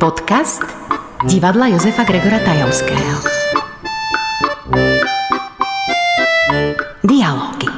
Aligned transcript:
Podcast 0.00 0.64
divadla 1.28 1.68
Josefa 1.68 2.08
Gregora 2.08 2.40
Tajovského. 2.40 3.20
Dialógy. 7.04 7.68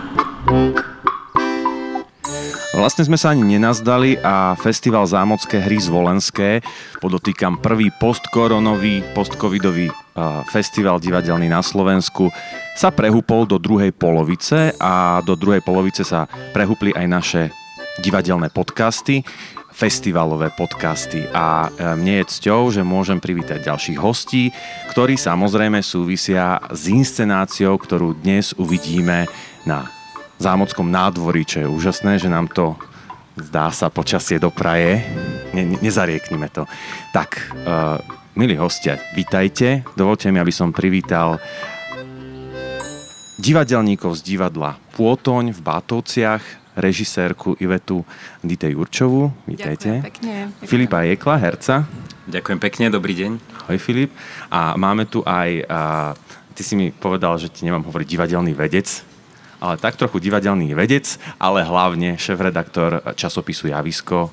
Vlastne 2.79 3.03
sme 3.11 3.19
sa 3.19 3.35
ani 3.35 3.43
nenazdali 3.43 4.23
a 4.23 4.55
festival 4.55 5.03
Zámocké 5.11 5.59
hry 5.59 5.83
Zvolenské, 5.83 6.63
podotýkam 7.03 7.59
prvý 7.59 7.91
postkoronový, 7.99 9.03
postcovidový 9.19 9.91
festival 10.47 11.03
divadelný 11.03 11.51
na 11.51 11.59
Slovensku, 11.59 12.31
sa 12.79 12.95
prehúpol 12.95 13.51
do 13.51 13.59
druhej 13.59 13.91
polovice 13.91 14.71
a 14.79 15.19
do 15.27 15.35
druhej 15.35 15.67
polovice 15.67 16.07
sa 16.07 16.31
prehúpli 16.55 16.95
aj 16.95 17.07
naše 17.11 17.43
divadelné 17.99 18.49
podcasty 18.55 19.27
festivalové 19.83 20.55
podcasty 20.55 21.27
a 21.35 21.67
e, 21.67 21.99
mne 21.99 22.23
je 22.23 22.39
cťou, 22.39 22.71
že 22.71 22.87
môžem 22.87 23.19
privítať 23.19 23.67
ďalších 23.67 23.99
hostí, 23.99 24.55
ktorí 24.95 25.19
samozrejme 25.19 25.83
súvisia 25.83 26.63
s 26.71 26.87
inscenáciou, 26.87 27.75
ktorú 27.83 28.15
dnes 28.15 28.55
uvidíme 28.55 29.27
na 29.67 29.91
Zámockom 30.39 30.87
nádvorí, 30.87 31.43
čo 31.43 31.67
je 31.67 31.67
úžasné, 31.67 32.23
že 32.23 32.31
nám 32.31 32.47
to 32.55 32.79
zdá 33.35 33.75
sa 33.75 33.91
počasie 33.91 34.39
dopraje. 34.39 35.03
Ne, 35.51 35.67
ne, 35.67 35.77
nezarieknime 35.83 36.47
to. 36.55 36.63
Tak, 37.11 37.43
uh, 37.67 37.99
milí 38.39 38.55
hostia, 38.55 39.03
vítajte. 39.19 39.83
Dovolte 39.99 40.31
mi, 40.31 40.39
aby 40.39 40.55
som 40.55 40.71
privítal 40.71 41.43
divadelníkov 43.43 44.15
z 44.15 44.23
divadla 44.23 44.79
Pôtoň 44.95 45.51
v 45.51 45.61
Bátovciach, 45.63 46.62
režisérku 46.77 47.57
Ivetu 47.61 48.05
Dite 48.41 48.71
Jurčovu. 48.73 49.33
Vítajte. 49.45 50.01
Ďakujem 50.01 50.09
pekne. 50.09 50.35
Filipa 50.65 51.05
Jekla, 51.05 51.37
herca. 51.37 51.75
Ďakujem 52.29 52.59
pekne, 52.63 52.85
dobrý 52.89 53.13
deň. 53.19 53.33
Ahoj 53.67 53.79
Filip. 53.79 54.11
A 54.49 54.79
máme 54.79 55.05
tu 55.05 55.21
aj, 55.27 55.67
a, 55.69 56.13
ty 56.57 56.63
si 56.65 56.75
mi 56.79 56.95
povedal, 56.95 57.37
že 57.37 57.53
ti 57.53 57.69
nemám 57.69 57.85
hovoriť 57.85 58.07
divadelný 58.09 58.53
vedec, 58.57 58.89
ale 59.63 59.79
tak 59.79 59.95
trochu 59.95 60.19
divadelný 60.19 60.75
vedec, 60.75 61.19
ale 61.39 61.63
hlavne 61.63 62.19
šéf-redaktor 62.19 63.15
časopisu 63.15 63.71
Javisko, 63.71 64.33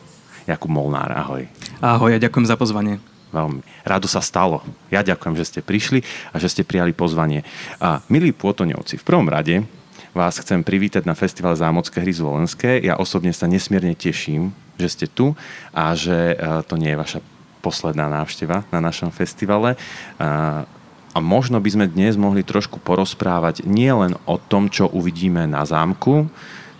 Jakub 0.49 0.71
Molnár. 0.73 1.13
Ahoj. 1.13 1.45
Ahoj 1.83 2.11
a 2.15 2.19
ďakujem 2.21 2.49
za 2.49 2.57
pozvanie. 2.57 2.97
Veľmi 3.29 3.61
rado 3.85 4.09
sa 4.09 4.25
stalo. 4.25 4.65
Ja 4.89 5.05
ďakujem, 5.05 5.37
že 5.37 5.45
ste 5.45 5.59
prišli 5.61 6.01
a 6.33 6.41
že 6.41 6.49
ste 6.49 6.65
prijali 6.65 6.97
pozvanie. 6.97 7.45
A 7.77 8.01
milí 8.09 8.33
pôtoňovci, 8.33 8.97
v 8.97 9.05
prvom 9.05 9.29
rade 9.29 9.61
vás 10.13 10.41
chcem 10.41 10.65
privítať 10.65 11.05
na 11.05 11.13
festival 11.13 11.53
Zámocké 11.53 12.01
hry 12.01 12.13
Zvolenské. 12.13 12.81
Ja 12.81 12.97
osobne 12.97 13.33
sa 13.33 13.45
nesmierne 13.45 13.93
teším, 13.93 14.51
že 14.79 14.89
ste 14.89 15.05
tu 15.05 15.37
a 15.73 15.93
že 15.93 16.33
e, 16.33 16.63
to 16.65 16.75
nie 16.79 16.93
je 16.93 17.01
vaša 17.01 17.19
posledná 17.59 18.07
návšteva 18.07 18.63
na 18.71 18.79
našom 18.79 19.11
festivale. 19.11 19.75
A 21.09 21.17
možno 21.19 21.59
by 21.59 21.69
sme 21.69 21.85
dnes 21.91 22.15
mohli 22.15 22.45
trošku 22.45 22.79
porozprávať 22.79 23.67
nielen 23.67 24.15
o 24.23 24.39
tom, 24.39 24.71
čo 24.71 24.87
uvidíme 24.87 25.43
na 25.43 25.67
zámku, 25.67 26.31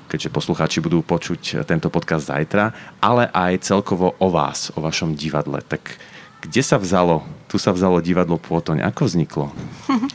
keďže 0.08 0.34
poslucháči 0.34 0.80
budú 0.80 1.04
počuť 1.04 1.68
tento 1.68 1.92
podcast 1.92 2.32
zajtra, 2.32 2.72
ale 3.04 3.28
aj 3.30 3.68
celkovo 3.68 4.16
o 4.18 4.28
vás, 4.32 4.72
o 4.74 4.80
vašom 4.80 5.14
divadle. 5.14 5.60
Tak 5.66 6.00
kde 6.40 6.62
sa 6.64 6.80
vzalo, 6.80 7.28
tu 7.52 7.60
sa 7.60 7.76
vzalo 7.76 8.00
divadlo 8.00 8.40
Pôtoň, 8.40 8.80
ako 8.88 9.02
vzniklo? 9.06 9.48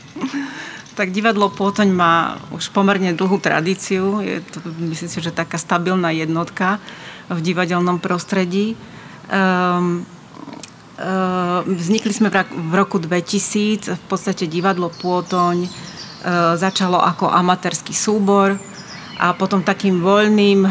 Tak 0.95 1.11
divadlo 1.11 1.51
Pôtoň 1.51 1.91
má 1.91 2.39
už 2.55 2.71
pomerne 2.71 3.11
dlhú 3.11 3.35
tradíciu. 3.43 4.23
Je 4.23 4.39
to, 4.39 4.63
myslím 4.87 5.11
si, 5.11 5.19
že 5.19 5.35
taká 5.35 5.59
stabilná 5.59 6.15
jednotka 6.15 6.79
v 7.27 7.43
divadelnom 7.43 7.99
prostredí. 7.99 8.79
Um, 9.27 10.07
vznikli 11.67 12.15
sme 12.15 12.31
v 12.31 12.73
roku 12.73 12.95
2000. 12.95 13.91
V 13.91 14.03
podstate 14.07 14.47
divadlo 14.47 14.87
Pôtoň 14.87 15.67
uh, 15.67 16.55
začalo 16.55 17.03
ako 17.03 17.27
amatérsky 17.27 17.91
súbor 17.91 18.55
a 19.19 19.35
potom 19.35 19.67
takým 19.67 19.99
voľným 19.99 20.63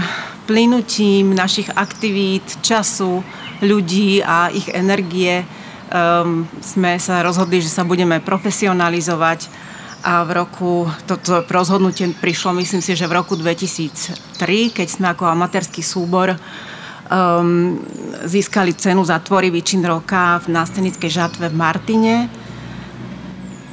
plynutím 0.49 1.37
našich 1.37 1.69
aktivít, 1.69 2.65
času, 2.65 3.21
ľudí 3.61 4.25
a 4.25 4.49
ich 4.49 4.73
energie 4.73 5.45
um, 5.93 6.49
sme 6.65 6.97
sa 6.97 7.21
rozhodli, 7.21 7.61
že 7.61 7.69
sa 7.69 7.85
budeme 7.85 8.25
profesionalizovať 8.25 9.64
a 10.05 10.21
v 10.29 10.31
roku, 10.37 10.85
toto 11.09 11.41
rozhodnutie 11.49 12.13
prišlo, 12.13 12.53
myslím 12.61 12.85
si, 12.85 12.93
že 12.93 13.09
v 13.09 13.17
roku 13.25 13.41
2003, 13.41 14.77
keď 14.77 14.87
sme 14.87 15.09
ako 15.17 15.25
amatérsky 15.25 15.81
súbor 15.81 16.37
um, 17.09 17.81
získali 18.21 18.77
cenu 18.77 19.01
za 19.01 19.17
tvorivý 19.25 19.65
čin 19.65 19.81
roka 19.81 20.45
v 20.45 20.53
nástenickej 20.53 21.09
žatve 21.09 21.49
v 21.49 21.57
Martine. 21.57 22.15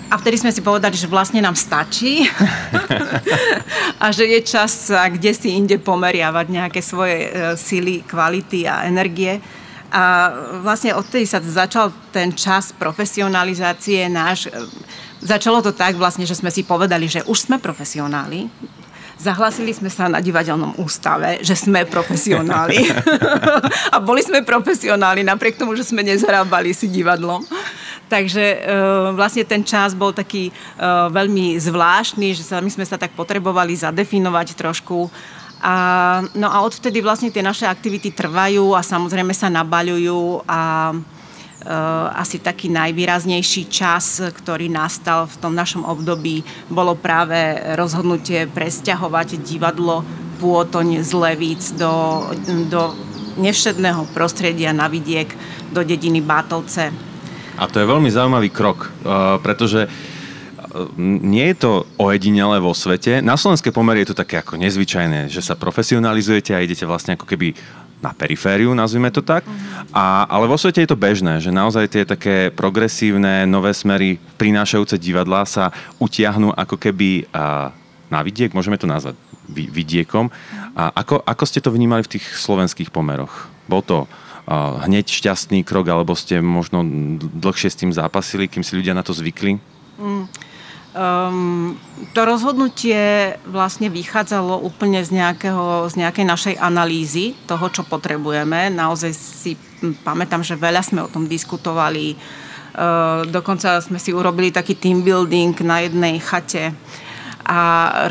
A 0.07 0.15
vtedy 0.15 0.39
sme 0.39 0.55
si 0.55 0.63
povedali, 0.63 0.95
že 0.95 1.11
vlastne 1.11 1.43
nám 1.43 1.59
stačí 1.59 2.23
a 4.03 4.11
že 4.15 4.23
je 4.27 4.39
čas 4.43 4.87
kde 4.87 5.35
si 5.35 5.51
inde 5.55 5.83
pomeriavať 5.83 6.45
nejaké 6.47 6.79
svoje 6.79 7.27
uh, 7.27 7.59
sily, 7.59 8.07
kvality 8.07 8.71
a 8.71 8.87
energie. 8.87 9.43
A 9.91 10.31
vlastne 10.63 10.95
odtedy 10.95 11.27
sa 11.27 11.43
začal 11.43 11.91
ten 12.15 12.31
čas 12.31 12.71
profesionalizácie 12.71 14.07
náš 14.07 14.47
Začalo 15.21 15.61
to 15.61 15.69
tak 15.69 15.95
vlastne, 16.01 16.25
že 16.25 16.33
sme 16.33 16.49
si 16.49 16.65
povedali, 16.65 17.05
že 17.05 17.21
už 17.29 17.49
sme 17.49 17.57
profesionáli, 17.61 18.49
Zahlasili 19.21 19.69
sme 19.69 19.85
sa 19.85 20.09
na 20.09 20.17
divadelnom 20.17 20.81
ústave, 20.81 21.45
že 21.45 21.53
sme 21.53 21.85
profesionáli. 21.85 22.89
a 23.93 24.01
boli 24.01 24.25
sme 24.25 24.41
profesionáli, 24.41 25.21
napriek 25.21 25.61
tomu, 25.61 25.77
že 25.77 25.85
sme 25.85 26.01
nezarábali 26.01 26.73
si 26.73 26.89
divadlom. 26.89 27.45
Takže 28.09 28.41
e, 28.41 28.57
vlastne 29.13 29.45
ten 29.45 29.61
čas 29.61 29.93
bol 29.93 30.09
taký 30.09 30.49
e, 30.49 30.53
veľmi 31.13 31.53
zvláštny, 31.61 32.33
že 32.33 32.41
sa, 32.41 32.65
my 32.65 32.73
sme 32.73 32.81
sa 32.81 32.97
tak 32.97 33.13
potrebovali 33.13 33.77
zadefinovať 33.77 34.57
trošku. 34.57 35.05
A, 35.61 35.75
no 36.33 36.49
a 36.49 36.65
odvtedy 36.65 37.05
vlastne 37.05 37.29
tie 37.29 37.45
naše 37.45 37.69
aktivity 37.69 38.09
trvajú 38.09 38.73
a 38.73 38.81
samozrejme 38.81 39.37
sa 39.37 39.53
nabaľujú 39.53 40.49
a 40.49 40.91
asi 42.17 42.41
taký 42.41 42.73
najvýraznejší 42.73 43.69
čas, 43.69 44.17
ktorý 44.17 44.65
nastal 44.65 45.29
v 45.29 45.35
tom 45.37 45.53
našom 45.53 45.85
období, 45.85 46.41
bolo 46.73 46.97
práve 46.97 47.37
rozhodnutie 47.77 48.49
presťahovať 48.49 49.45
divadlo 49.45 50.01
Pôtoň 50.41 51.05
z 51.05 51.11
Levíc 51.13 51.69
do, 51.77 52.25
do 52.65 52.97
nevšedného 53.37 54.09
prostredia 54.11 54.73
na 54.73 54.89
vidiek, 54.89 55.29
do 55.71 55.85
dediny 55.85 56.19
Bátovce. 56.19 56.91
A 57.61 57.69
to 57.69 57.77
je 57.77 57.85
veľmi 57.85 58.09
zaujímavý 58.09 58.49
krok, 58.49 58.89
eh, 58.89 59.37
pretože 59.39 59.85
eh, 59.85 59.91
nie 60.97 61.45
je 61.53 61.57
to 61.61 61.71
ojedinele 62.01 62.57
vo 62.57 62.73
svete. 62.73 63.21
Na 63.21 63.37
slovenské 63.37 63.69
pomery 63.69 64.03
je 64.03 64.11
to 64.11 64.21
také 64.25 64.41
ako 64.41 64.57
nezvyčajné, 64.57 65.29
že 65.29 65.45
sa 65.45 65.53
profesionalizujete 65.53 66.57
a 66.57 66.63
idete 66.63 66.89
vlastne 66.89 67.13
ako 67.15 67.29
keby 67.29 67.53
na 68.01 68.11
perifériu, 68.17 68.73
nazvime 68.73 69.13
to 69.13 69.21
tak. 69.21 69.45
A, 69.93 70.25
ale 70.25 70.49
vo 70.49 70.57
svete 70.57 70.81
je 70.81 70.89
to 70.89 70.97
bežné, 70.97 71.37
že 71.37 71.53
naozaj 71.53 71.85
tie 71.87 72.03
také 72.03 72.49
progresívne 72.49 73.45
nové 73.45 73.71
smery 73.77 74.17
prinášajúce 74.41 74.97
divadlá 74.97 75.45
sa 75.45 75.69
utiahnu 76.01 76.51
ako 76.57 76.75
keby 76.81 77.29
a, 77.29 77.69
na 78.11 78.19
vidiek, 78.25 78.51
môžeme 78.51 78.75
to 78.75 78.89
nazvať 78.89 79.15
vidiekom. 79.47 80.33
A 80.73 80.91
ako, 80.97 81.21
ako 81.21 81.43
ste 81.45 81.63
to 81.63 81.71
vnímali 81.71 82.03
v 82.03 82.17
tých 82.17 82.25
slovenských 82.25 82.89
pomeroch? 82.89 83.47
Bol 83.69 83.85
to 83.85 84.09
a, 84.49 84.81
hneď 84.89 85.07
šťastný 85.07 85.61
krok, 85.61 85.87
alebo 85.93 86.17
ste 86.17 86.41
možno 86.41 86.81
dlhšie 87.21 87.69
s 87.69 87.79
tým 87.79 87.91
zápasili, 87.93 88.49
kým 88.49 88.65
si 88.65 88.75
ľudia 88.75 88.97
na 88.97 89.05
to 89.05 89.13
zvykli? 89.13 89.61
Mm. 90.01 90.25
Um, 90.91 91.79
to 92.11 92.27
rozhodnutie 92.27 93.39
vlastne 93.47 93.87
vychádzalo 93.87 94.59
úplne 94.59 94.99
z, 95.07 95.15
nejakého, 95.15 95.87
z 95.87 96.03
nejakej 96.03 96.25
našej 96.27 96.55
analýzy 96.59 97.31
toho, 97.47 97.71
čo 97.71 97.87
potrebujeme. 97.87 98.67
Naozaj 98.67 99.11
si 99.15 99.55
pamätám, 100.03 100.43
že 100.43 100.59
veľa 100.59 100.83
sme 100.83 100.99
o 100.99 101.07
tom 101.07 101.31
diskutovali. 101.31 102.19
Uh, 102.75 103.23
dokonca 103.23 103.79
sme 103.79 104.03
si 104.03 104.11
urobili 104.11 104.51
taký 104.51 104.75
team 104.75 104.99
building 104.99 105.55
na 105.63 105.87
jednej 105.87 106.19
chate 106.19 106.75
a 107.47 107.59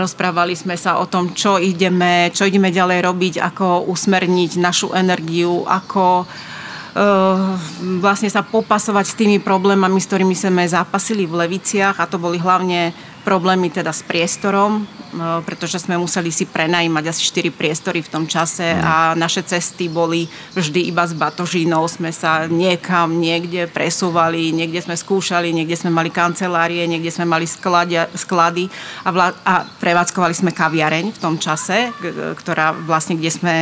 rozprávali 0.00 0.56
sme 0.56 0.76
sa 0.80 0.96
o 1.00 1.04
tom, 1.04 1.36
čo 1.36 1.60
ideme, 1.60 2.32
čo 2.32 2.48
ideme 2.48 2.72
ďalej 2.72 3.04
robiť, 3.04 3.34
ako 3.44 3.92
usmerniť 3.92 4.56
našu 4.56 4.96
energiu, 4.96 5.68
ako 5.68 6.24
uh, 6.24 6.59
vlastne 8.00 8.30
sa 8.30 8.42
popasovať 8.42 9.04
s 9.06 9.18
tými 9.18 9.38
problémami, 9.38 9.98
s 10.02 10.08
ktorými 10.10 10.34
sme 10.34 10.66
zápasili 10.66 11.26
v 11.26 11.46
Leviciach 11.46 12.02
a 12.02 12.08
to 12.10 12.18
boli 12.18 12.40
hlavne 12.40 12.90
problémy 13.30 13.70
teda 13.70 13.94
s 13.94 14.02
priestorom, 14.02 14.82
pretože 15.46 15.78
sme 15.78 15.94
museli 15.94 16.34
si 16.34 16.50
prenajímať 16.50 17.14
asi 17.14 17.22
4 17.30 17.54
priestory 17.54 18.02
v 18.02 18.10
tom 18.10 18.26
čase 18.26 18.74
mhm. 18.74 18.82
a 18.82 18.94
naše 19.14 19.46
cesty 19.46 19.86
boli 19.86 20.26
vždy 20.58 20.90
iba 20.90 21.06
s 21.06 21.14
batožínou. 21.14 21.86
Sme 21.86 22.10
sa 22.10 22.50
niekam, 22.50 23.22
niekde 23.22 23.70
presúvali, 23.70 24.50
niekde 24.50 24.82
sme 24.82 24.98
skúšali, 24.98 25.54
niekde 25.54 25.78
sme 25.78 25.94
mali 25.94 26.10
kancelárie, 26.10 26.82
niekde 26.90 27.14
sme 27.14 27.30
mali 27.30 27.46
skladia, 27.46 28.10
sklady 28.18 28.66
a, 29.06 29.08
vla, 29.14 29.30
a 29.46 29.62
prevádzkovali 29.78 30.34
sme 30.34 30.50
kaviareň 30.50 31.14
v 31.14 31.22
tom 31.22 31.38
čase, 31.38 31.94
ktorá 32.34 32.74
vlastne, 32.74 33.14
kde 33.14 33.30
sme 33.30 33.54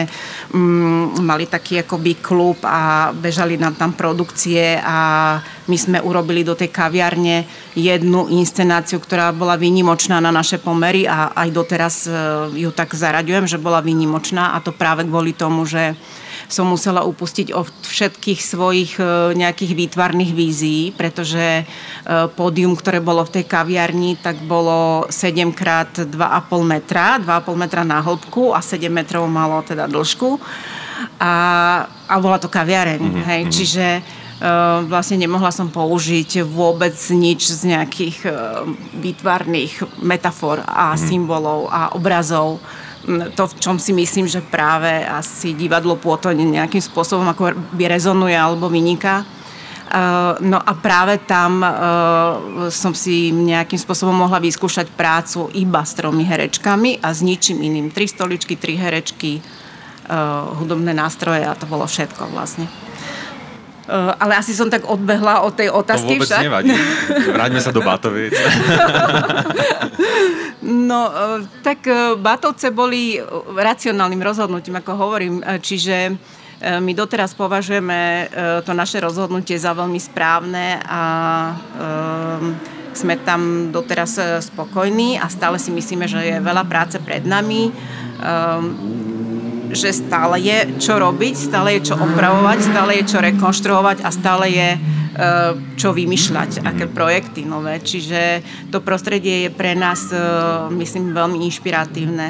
mm, 0.49 1.21
mali 1.21 1.45
taký 1.45 1.85
akoby 1.85 2.25
klub 2.25 2.65
a 2.65 3.13
bežali 3.13 3.61
nám 3.61 3.77
tam 3.77 3.93
produkcie 3.93 4.81
a 4.81 5.37
my 5.69 5.77
sme 5.77 5.99
urobili 6.01 6.41
do 6.41 6.57
tej 6.57 6.73
kaviarne 6.73 7.45
jednu 7.77 8.33
inscenáciu, 8.33 8.97
ktorá 9.05 9.37
bola 9.37 9.58
výnimočná 9.59 10.23
na 10.23 10.31
naše 10.31 10.63
pomery 10.63 11.05
a 11.05 11.35
aj 11.35 11.49
doteraz 11.51 11.95
e, 12.07 12.11
ju 12.55 12.71
tak 12.71 12.95
zaraďujem, 12.95 13.51
že 13.51 13.59
bola 13.59 13.83
výnimočná 13.83 14.55
a 14.55 14.63
to 14.63 14.71
práve 14.71 15.03
kvôli 15.05 15.35
tomu, 15.35 15.67
že 15.67 15.99
som 16.49 16.71
musela 16.71 17.05
upustiť 17.05 17.53
od 17.53 17.69
všetkých 17.85 18.41
svojich 18.41 18.93
e, 18.97 19.37
nejakých 19.37 19.73
výtvarných 19.75 20.33
vízií, 20.33 20.83
pretože 20.97 21.63
e, 21.63 21.65
pódium, 22.33 22.79
ktoré 22.79 23.05
bolo 23.05 23.27
v 23.27 23.41
tej 23.41 23.45
kaviarni, 23.45 24.17
tak 24.23 24.41
bolo 24.47 25.11
7 25.11 25.53
krát 25.53 25.93
2,5 26.09 26.09
metra, 26.63 27.19
2,5 27.21 27.53
metra 27.59 27.83
na 27.85 28.01
hĺbku 28.01 28.57
a 28.57 28.65
7 28.65 28.89
metrov 28.89 29.29
malo 29.29 29.61
teda 29.67 29.85
dĺžku. 29.91 30.41
A, 31.19 31.35
a 32.07 32.15
bola 32.19 32.39
to 32.39 32.51
kaviareň, 32.51 33.03
mm-hmm. 33.03 33.27
hej, 33.27 33.43
mhm. 33.45 33.53
čiže 33.53 33.87
vlastne 34.87 35.19
nemohla 35.19 35.51
som 35.51 35.67
použiť 35.67 36.47
vôbec 36.47 36.95
nič 37.11 37.51
z 37.51 37.75
nejakých 37.75 38.17
ehm, 38.23 38.79
výtvarných 39.03 39.99
metafor 39.99 40.63
a 40.63 40.95
mm. 40.95 40.99
symbolov 40.99 41.67
a 41.67 41.91
obrazov 41.99 42.63
hm, 43.03 43.35
to, 43.35 43.51
v 43.51 43.55
čom 43.59 43.77
si 43.83 43.91
myslím, 43.91 44.31
že 44.31 44.39
práve 44.39 45.03
asi 45.03 45.59
divadlo 45.59 45.99
Pôtoň 45.99 46.39
nejakým 46.39 46.79
spôsobom 46.79 47.27
ako 47.27 47.51
rezonuje 47.75 48.39
alebo 48.39 48.71
vyniká. 48.71 49.27
Uh, 49.89 50.37
no 50.45 50.61
a 50.61 50.77
práve 50.77 51.17
tam 51.25 51.65
som 52.69 52.93
si 52.93 53.33
nejakým 53.33 53.81
spôsobom 53.81 54.13
mohla 54.13 54.37
vyskúšať 54.37 54.93
prácu 54.93 55.49
iba 55.57 55.81
s 55.81 55.97
tromi 55.97 56.29
herečkami 56.29 57.01
a 57.01 57.09
s 57.09 57.25
ničím 57.25 57.65
iným. 57.65 57.89
Tri 57.89 58.05
stoličky, 58.05 58.61
tri 58.61 58.77
herečky, 58.77 59.41
hudobné 60.61 60.93
nástroje 60.93 61.41
a 61.41 61.57
to 61.57 61.65
bolo 61.65 61.89
všetko 61.89 62.29
vlastne. 62.37 62.69
Uh, 63.89 64.13
ale 64.21 64.37
asi 64.37 64.53
som 64.53 64.69
tak 64.69 64.85
odbehla 64.85 65.41
od 65.49 65.57
tej 65.57 65.73
otázky. 65.73 66.21
To 66.21 66.21
vôbec 66.21 66.29
však. 66.29 66.45
nevadí. 66.45 66.77
Vráťme 67.41 67.61
sa 67.65 67.73
do 67.73 67.81
Batoviec. 67.81 68.37
no, 70.61 71.09
uh, 71.09 71.41
tak 71.65 71.89
uh, 71.89 72.13
Batovce 72.21 72.69
boli 72.69 73.17
racionálnym 73.57 74.21
rozhodnutím, 74.21 74.77
ako 74.77 74.93
hovorím. 74.93 75.41
Čiže 75.41 76.21
my 76.59 76.91
doteraz 76.91 77.39
považujeme 77.39 78.29
to 78.67 78.75
naše 78.75 78.99
rozhodnutie 78.99 79.55
za 79.63 79.71
veľmi 79.79 80.03
správne 80.03 80.83
a 80.83 81.03
sme 82.91 83.15
tam 83.23 83.71
doteraz 83.71 84.43
spokojní 84.43 85.23
a 85.23 85.31
stále 85.31 85.63
si 85.63 85.71
myslíme, 85.71 86.11
že 86.11 86.19
je 86.19 86.37
veľa 86.43 86.67
práce 86.67 86.99
pred 86.99 87.23
nami 87.23 87.71
že 89.73 89.93
stále 89.93 90.41
je 90.41 90.59
čo 90.81 90.97
robiť, 90.97 91.35
stále 91.37 91.79
je 91.79 91.93
čo 91.93 91.95
opravovať, 91.97 92.59
stále 92.65 92.91
je 93.01 93.05
čo 93.09 93.19
rekonštruovať 93.21 94.05
a 94.05 94.09
stále 94.13 94.47
je 94.49 94.69
e, 94.75 94.79
čo 95.77 95.93
vymýšľať, 95.93 96.65
aké 96.65 96.85
projekty 96.89 97.45
nové. 97.45 97.81
Čiže 97.81 98.43
to 98.73 98.81
prostredie 98.81 99.49
je 99.49 99.51
pre 99.53 99.77
nás, 99.77 100.09
e, 100.09 100.19
myslím, 100.73 101.13
veľmi 101.13 101.39
inšpiratívne. 101.49 102.29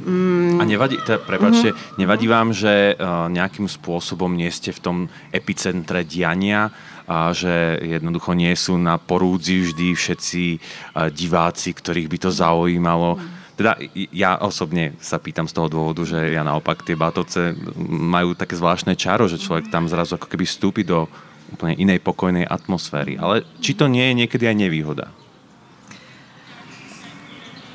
Mm. 0.00 0.58
A 0.58 0.64
nevadí, 0.64 0.96
teda, 1.04 1.20
prepáčte, 1.20 1.76
mm-hmm. 1.76 1.98
nevadí 2.00 2.24
vám, 2.24 2.56
že 2.56 2.96
uh, 2.96 3.28
nejakým 3.28 3.68
spôsobom 3.68 4.32
nie 4.32 4.48
ste 4.48 4.72
v 4.72 4.80
tom 4.80 4.96
epicentre 5.28 6.08
diania, 6.08 6.72
a 7.10 7.36
že 7.36 7.76
jednoducho 7.84 8.32
nie 8.32 8.54
sú 8.56 8.80
na 8.80 8.96
porúdzi 8.96 9.60
vždy 9.60 9.92
všetci 9.92 10.44
uh, 10.56 11.12
diváci, 11.12 11.76
ktorých 11.76 12.08
by 12.08 12.18
to 12.22 12.30
zaujímalo. 12.32 13.20
Mm 13.20 13.39
teda 13.60 13.76
ja 14.08 14.40
osobne 14.40 14.96
sa 15.04 15.20
pýtam 15.20 15.44
z 15.44 15.52
toho 15.52 15.68
dôvodu, 15.68 16.00
že 16.08 16.32
ja 16.32 16.40
naopak 16.40 16.80
tie 16.80 16.96
Batovce 16.96 17.52
majú 17.84 18.32
také 18.32 18.56
zvláštne 18.56 18.96
čaro, 18.96 19.28
že 19.28 19.36
človek 19.36 19.68
tam 19.68 19.84
zrazu 19.84 20.16
ako 20.16 20.32
keby 20.32 20.48
vstúpi 20.48 20.80
do 20.80 21.04
úplne 21.52 21.76
inej 21.76 22.00
pokojnej 22.00 22.48
atmosféry. 22.48 23.20
Ale 23.20 23.44
či 23.60 23.76
to 23.76 23.84
nie 23.84 24.00
je 24.08 24.14
niekedy 24.24 24.48
aj 24.48 24.56
nevýhoda? 24.56 25.12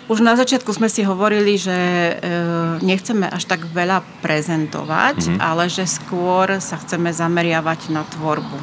Už 0.10 0.26
na 0.26 0.34
začiatku 0.34 0.74
sme 0.74 0.90
si 0.90 1.06
hovorili, 1.06 1.54
že 1.54 1.74
e, 1.74 2.14
nechceme 2.82 3.30
až 3.30 3.46
tak 3.46 3.70
veľa 3.70 4.02
prezentovať, 4.26 5.18
mm-hmm. 5.22 5.38
ale 5.42 5.70
že 5.70 5.86
skôr 5.86 6.58
sa 6.66 6.82
chceme 6.82 7.14
zameriavať 7.14 7.94
na 7.94 8.02
tvorbu. 8.10 8.58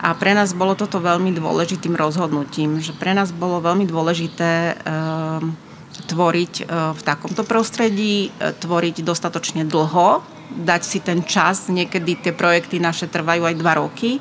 A 0.00 0.16
pre 0.16 0.32
nás 0.32 0.56
bolo 0.56 0.72
toto 0.72 1.04
veľmi 1.04 1.36
dôležitým 1.36 1.92
rozhodnutím, 1.92 2.80
že 2.80 2.96
pre 2.96 3.12
nás 3.12 3.28
bolo 3.28 3.60
veľmi 3.60 3.84
dôležité 3.84 4.52
e, 4.80 5.68
tvoriť 6.10 6.54
e, 6.60 6.64
v 6.90 7.00
takomto 7.06 7.46
prostredí, 7.46 8.28
e, 8.34 8.50
tvoriť 8.50 9.06
dostatočne 9.06 9.62
dlho, 9.62 10.20
dať 10.50 10.82
si 10.82 10.98
ten 10.98 11.22
čas, 11.22 11.70
niekedy 11.70 12.18
tie 12.18 12.32
projekty 12.34 12.82
naše 12.82 13.06
trvajú 13.06 13.46
aj 13.46 13.54
dva 13.54 13.78
roky, 13.78 14.18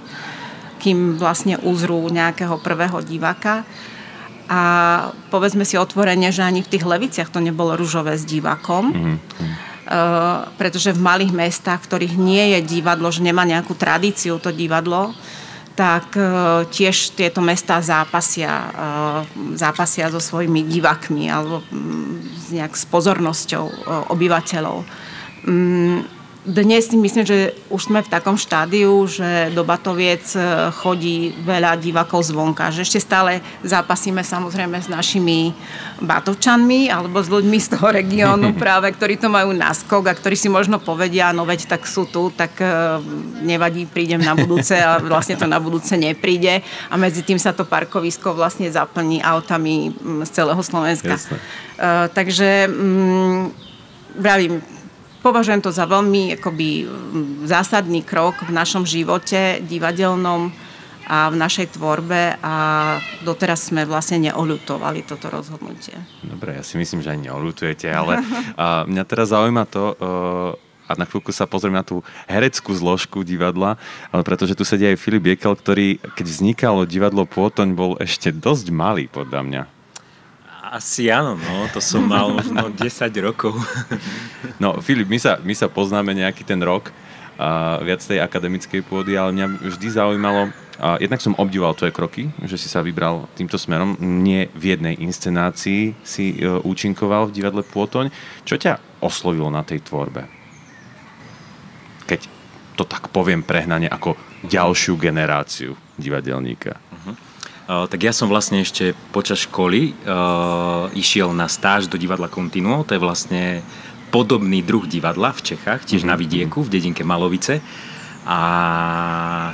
kým 0.77 1.17
vlastne 1.17 1.57
uzrú 1.65 2.05
nejakého 2.07 2.61
prvého 2.61 3.01
diváka. 3.01 3.65
A 4.49 4.61
povedzme 5.29 5.65
si 5.65 5.77
otvorene, 5.77 6.29
že 6.33 6.45
ani 6.45 6.65
v 6.65 6.71
tých 6.71 6.85
Leviciach 6.85 7.29
to 7.29 7.41
nebolo 7.41 7.77
ružové 7.77 8.17
s 8.17 8.25
divákom. 8.25 8.83
Mm-hmm. 8.89 9.17
Uh, 9.89 10.45
pretože 10.61 10.93
v 10.93 11.01
malých 11.01 11.33
mestách, 11.33 11.81
v 11.81 11.89
ktorých 11.89 12.13
nie 12.13 12.53
je 12.53 12.77
divadlo, 12.77 13.09
že 13.09 13.25
nemá 13.25 13.41
nejakú 13.41 13.73
tradíciu 13.73 14.37
to 14.37 14.53
divadlo, 14.53 15.17
tak 15.79 16.19
e, 16.19 16.23
tiež 16.67 17.15
tieto 17.15 17.39
mestá 17.39 17.79
zápasia, 17.79 18.51
e, 18.51 18.71
zápasia 19.55 20.11
so 20.11 20.19
svojimi 20.19 20.67
divakmi 20.67 21.31
alebo 21.31 21.63
mm, 21.71 22.51
nejak 22.51 22.75
s 22.75 22.83
pozornosťou 22.83 23.63
e, 23.63 23.75
obyvateľov. 24.11 24.83
Mm, 26.49 26.53
dnes 26.53 26.89
si 26.89 26.97
myslím, 26.97 27.25
že 27.25 27.53
už 27.69 27.89
sme 27.89 28.01
v 28.01 28.09
takom 28.09 28.33
štádiu, 28.33 29.05
že 29.05 29.53
do 29.53 29.61
Batoviec 29.61 30.25
e, 30.33 30.69
chodí 30.73 31.33
veľa 31.45 31.77
divakov 31.77 32.25
zvonka. 32.25 32.73
Že 32.73 32.81
ešte 32.81 32.99
stále 33.05 33.31
zápasíme 33.61 34.25
samozrejme 34.25 34.81
s 34.81 34.89
našimi 34.89 35.53
Batovčanmi 36.01 36.89
alebo 36.89 37.21
s 37.21 37.29
ľuďmi 37.29 37.57
z 37.61 37.67
toho 37.77 37.93
regiónu 37.93 38.55
práve, 38.63 38.89
ktorí 38.89 39.21
to 39.21 39.29
majú 39.29 39.53
naskok 39.53 40.09
a 40.09 40.17
ktorí 40.17 40.35
si 40.35 40.49
možno 40.49 40.81
povedia, 40.81 41.29
no 41.29 41.45
veď 41.45 41.69
tak 41.69 41.85
sú 41.85 42.09
tu, 42.09 42.33
tak 42.33 42.57
e, 42.57 42.65
nevadí, 43.45 43.85
prídem 43.85 44.21
na 44.21 44.33
budúce 44.33 44.73
a 44.73 44.97
vlastne 44.99 45.37
to 45.37 45.45
na 45.45 45.61
budúce 45.61 45.93
nepríde 45.95 46.65
a 46.89 46.95
medzi 46.97 47.21
tým 47.21 47.37
sa 47.37 47.53
to 47.53 47.63
parkovisko 47.63 48.33
vlastne 48.33 48.69
zaplní 48.69 49.21
autami 49.21 49.93
z 50.25 50.29
celého 50.29 50.61
Slovenska. 50.63 51.15
Jasne. 51.15 51.37
Takže 52.11 52.67
um, 52.67 53.47
vravím, 54.19 54.59
Považujem 55.19 55.59
to 55.59 55.75
za 55.75 55.83
veľmi 55.83 56.39
akoby, 56.39 56.87
zásadný 57.43 58.07
krok 58.07 58.47
v 58.47 58.55
našom 58.55 58.87
živote 58.87 59.59
divadelnom 59.67 60.51
a 61.09 61.33
v 61.33 61.35
našej 61.41 61.75
tvorbe 61.75 62.37
a 62.39 62.55
doteraz 63.25 63.73
sme 63.73 63.81
vlastne 63.83 64.21
neolutovali 64.29 65.03
toto 65.03 65.27
rozhodnutie. 65.33 65.97
Dobre, 66.21 66.55
ja 66.55 66.63
si 66.63 66.77
myslím, 66.77 67.01
že 67.01 67.17
aj 67.17 67.19
neolutujete, 67.25 67.89
ale 67.89 68.21
a 68.53 68.85
mňa 68.85 69.03
teraz 69.09 69.33
zaujíma 69.33 69.65
to, 69.65 69.97
a 70.89 70.91
na 70.97 71.05
chvíľku 71.09 71.33
sa 71.33 71.49
pozriem 71.49 71.77
na 71.77 71.85
tú 71.85 72.05
hereckú 72.29 72.73
zložku 72.77 73.21
divadla, 73.25 73.77
ale 74.09 74.21
pretože 74.21 74.53
tu 74.53 74.61
sedí 74.61 74.85
aj 74.85 75.01
Filip 75.01 75.33
Jekel, 75.33 75.53
ktorý, 75.57 75.87
keď 76.13 76.25
vznikalo 76.25 76.89
divadlo 76.89 77.25
Pôtoň, 77.25 77.73
bol 77.73 77.97
ešte 77.97 78.29
dosť 78.29 78.69
malý, 78.69 79.09
podľa 79.09 79.41
mňa. 79.45 79.61
Asi 80.59 81.07
áno, 81.07 81.39
no, 81.39 81.71
to 81.71 81.79
som 81.79 82.03
mal 82.03 82.35
možno 82.35 82.67
10 82.75 83.07
rokov. 83.23 83.55
No, 84.59 84.83
Filip, 84.83 85.07
my 85.07 85.15
sa, 85.15 85.39
my 85.39 85.55
sa 85.55 85.71
poznáme 85.71 86.11
nejaký 86.11 86.43
ten 86.43 86.59
rok, 86.59 86.91
uh, 87.39 87.79
viac 87.79 88.03
tej 88.03 88.19
akademickej 88.19 88.83
pôdy, 88.83 89.15
ale 89.15 89.31
mňa 89.31 89.47
vždy 89.63 89.87
zaujímalo, 89.87 90.51
uh, 90.51 90.99
jednak 90.99 91.23
som 91.23 91.31
obdivoval 91.39 91.79
tvoje 91.79 91.95
kroky, 91.95 92.27
že 92.43 92.59
si 92.59 92.67
sa 92.67 92.83
vybral 92.83 93.31
týmto 93.39 93.55
smerom, 93.55 93.95
nie 94.03 94.51
v 94.51 94.75
jednej 94.75 94.99
inscenácii 94.99 95.95
si 96.03 96.43
uh, 96.43 96.59
účinkoval 96.67 97.31
v 97.31 97.35
divadle 97.39 97.63
Pôtoň. 97.63 98.11
Čo 98.43 98.59
ťa 98.59 98.99
oslovilo 98.99 99.47
na 99.47 99.63
tej 99.63 99.79
tvorbe? 99.79 100.27
Keď 102.03 102.19
to 102.75 102.83
tak 102.83 103.11
poviem 103.15 103.47
prehnane 103.47 103.87
ako 103.87 104.19
ďalšiu 104.43 104.99
generáciu 104.99 105.75
divadelníka. 105.95 106.79
Uh, 107.69 107.85
tak 107.85 108.01
ja 108.01 108.09
som 108.09 108.25
vlastne 108.25 108.65
ešte 108.65 108.97
počas 109.13 109.45
školy 109.45 109.93
uh, 109.93 110.89
išiel 110.97 111.29
na 111.37 111.45
stáž 111.45 111.85
do 111.85 112.01
divadla 112.01 112.25
Continuo, 112.25 112.81
to 112.81 112.97
je 112.97 113.05
vlastne 113.05 113.61
podobný 114.09 114.65
druh 114.65 114.89
divadla 114.89 115.29
v 115.37 115.53
Čechách, 115.53 115.85
tiež 115.85 116.01
mm-hmm. 116.01 116.09
na 116.09 116.15
mhm. 116.17 116.21
vidieku, 116.25 116.59
v 116.65 116.73
dedinke 116.73 117.05
Malovice. 117.05 117.61
A 118.25 118.39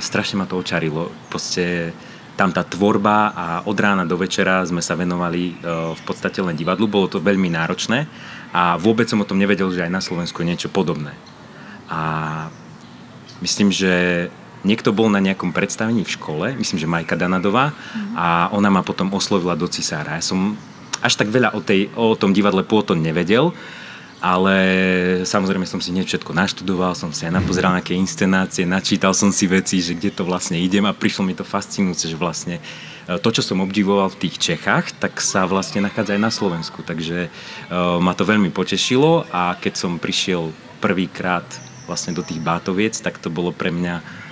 strašne 0.00 0.40
ma 0.40 0.48
to 0.48 0.56
očarilo. 0.56 1.12
Proste 1.28 1.92
tam 2.36 2.52
tá 2.52 2.60
tvorba 2.64 3.32
a 3.32 3.46
od 3.64 3.76
rána 3.76 4.04
do 4.04 4.20
večera 4.20 4.60
sme 4.68 4.84
sa 4.84 4.92
venovali 4.92 5.56
v 5.96 6.02
podstate 6.04 6.44
len 6.44 6.52
divadlu. 6.52 6.84
Bolo 6.84 7.08
to 7.08 7.24
veľmi 7.24 7.48
náročné 7.48 8.04
a 8.52 8.76
vôbec 8.76 9.08
som 9.08 9.24
o 9.24 9.28
tom 9.28 9.40
nevedel, 9.40 9.72
že 9.72 9.88
aj 9.88 9.92
na 9.92 10.04
Slovensku 10.04 10.44
je 10.44 10.50
niečo 10.52 10.68
podobné. 10.68 11.16
A 11.88 12.00
myslím, 13.40 13.72
že 13.72 14.28
niekto 14.66 14.90
bol 14.90 15.06
na 15.06 15.22
nejakom 15.22 15.54
predstavení 15.54 16.02
v 16.02 16.14
škole, 16.18 16.46
myslím, 16.58 16.82
že 16.82 16.90
Majka 16.90 17.14
Danadová, 17.14 17.70
mm-hmm. 17.70 18.18
a 18.18 18.50
ona 18.50 18.66
ma 18.66 18.82
potom 18.82 19.14
oslovila 19.14 19.54
do 19.54 19.70
Cisára. 19.70 20.18
Ja 20.18 20.24
som 20.26 20.58
až 20.98 21.14
tak 21.14 21.30
veľa 21.30 21.54
o, 21.54 21.62
tej, 21.62 21.86
o 21.94 22.18
tom 22.18 22.34
divadle 22.34 22.66
pôton 22.66 22.98
nevedel, 22.98 23.54
ale 24.18 24.56
samozrejme 25.28 25.68
som 25.68 25.78
si 25.78 25.92
hneď 25.92 26.08
všetko 26.08 26.32
naštudoval, 26.32 26.96
som 26.96 27.12
si 27.12 27.28
aj 27.28 27.36
napozeral 27.36 27.76
nejaké 27.76 27.92
inscenácie, 27.94 28.64
načítal 28.64 29.12
som 29.12 29.28
si 29.30 29.44
veci, 29.46 29.78
že 29.78 29.92
kde 29.92 30.10
to 30.10 30.26
vlastne 30.26 30.56
idem 30.56 30.88
a 30.88 30.96
prišlo 30.96 31.22
mi 31.22 31.36
to 31.36 31.44
fascinujúce, 31.44 32.08
že 32.08 32.16
vlastne 32.16 32.58
e, 32.58 33.20
to, 33.20 33.28
čo 33.28 33.44
som 33.44 33.60
obdivoval 33.60 34.08
v 34.16 34.26
tých 34.26 34.40
Čechách, 34.40 34.96
tak 34.96 35.20
sa 35.20 35.44
vlastne 35.44 35.84
nachádza 35.84 36.16
aj 36.16 36.22
na 36.22 36.32
Slovensku. 36.32 36.80
Takže 36.80 37.28
uh, 37.28 38.00
ma 38.00 38.16
to 38.16 38.24
veľmi 38.24 38.48
potešilo 38.50 39.28
a 39.30 39.54
keď 39.60 39.74
som 39.78 40.00
prišiel 40.00 40.50
prvýkrát 40.80 41.44
vlastne 41.86 42.16
do 42.16 42.24
tých 42.24 42.42
Bátoviec, 42.42 42.98
tak 42.98 43.22
to 43.22 43.30
bolo 43.30 43.54
pre 43.54 43.70
mňa 43.70 44.25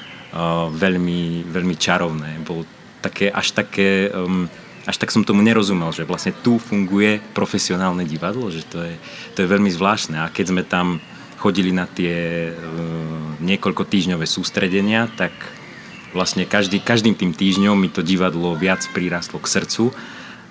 veľmi, 0.75 1.47
veľmi 1.47 1.76
čarovné. 1.79 2.43
Bolo 2.43 2.67
také, 2.99 3.31
až 3.31 3.55
také 3.55 4.11
um, 4.11 4.50
až 4.85 5.00
tak 5.00 5.09
som 5.09 5.25
tomu 5.25 5.41
nerozumel, 5.41 5.97
že 5.97 6.05
vlastne 6.05 6.37
tu 6.45 6.61
funguje 6.61 7.17
profesionálne 7.33 8.05
divadlo, 8.05 8.53
že 8.53 8.69
to 8.69 8.85
je, 8.85 8.95
to 9.33 9.41
je 9.41 9.49
veľmi 9.49 9.73
zvláštne. 9.73 10.21
A 10.21 10.29
keď 10.29 10.53
sme 10.53 10.62
tam 10.64 11.00
chodili 11.41 11.73
na 11.73 11.88
tie 11.88 12.53
uh, 12.53 13.41
niekoľko 13.41 13.88
týždňové 13.88 14.29
sústredenia, 14.29 15.09
tak 15.17 15.33
vlastne 16.12 16.45
každý, 16.45 16.85
každým 16.85 17.17
tým 17.17 17.33
týždňom 17.33 17.75
mi 17.75 17.88
to 17.88 18.05
divadlo 18.05 18.55
viac 18.55 18.85
prirastlo 18.93 19.41
k 19.41 19.50
srdcu 19.50 19.91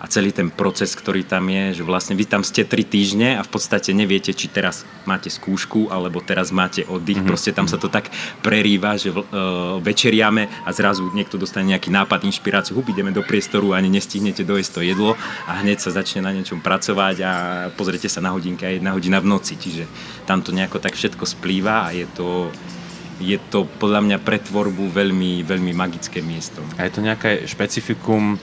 a 0.04 0.06
celý 0.12 0.36
ten 0.36 0.52
proces, 0.52 0.92
ktorý 1.00 1.24
tam 1.24 1.48
je, 1.48 1.80
že 1.80 1.84
vlastne 1.88 2.20
vy 2.20 2.28
tam 2.28 2.44
ste 2.44 2.68
tri 2.68 2.84
týždne 2.84 3.40
a 3.40 3.42
v 3.42 3.48
podstate 3.48 3.96
neviete, 3.96 4.36
či 4.36 4.52
teraz 4.52 4.84
máte 5.08 5.32
skúšku 5.32 5.88
alebo 5.88 6.20
teraz 6.20 6.52
máte 6.52 6.84
oddych. 6.84 7.24
Mm-hmm. 7.24 7.32
Proste 7.32 7.56
tam 7.56 7.72
sa 7.72 7.80
to 7.80 7.88
tak 7.88 8.12
prerýva, 8.44 9.00
že 9.00 9.16
uh, 9.16 9.24
večeriame 9.80 10.52
a 10.68 10.70
zrazu 10.76 11.08
niekto 11.16 11.40
dostane 11.40 11.72
nejaký 11.72 11.88
nápad, 11.88 12.28
inšpiráciu, 12.28 12.76
hup, 12.76 12.92
ideme 12.92 13.16
do 13.16 13.24
priestoru, 13.24 13.72
ani 13.72 13.88
nestihnete 13.88 14.44
dojsť 14.44 14.72
to 14.76 14.82
jedlo 14.84 15.16
a 15.48 15.64
hneď 15.64 15.80
sa 15.80 15.96
začne 15.96 16.20
na 16.20 16.36
niečom 16.36 16.60
pracovať 16.60 17.16
a 17.24 17.32
pozrite 17.72 18.12
sa 18.12 18.20
na 18.20 18.36
hodinka, 18.36 18.68
jedna 18.68 18.92
hodina 18.92 19.24
v 19.24 19.32
noci. 19.32 19.56
Čiže 19.56 19.88
tam 20.28 20.44
to 20.44 20.52
nejako 20.52 20.84
tak 20.84 21.00
všetko 21.00 21.24
splýva 21.24 21.88
a 21.88 21.96
je 21.96 22.04
to 22.12 22.52
je 23.24 23.40
to 23.40 23.64
podľa 23.80 24.04
mňa 24.04 24.18
pre 24.20 24.42
tvorbu 24.42 24.90
veľmi, 24.92 25.48
veľmi 25.48 25.72
magické 25.72 26.20
miesto. 26.20 26.60
A 26.76 26.84
je 26.84 26.92
to 26.92 27.00
nejaké 27.00 27.48
špecifikum 27.48 28.36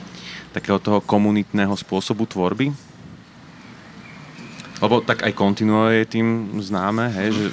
takého 0.51 0.79
toho 0.83 0.99
komunitného 1.03 1.73
spôsobu 1.79 2.27
tvorby? 2.27 2.75
Lebo 4.81 5.05
tak 5.05 5.29
aj 5.29 5.37
kontinuo 5.37 5.93
je 5.93 6.09
tým 6.09 6.57
známe, 6.57 7.13
hej, 7.13 7.37
že 7.37 7.45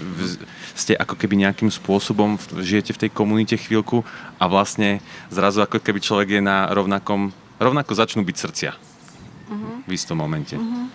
ste 0.77 0.94
ako 0.96 1.20
keby 1.20 1.44
nejakým 1.44 1.68
spôsobom 1.68 2.39
žijete 2.63 2.96
v 2.96 3.01
tej 3.04 3.10
komunite 3.12 3.60
chvíľku 3.60 4.08
a 4.39 4.48
vlastne 4.48 5.04
zrazu 5.27 5.60
ako 5.60 5.84
keby 5.84 6.00
človek 6.00 6.39
je 6.39 6.42
na 6.42 6.72
rovnakom, 6.72 7.36
rovnako 7.60 7.92
začnú 7.98 8.24
byť 8.24 8.38
srdcia 8.38 8.72
uh-huh. 8.72 9.84
v 9.84 9.92
istom 9.92 10.22
momente. 10.22 10.56
Uh-huh. 10.56 10.88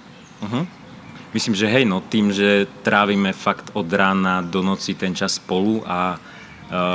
Uh-huh. 0.46 0.64
Myslím, 1.36 1.52
že 1.52 1.68
hej, 1.68 1.84
no 1.84 2.00
tým, 2.00 2.32
že 2.32 2.64
trávime 2.80 3.36
fakt 3.36 3.72
od 3.76 3.88
rána 3.92 4.40
do 4.40 4.64
noci 4.64 4.96
ten 4.96 5.12
čas 5.12 5.36
spolu 5.36 5.84
a 5.84 6.16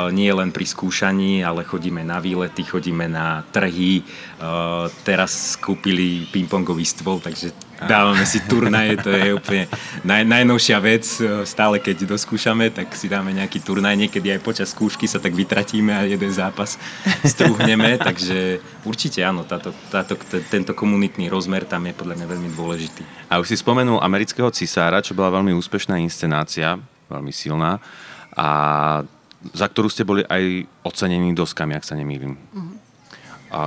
nie 0.10 0.34
len 0.34 0.50
pri 0.50 0.66
skúšaní, 0.66 1.46
ale 1.46 1.62
chodíme 1.62 2.02
na 2.02 2.18
výlety, 2.18 2.66
chodíme 2.66 3.06
na 3.06 3.46
trhy. 3.54 4.02
Eh, 4.38 4.86
teraz 5.02 5.58
kúpili 5.58 6.30
pingpongový 6.30 6.86
stôl, 6.86 7.18
takže 7.18 7.54
dávame 7.90 8.22
si 8.22 8.38
turnaje, 8.46 8.94
to 9.02 9.10
je 9.10 9.34
úplne 9.34 9.66
naj, 10.06 10.30
najnovšia 10.30 10.78
vec. 10.78 11.06
Eh, 11.18 11.42
stále 11.42 11.82
keď 11.82 12.06
doskúšame, 12.06 12.70
tak 12.70 12.94
si 12.94 13.10
dáme 13.10 13.34
nejaký 13.34 13.66
turnaj. 13.66 13.98
Niekedy 13.98 14.38
aj 14.38 14.46
počas 14.46 14.74
skúšky 14.74 15.10
sa 15.10 15.18
tak 15.18 15.34
vytratíme 15.34 15.90
a 15.90 16.06
jeden 16.06 16.30
zápas 16.30 16.78
strúhneme, 17.26 17.98
takže 18.08 18.62
určite 18.86 19.26
áno, 19.26 19.42
táto, 19.42 19.74
táto, 19.90 20.14
tento 20.54 20.78
komunitný 20.78 21.34
rozmer 21.34 21.66
tam 21.66 21.90
je 21.90 21.98
podľa 21.98 22.22
mňa 22.22 22.28
veľmi 22.30 22.50
dôležitý. 22.54 23.02
A 23.34 23.42
už 23.42 23.50
si 23.54 23.58
spomenul 23.58 24.02
amerického 24.02 24.54
cisára, 24.54 25.02
čo 25.02 25.18
bola 25.18 25.42
veľmi 25.42 25.54
úspešná 25.54 25.98
inscenácia, 25.98 26.78
veľmi 27.10 27.34
silná. 27.34 27.82
A 28.38 29.02
za 29.54 29.68
ktorú 29.70 29.88
ste 29.88 30.08
boli 30.08 30.26
aj 30.26 30.66
ocenení 30.82 31.34
doskami, 31.38 31.78
ak 31.78 31.86
sa 31.86 31.94
nemýlim. 31.94 32.36
Uh-huh. 32.36 32.74
A 33.54 33.60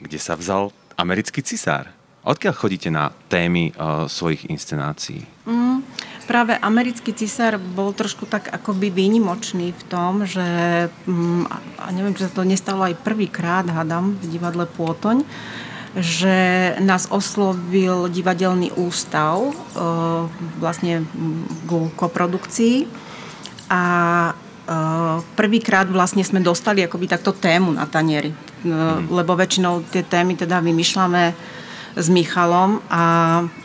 kde 0.00 0.18
sa 0.18 0.34
vzal 0.34 0.72
americký 0.96 1.44
cisár? 1.44 1.92
Odkiaľ 2.24 2.54
chodíte 2.56 2.88
na 2.88 3.12
témy 3.28 3.76
uh, 3.76 4.08
svojich 4.08 4.48
inscenácií? 4.48 5.28
Mm, 5.44 5.84
práve 6.24 6.56
americký 6.56 7.12
cisár 7.12 7.60
bol 7.60 7.92
trošku 7.92 8.24
tak 8.24 8.48
akoby 8.48 8.88
výnimočný 8.88 9.76
v 9.76 9.82
tom, 9.92 10.24
že 10.24 10.88
mm, 11.04 11.44
a 11.84 11.86
neviem, 11.92 12.16
či 12.16 12.24
sa 12.24 12.32
to 12.32 12.48
nestalo 12.48 12.88
aj 12.88 12.96
prvýkrát, 13.04 13.68
hádam, 13.68 14.16
v 14.24 14.24
divadle 14.32 14.64
Pôtoň, 14.64 15.20
že 16.00 16.36
nás 16.80 17.12
oslovil 17.12 18.08
divadelný 18.08 18.72
ústav 18.72 19.52
uh, 19.52 20.24
vlastne 20.56 21.04
ku 21.68 21.92
koprodukcii 21.92 22.88
a 23.68 23.82
prvýkrát 25.36 25.84
vlastne 25.92 26.24
sme 26.24 26.40
dostali 26.40 26.80
akoby 26.80 27.06
takto 27.08 27.36
tému 27.36 27.76
na 27.76 27.84
tanieri. 27.84 28.32
Mm. 28.64 29.12
Lebo 29.12 29.36
väčšinou 29.36 29.84
tie 29.92 30.00
témy 30.00 30.40
teda 30.40 30.64
vymýšľame 30.64 31.22
s 31.94 32.06
Michalom 32.10 32.82
a 32.90 33.02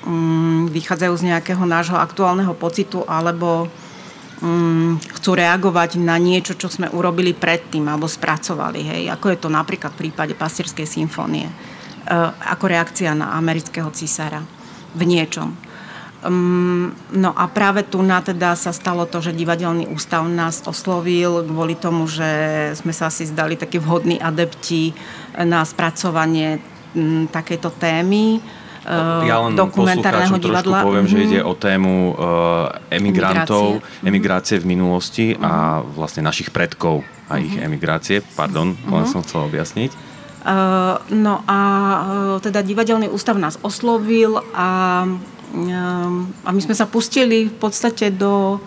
um, 0.06 0.70
vychádzajú 0.70 1.14
z 1.18 1.24
nejakého 1.34 1.64
nášho 1.66 1.98
aktuálneho 1.98 2.54
pocitu 2.54 3.02
alebo 3.10 3.66
um, 4.44 5.02
chcú 5.18 5.32
reagovať 5.34 5.98
na 5.98 6.20
niečo, 6.22 6.54
čo 6.54 6.70
sme 6.70 6.92
urobili 6.94 7.34
predtým 7.34 7.90
alebo 7.90 8.06
spracovali. 8.06 8.86
Hej. 8.86 9.02
Ako 9.18 9.34
je 9.34 9.38
to 9.40 9.50
napríklad 9.50 9.96
v 9.98 10.10
prípade 10.10 10.38
Pastierskej 10.38 10.86
symfónie. 10.86 11.50
Uh, 12.06 12.30
ako 12.54 12.70
reakcia 12.70 13.18
na 13.18 13.34
amerického 13.34 13.90
cisára 13.96 14.46
v 14.94 15.02
niečom. 15.06 15.69
Um, 16.20 16.92
no 17.16 17.32
a 17.32 17.48
práve 17.48 17.88
tu 17.88 18.04
na 18.04 18.20
teda 18.20 18.52
sa 18.60 18.76
stalo 18.76 19.08
to, 19.08 19.24
že 19.24 19.32
divadelný 19.32 19.88
ústav 19.88 20.28
nás 20.28 20.60
oslovil 20.68 21.48
kvôli 21.48 21.80
tomu, 21.80 22.12
že 22.12 22.28
sme 22.76 22.92
sa 22.92 23.08
asi 23.08 23.24
zdali 23.24 23.56
takí 23.56 23.80
vhodní 23.80 24.20
adepti 24.20 24.92
na 25.40 25.64
spracovanie 25.64 26.60
um, 26.92 27.24
takejto 27.24 27.72
témy. 27.80 28.44
Uh, 28.84 29.24
ja 29.24 29.40
len 29.48 29.56
dokumentárneho 29.56 30.36
divadla. 30.44 30.84
poviem, 30.84 31.08
mm-hmm. 31.08 31.24
že 31.24 31.28
ide 31.30 31.40
o 31.40 31.56
tému 31.56 32.12
uh, 32.12 32.68
emigrantov, 32.92 33.80
emigrácie. 33.80 34.08
emigrácie 34.08 34.58
v 34.60 34.66
minulosti 34.68 35.26
mm-hmm. 35.32 35.46
a 35.48 35.54
vlastne 35.88 36.20
našich 36.28 36.52
predkov 36.52 37.08
a 37.32 37.40
mm-hmm. 37.40 37.46
ich 37.48 37.56
emigrácie. 37.64 38.18
Pardon, 38.36 38.76
mm-hmm. 38.76 38.92
len 38.92 39.06
som 39.08 39.24
chcel 39.24 39.48
objasniť. 39.48 39.92
Uh, 40.40 41.00
no 41.16 41.44
a 41.48 41.60
uh, 41.60 42.36
teda 42.44 42.60
divadelný 42.60 43.08
ústav 43.08 43.40
nás 43.40 43.56
oslovil 43.64 44.40
a 44.52 44.68
Ehm, 45.00 45.39
a 46.46 46.50
my 46.54 46.62
sme 46.62 46.78
sa 46.78 46.86
pustili 46.86 47.50
v 47.50 47.56
podstate 47.58 48.14
do 48.14 48.62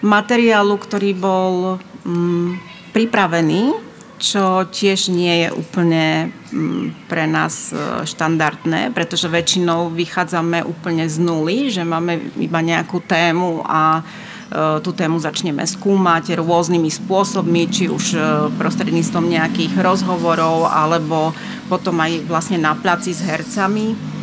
materiálu, 0.00 0.80
ktorý 0.80 1.12
bol 1.12 1.76
mm, 2.06 2.48
pripravený, 2.96 3.76
čo 4.18 4.66
tiež 4.66 5.14
nie 5.14 5.46
je 5.46 5.48
úplne 5.54 6.34
mm, 6.50 7.06
pre 7.06 7.28
nás 7.30 7.70
e, 7.70 8.02
štandardné, 8.02 8.90
pretože 8.90 9.30
väčšinou 9.30 9.94
vychádzame 9.94 10.66
úplne 10.66 11.06
z 11.06 11.16
nuly, 11.22 11.70
že 11.70 11.86
máme 11.86 12.18
iba 12.40 12.58
nejakú 12.58 12.98
tému 12.98 13.62
a 13.62 14.00
e, 14.00 14.82
tú 14.82 14.90
tému 14.90 15.22
začneme 15.22 15.62
skúmať 15.62 16.34
rôznymi 16.34 16.90
spôsobmi, 16.90 17.70
či 17.70 17.86
už 17.86 18.04
e, 18.16 18.20
prostredníctvom 18.58 19.28
nejakých 19.28 19.78
rozhovorov, 19.78 20.66
alebo 20.66 21.30
potom 21.70 22.00
aj 22.02 22.26
vlastne 22.26 22.58
na 22.58 22.74
placi 22.74 23.14
s 23.14 23.22
hercami 23.22 24.17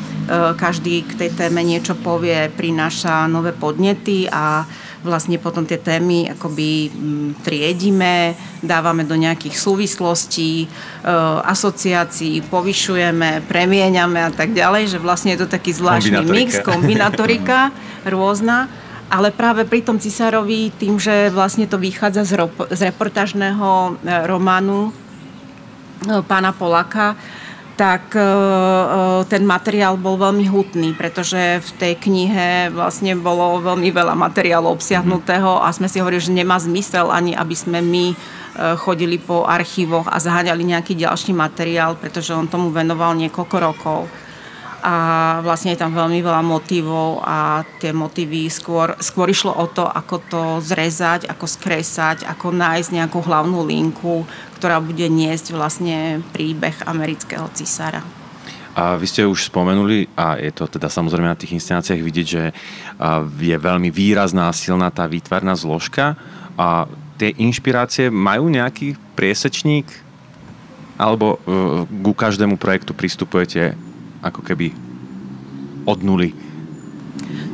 každý 0.57 1.05
k 1.05 1.13
tej 1.21 1.29
téme 1.37 1.61
niečo 1.61 1.93
povie, 1.93 2.49
prináša 2.49 3.29
nové 3.29 3.53
podnety 3.53 4.25
a 4.29 4.65
vlastne 5.05 5.37
potom 5.37 5.69
tie 5.69 5.77
témy 5.77 6.33
akoby 6.33 6.89
triedime, 7.45 8.33
dávame 8.65 9.05
do 9.05 9.13
nejakých 9.13 9.53
súvislostí, 9.53 10.65
e, 10.65 10.67
asociácií, 11.45 12.41
povyšujeme, 12.49 13.45
premieňame 13.45 14.25
a 14.25 14.33
tak 14.33 14.57
ďalej, 14.57 14.97
že 14.97 14.97
vlastne 14.97 15.37
je 15.37 15.45
to 15.45 15.47
taký 15.47 15.77
zvláštny 15.77 16.25
mix, 16.25 16.57
kombinatorika 16.65 17.69
rôzna. 18.13 18.65
Ale 19.05 19.29
práve 19.29 19.69
pri 19.69 19.85
tom 19.85 20.01
cisárovi, 20.01 20.73
tým, 20.81 20.97
že 20.97 21.29
vlastne 21.29 21.69
to 21.69 21.77
vychádza 21.77 22.25
z, 22.25 22.41
ro- 22.41 22.69
z 22.73 22.89
reportážneho 22.89 24.01
e, 24.01 24.09
románu 24.25 24.89
pána 26.25 26.51
Polaka, 26.53 27.13
tak 27.75 28.15
ten 29.27 29.43
materiál 29.43 29.99
bol 29.99 30.15
veľmi 30.15 30.47
hutný, 30.47 30.95
pretože 30.95 31.59
v 31.59 31.69
tej 31.75 31.93
knihe 31.99 32.71
vlastne 32.71 33.19
bolo 33.19 33.59
veľmi 33.59 33.91
veľa 33.91 34.15
materiálov 34.15 34.79
obsiahnutého 34.79 35.59
a 35.59 35.67
sme 35.75 35.91
si 35.91 35.99
hovorili, 35.99 36.23
že 36.23 36.31
nemá 36.31 36.55
zmysel 36.55 37.11
ani, 37.11 37.35
aby 37.35 37.51
sme 37.51 37.83
my 37.83 38.15
chodili 38.79 39.19
po 39.19 39.43
archívoch 39.43 40.07
a 40.07 40.15
zaháňali 40.23 40.63
nejaký 40.63 40.95
ďalší 40.95 41.35
materiál, 41.35 41.99
pretože 41.99 42.31
on 42.31 42.47
tomu 42.47 42.71
venoval 42.71 43.11
niekoľko 43.19 43.55
rokov 43.59 44.07
a 44.85 44.95
vlastne 45.41 45.73
je 45.73 45.81
tam 45.81 45.97
veľmi 45.97 46.21
veľa 46.21 46.45
motivov 46.45 47.25
a 47.25 47.65
tie 47.81 47.89
motivy 47.89 48.53
skôr, 48.53 48.93
skôr 49.01 49.33
išlo 49.33 49.49
o 49.57 49.65
to, 49.65 49.81
ako 49.81 50.15
to 50.29 50.43
zrezať, 50.61 51.25
ako 51.25 51.49
skresať, 51.49 52.21
ako 52.21 52.53
nájsť 52.53 52.93
nejakú 52.93 53.17
hlavnú 53.17 53.65
linku, 53.65 54.29
ktorá 54.61 54.77
bude 54.77 55.09
niesť 55.09 55.57
vlastne 55.57 56.21
príbeh 56.37 56.85
amerického 56.85 57.49
cisára. 57.57 58.05
A 58.77 58.93
vy 58.93 59.09
ste 59.09 59.25
už 59.25 59.49
spomenuli, 59.49 60.05
a 60.13 60.37
je 60.37 60.53
to 60.53 60.69
teda 60.69 60.85
samozrejme 60.85 61.33
na 61.33 61.39
tých 61.39 61.57
inscenáciách 61.57 62.05
vidieť, 62.05 62.27
že 62.27 62.43
je 63.41 63.57
veľmi 63.57 63.89
výrazná 63.89 64.51
a 64.51 64.57
silná 64.57 64.93
tá 64.93 65.09
výtvarná 65.09 65.57
zložka. 65.57 66.13
A 66.59 66.85
tie 67.17 67.33
inšpirácie 67.41 68.13
majú 68.13 68.53
nejaký 68.53 68.99
priesečník? 69.17 69.89
Alebo 70.95 71.35
uh, 71.35 71.83
ku 71.87 72.11
každému 72.15 72.55
projektu 72.55 72.95
pristupujete 72.95 73.75
ako 74.25 74.41
keby 74.41 74.73
od 75.85 76.01
nuly? 76.01 76.33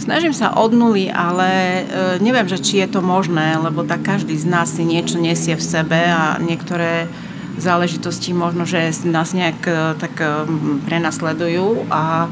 Snažím 0.02 0.34
sa 0.34 0.56
od 0.58 0.74
nuly, 0.74 1.14
ale 1.14 1.50
e, 1.52 1.84
neviem, 2.26 2.50
že 2.50 2.58
či 2.58 2.82
je 2.82 2.90
to 2.90 3.06
možné, 3.06 3.60
lebo 3.62 3.86
tak 3.86 4.02
každý 4.02 4.34
z 4.34 4.50
nás 4.50 4.74
si 4.74 4.82
niečo 4.82 5.22
nesie 5.22 5.54
v 5.54 5.62
sebe 5.62 6.00
a 6.00 6.42
niektoré 6.42 7.06
záležitosti 7.62 8.34
možno, 8.34 8.66
že 8.66 8.90
nás 9.06 9.36
nejak 9.38 9.62
e, 9.70 9.74
tak 10.02 10.14
e, 10.18 10.50
prenasledujú 10.90 11.86
a 11.94 12.26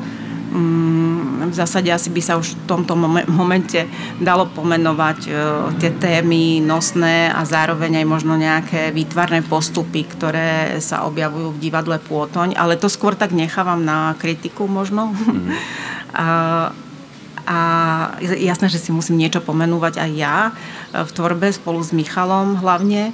v 0.49 1.53
zásade 1.53 1.93
asi 1.93 2.09
by 2.09 2.21
sa 2.21 2.37
už 2.41 2.57
v 2.57 2.63
tomto 2.65 2.97
momente 3.29 3.85
dalo 4.17 4.49
pomenovať 4.49 5.19
e, 5.25 5.31
tie 5.77 5.91
témy 5.93 6.61
nosné 6.61 7.29
a 7.29 7.45
zároveň 7.45 8.01
aj 8.01 8.05
možno 8.05 8.33
nejaké 8.33 8.89
výtvarné 8.89 9.45
postupy, 9.45 10.05
ktoré 10.09 10.81
sa 10.81 11.05
objavujú 11.05 11.53
v 11.53 11.61
divadle 11.61 11.97
Pôtoň, 12.01 12.57
ale 12.57 12.81
to 12.81 12.89
skôr 12.89 13.13
tak 13.13 13.33
nechávam 13.33 13.85
na 13.85 14.17
kritiku 14.17 14.65
možno. 14.65 15.13
Mm. 15.13 15.53
a, 16.25 16.29
a 17.45 17.57
jasné, 18.21 18.69
že 18.69 18.81
si 18.81 18.89
musím 18.89 19.21
niečo 19.21 19.41
pomenúvať 19.45 20.01
aj 20.01 20.11
ja 20.17 20.37
e, 20.49 20.51
v 21.05 21.09
tvorbe 21.13 21.49
spolu 21.53 21.81
s 21.81 21.93
Michalom 21.93 22.57
hlavne. 22.57 23.13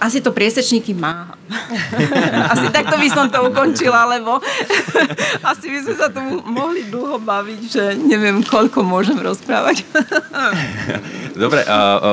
Asi 0.00 0.24
to 0.24 0.32
priesečníky 0.32 0.96
má. 0.96 1.36
asi 2.52 2.72
takto 2.72 2.96
by 2.96 3.08
som 3.12 3.28
to 3.28 3.44
ukončila, 3.44 4.08
lebo 4.08 4.40
asi 5.52 5.66
by 5.68 5.78
sme 5.84 5.94
sa 5.94 6.08
tu 6.08 6.20
mohli 6.48 6.88
dlho 6.88 7.20
baviť, 7.20 7.60
že 7.68 7.84
neviem, 8.00 8.40
koľko 8.40 8.80
môžem 8.80 9.20
rozprávať. 9.20 9.84
Dobre, 11.42 11.60
a, 11.68 11.78
a, 12.00 12.10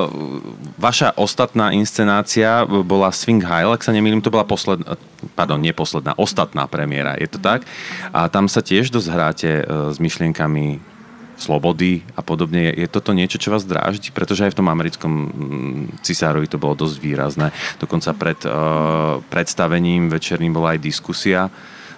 vaša 0.75 1.15
ostatná 1.15 1.71
inscenácia 1.71 2.67
bola 2.67 3.09
Swing 3.15 3.41
High, 3.41 3.71
ak 3.71 3.87
sa 3.87 3.95
nemýlim, 3.95 4.19
to 4.19 4.35
bola 4.35 4.43
posledná, 4.43 4.99
pardon, 5.39 5.57
nie 5.57 5.71
posledná, 5.71 6.11
ostatná 6.19 6.67
premiéra, 6.67 7.15
je 7.15 7.31
to 7.31 7.39
tak? 7.39 7.63
A 8.11 8.27
tam 8.27 8.51
sa 8.51 8.59
tiež 8.59 8.91
dosť 8.91 9.07
hráte 9.09 9.49
e, 9.49 9.63
s 9.95 9.97
myšlienkami 9.97 10.96
slobody 11.37 12.01
a 12.17 12.25
podobne. 12.25 12.73
Je 12.73 12.89
toto 12.89 13.13
niečo, 13.13 13.37
čo 13.37 13.53
vás 13.53 13.63
dráždi? 13.63 14.09
Pretože 14.09 14.49
aj 14.49 14.57
v 14.57 14.59
tom 14.59 14.67
americkom 14.67 15.11
mm, 15.13 15.83
cisárovi 16.01 16.49
to 16.49 16.57
bolo 16.57 16.73
dosť 16.73 16.97
výrazné. 16.97 17.47
Dokonca 17.77 18.11
pred 18.17 18.39
uh, 18.43 19.21
predstavením 19.29 20.09
večerným 20.09 20.51
bola 20.51 20.73
aj 20.75 20.83
diskusia 20.83 21.47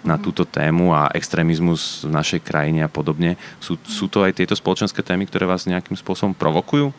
na 0.04 0.16
túto 0.16 0.48
tému 0.48 0.96
a 0.96 1.12
extrémizmus 1.12 2.08
v 2.08 2.12
našej 2.12 2.40
krajine 2.44 2.88
a 2.88 2.92
podobne. 2.92 3.36
Sú, 3.60 3.76
sú 3.84 4.08
to 4.08 4.24
aj 4.24 4.36
tieto 4.36 4.56
spoločenské 4.56 5.04
témy, 5.04 5.28
ktoré 5.28 5.44
vás 5.44 5.68
nejakým 5.68 5.96
spôsobom 5.96 6.32
provokujú? 6.32 6.92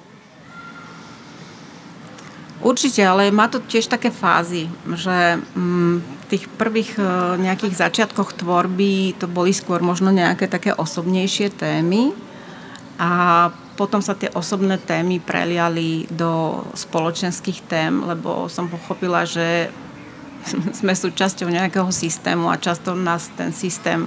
Určite, 2.60 3.00
ale 3.00 3.32
má 3.32 3.48
to 3.48 3.56
tiež 3.64 3.88
také 3.88 4.12
fázy, 4.12 4.68
že 4.92 5.40
mm, 5.56 5.96
v 6.04 6.24
tých 6.28 6.44
prvých 6.60 7.00
e, 7.00 7.04
nejakých 7.40 7.88
začiatkoch 7.88 8.36
tvorby 8.36 9.16
to 9.16 9.24
boli 9.24 9.56
skôr 9.56 9.80
možno 9.80 10.12
nejaké 10.12 10.44
také 10.44 10.76
osobnejšie 10.76 11.56
témy, 11.56 12.12
a 13.00 13.48
potom 13.80 14.04
sa 14.04 14.12
tie 14.12 14.28
osobné 14.36 14.76
témy 14.76 15.24
preliali 15.24 16.04
do 16.12 16.60
spoločenských 16.76 17.64
tém, 17.64 18.04
lebo 18.04 18.44
som 18.52 18.68
pochopila, 18.68 19.24
že 19.24 19.72
sme 20.78 20.92
súčasťou 20.92 21.48
nejakého 21.48 21.88
systému 21.88 22.52
a 22.52 22.60
často 22.60 22.92
nás 22.92 23.32
ten 23.40 23.56
systém 23.56 24.04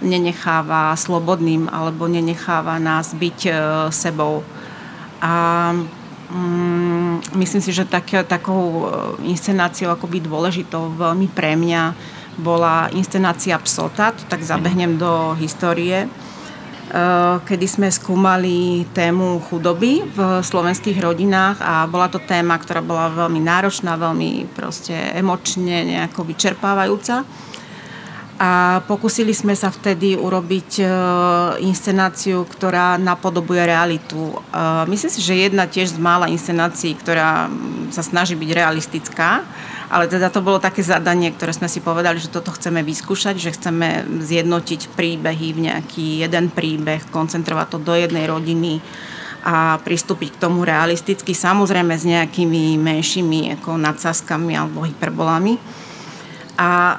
nenecháva 0.00 0.96
slobodným 0.96 1.68
alebo 1.68 2.08
nenecháva 2.08 2.80
nás 2.80 3.12
byť 3.12 3.38
e, 3.46 3.52
sebou. 3.92 4.40
A 5.20 5.32
mm, 6.32 7.36
myslím 7.36 7.62
si, 7.62 7.70
že 7.70 7.84
tak, 7.84 8.10
takou 8.26 8.64
e, 8.64 9.28
inscenáciou 9.28 9.92
akoby 9.92 10.24
dôležitou 10.24 10.88
veľmi 10.96 11.28
pre 11.30 11.54
mňa 11.54 11.94
bola 12.40 12.88
inscenácia 12.96 13.60
Psota, 13.60 14.16
tak 14.32 14.40
zabehnem 14.40 14.96
do 14.96 15.36
histórie 15.36 16.08
kedy 17.48 17.66
sme 17.68 17.88
skúmali 17.88 18.84
tému 18.92 19.40
chudoby 19.48 20.04
v 20.12 20.44
slovenských 20.44 21.00
rodinách 21.00 21.56
a 21.64 21.88
bola 21.88 22.12
to 22.12 22.20
téma, 22.20 22.60
ktorá 22.60 22.84
bola 22.84 23.08
veľmi 23.08 23.40
náročná, 23.40 23.96
veľmi 23.96 24.52
proste 24.52 24.92
emočne 25.16 25.88
nejako 25.88 26.28
vyčerpávajúca. 26.28 27.24
A 28.42 28.82
pokúsili 28.90 29.30
sme 29.30 29.54
sa 29.54 29.70
vtedy 29.70 30.18
urobiť 30.18 30.70
eh, 30.82 30.88
inscenáciu, 31.62 32.42
ktorá 32.44 32.98
napodobuje 32.98 33.62
realitu. 33.62 34.34
Eh, 34.34 34.84
myslím 34.90 35.12
si, 35.14 35.20
že 35.22 35.46
jedna 35.46 35.70
tiež 35.70 35.94
z 35.94 35.98
mála 36.02 36.26
inscenácií, 36.26 36.98
ktorá 36.98 37.46
sa 37.94 38.02
snaží 38.02 38.34
byť 38.34 38.50
realistická, 38.50 39.46
ale 39.92 40.08
teda 40.08 40.32
to 40.32 40.40
bolo 40.40 40.56
také 40.56 40.80
zadanie, 40.80 41.28
ktoré 41.28 41.52
sme 41.52 41.68
si 41.68 41.84
povedali, 41.84 42.16
že 42.16 42.32
toto 42.32 42.48
chceme 42.48 42.80
vyskúšať, 42.80 43.36
že 43.36 43.52
chceme 43.52 44.08
zjednotiť 44.24 44.88
príbehy 44.96 45.52
v 45.52 45.68
nejaký 45.68 46.24
jeden 46.24 46.48
príbeh, 46.48 47.12
koncentrovať 47.12 47.76
to 47.76 47.78
do 47.84 47.92
jednej 47.92 48.24
rodiny 48.24 48.80
a 49.44 49.76
pristúpiť 49.84 50.38
k 50.38 50.40
tomu 50.48 50.64
realisticky, 50.64 51.36
samozrejme 51.36 51.92
s 51.92 52.08
nejakými 52.08 52.80
menšími 52.80 53.60
ako 53.60 53.76
nadsázkami 53.76 54.56
alebo 54.56 54.86
hyperbolami. 54.88 55.60
A 56.56 56.94
e, 56.94 56.96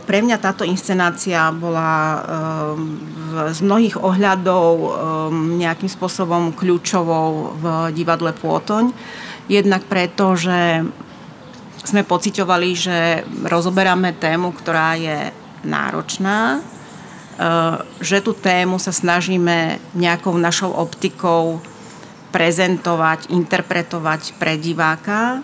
pre 0.00 0.18
mňa 0.24 0.40
táto 0.40 0.62
inscenácia 0.64 1.52
bola 1.52 1.92
e, 1.92 2.18
z 3.50 3.60
mnohých 3.60 3.98
ohľadov 3.98 4.72
e, 4.72 4.88
nejakým 5.58 5.90
spôsobom 5.90 6.54
kľúčovou 6.56 7.58
v 7.60 7.64
divadle 7.92 8.30
Pôtoň. 8.30 8.94
Jednak 9.50 9.84
preto, 9.90 10.38
že 10.38 10.86
sme 11.84 12.02
pociťovali, 12.06 12.68
že 12.72 12.98
rozoberáme 13.44 14.16
tému, 14.16 14.54
ktorá 14.56 14.96
je 14.96 15.30
náročná, 15.66 16.58
e, 16.58 16.60
že 18.00 18.22
tú 18.22 18.32
tému 18.32 18.80
sa 18.80 18.94
snažíme 18.94 19.82
nejakou 19.92 20.38
našou 20.38 20.72
optikou 20.72 21.60
prezentovať, 22.32 23.28
interpretovať 23.32 24.38
pre 24.40 24.56
diváka, 24.56 25.42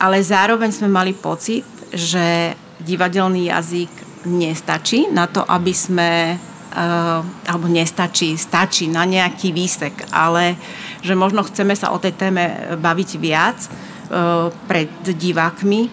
ale 0.00 0.20
zároveň 0.20 0.70
sme 0.72 0.88
mali 0.90 1.12
pocit, 1.14 1.64
že 1.94 2.52
divadelný 2.82 3.48
jazyk 3.48 3.92
nestačí 4.26 5.08
na 5.12 5.30
to, 5.30 5.44
aby 5.46 5.72
sme 5.72 6.10
e, 6.34 6.36
alebo 7.44 7.66
nestačí, 7.68 8.34
stačí 8.34 8.88
na 8.88 9.04
nejaký 9.04 9.52
výsek, 9.52 10.10
ale 10.10 10.56
že 11.04 11.12
možno 11.12 11.44
chceme 11.44 11.76
sa 11.76 11.92
o 11.92 12.00
tej 12.00 12.16
téme 12.16 12.74
baviť 12.80 13.10
viac, 13.20 13.58
Eh, 13.68 13.93
pred 14.68 14.90
divákmi 15.04 15.88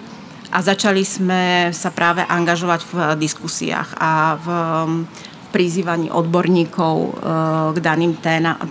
a 0.52 0.60
začali 0.60 1.02
sme 1.08 1.72
sa 1.72 1.90
práve 1.96 2.28
angažovať 2.28 2.82
v 2.92 2.94
diskusiách 3.16 3.96
a 3.96 4.36
v 4.36 4.48
prizývaní 5.52 6.12
odborníkov 6.12 6.96
eh, 7.00 7.12
k 7.76 7.78
daným 7.80 8.20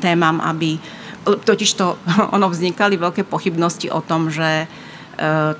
témam, 0.01 0.41
aby 0.41 0.77
totiž 1.25 1.71
to 1.77 1.97
ono 2.37 2.49
vznikali 2.53 3.01
veľké 3.01 3.25
pochybnosti 3.29 3.89
o 3.93 4.01
tom, 4.05 4.33
že 4.33 4.69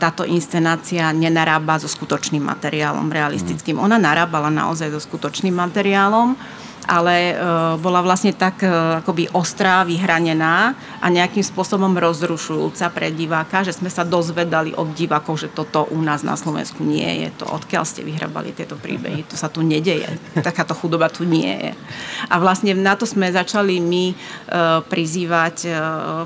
táto 0.01 0.25
inscenácia 0.25 1.13
nenarába 1.13 1.77
so 1.77 1.85
skutočným 1.85 2.41
materiálom 2.41 3.13
realistickým. 3.13 3.77
Ona 3.77 4.01
narábala 4.01 4.49
naozaj 4.49 4.89
so 4.89 5.01
skutočným 5.05 5.53
materiálom, 5.53 6.33
ale 6.91 7.39
bola 7.79 8.03
vlastne 8.03 8.35
tak 8.35 8.67
akoby 9.07 9.31
ostrá, 9.31 9.87
vyhranená 9.87 10.75
a 10.99 11.07
nejakým 11.07 11.47
spôsobom 11.47 11.95
rozrušujúca 11.95 12.91
pre 12.91 13.15
diváka, 13.15 13.63
že 13.63 13.79
sme 13.79 13.87
sa 13.87 14.03
dozvedali 14.03 14.75
od 14.75 14.91
divákov, 14.91 15.47
že 15.47 15.55
toto 15.55 15.87
u 15.95 16.03
nás 16.03 16.27
na 16.27 16.35
Slovensku 16.35 16.83
nie 16.83 17.07
je. 17.23 17.29
To 17.39 17.47
odkiaľ 17.47 17.87
ste 17.87 18.03
vyhrabali 18.03 18.51
tieto 18.51 18.75
príbehy, 18.75 19.23
to 19.31 19.39
sa 19.39 19.47
tu 19.47 19.63
nedeje. 19.63 20.11
Takáto 20.43 20.75
chudoba 20.75 21.07
tu 21.07 21.23
nie 21.23 21.47
je. 21.47 21.73
A 22.27 22.43
vlastne 22.43 22.75
na 22.75 22.99
to 22.99 23.07
sme 23.07 23.31
začali 23.31 23.79
my 23.79 24.05
prizývať, 24.91 25.71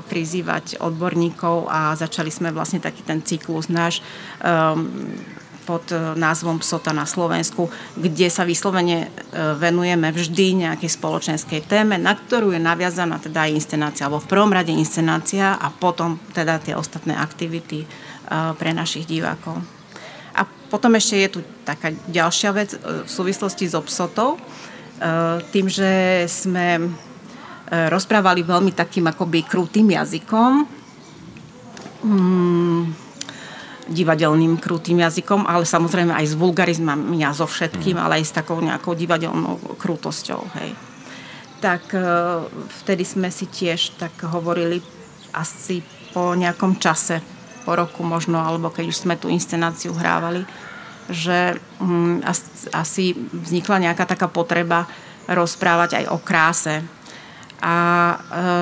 prizývať 0.09 0.81
odborníkov 0.81 1.69
a 1.69 1.93
začali 1.93 2.33
sme 2.33 2.49
vlastne 2.49 2.81
taký 2.81 3.05
ten 3.05 3.21
cyklus 3.21 3.69
náš 3.69 4.01
pod 5.65 5.89
e, 5.89 5.97
názvom 6.13 6.61
Psota 6.61 6.93
na 6.93 7.09
Slovensku, 7.09 7.67
kde 7.97 8.29
sa 8.29 8.45
vyslovene 8.45 9.09
e, 9.09 9.37
venujeme 9.57 10.13
vždy 10.13 10.69
nejakej 10.69 10.93
spoločenskej 10.93 11.65
téme, 11.65 11.97
na 11.97 12.13
ktorú 12.13 12.53
je 12.53 12.61
naviazaná 12.61 13.17
teda 13.17 13.49
aj 13.49 13.57
inscenácia, 13.57 14.05
alebo 14.05 14.21
v 14.21 14.29
prvom 14.29 14.53
rade 14.53 14.69
inscenácia 14.69 15.57
a 15.57 15.67
potom 15.73 16.21
teda 16.37 16.61
tie 16.61 16.77
ostatné 16.77 17.17
aktivity 17.17 17.83
e, 17.83 17.87
pre 18.55 18.71
našich 18.71 19.09
divákov. 19.09 19.57
A 20.37 20.45
potom 20.69 20.93
ešte 20.93 21.17
je 21.17 21.29
tu 21.33 21.39
taká 21.65 21.89
ďalšia 22.05 22.51
vec 22.53 22.69
v 22.77 23.09
súvislosti 23.09 23.71
so 23.71 23.79
Psotou, 23.79 24.35
tým, 25.51 25.67
že 25.67 26.23
sme 26.27 26.91
rozprávali 27.71 28.43
veľmi 28.43 28.71
takým 28.71 29.07
akoby 29.11 29.47
krutým 29.47 29.91
jazykom, 29.91 30.51
hmm, 32.03 33.04
divadelným 33.85 34.57
krutým 34.57 35.05
jazykom, 35.05 35.45
ale 35.45 35.65
samozrejme 35.65 36.09
aj 36.09 36.25
s 36.25 36.35
vulgarizmami 36.37 37.21
a 37.21 37.31
so 37.37 37.45
všetkým, 37.45 37.97
mm. 37.97 38.01
ale 38.01 38.13
aj 38.21 38.25
s 38.25 38.33
takou 38.33 38.57
nejakou 38.57 38.97
divadelnou 38.97 39.77
krutosťou. 39.77 40.41
Hej. 40.57 40.69
Tak 41.61 41.93
e, 41.93 42.01
vtedy 42.81 43.05
sme 43.05 43.29
si 43.29 43.45
tiež 43.45 44.01
tak 44.01 44.17
hovorili 44.25 44.81
asi 45.37 45.85
po 46.15 46.33
nejakom 46.33 46.81
čase, 46.81 47.21
po 47.67 47.77
roku 47.77 48.01
možno, 48.01 48.41
alebo 48.41 48.73
keď 48.73 48.85
už 48.89 48.97
sme 49.05 49.19
tú 49.19 49.29
inscenáciu 49.29 49.93
hrávali, 49.93 50.45
že 51.05 51.61
um, 51.77 52.17
asi 52.73 53.13
vznikla 53.13 53.89
nejaká 53.89 54.09
taká 54.09 54.25
potreba 54.25 54.89
rozprávať 55.29 56.01
aj 56.01 56.05
o 56.09 56.17
kráse. 56.17 56.75
A 57.61 57.75
uh, 57.75 58.17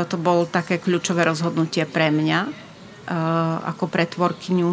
to 0.08 0.20
bolo 0.20 0.48
také 0.48 0.80
kľúčové 0.80 1.24
rozhodnutie 1.24 1.88
pre 1.88 2.12
mňa 2.12 2.40
uh, 2.48 2.52
ako 3.76 3.88
pretvorkyňu 3.88 4.72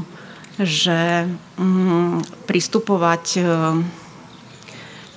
že 0.63 1.29
mm, 1.57 2.47
pristupovať 2.47 3.25
e, 3.39 3.45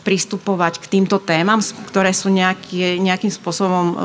pristupovať 0.04 0.84
k 0.84 0.86
týmto 1.00 1.16
témam, 1.24 1.64
ktoré 1.88 2.12
sú 2.12 2.28
nejaký, 2.28 3.00
nejakým 3.00 3.32
spôsobom 3.32 3.86
e, 3.88 3.96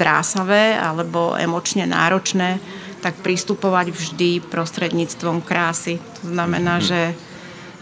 drásavé 0.00 0.80
alebo 0.80 1.36
emočne 1.36 1.84
náročné, 1.84 2.56
tak 3.04 3.20
pristupovať 3.20 3.92
vždy 3.92 4.30
prostredníctvom 4.48 5.44
krásy. 5.44 6.00
To 6.22 6.32
znamená, 6.32 6.78
mm-hmm. 6.78 6.88
že 6.88 7.00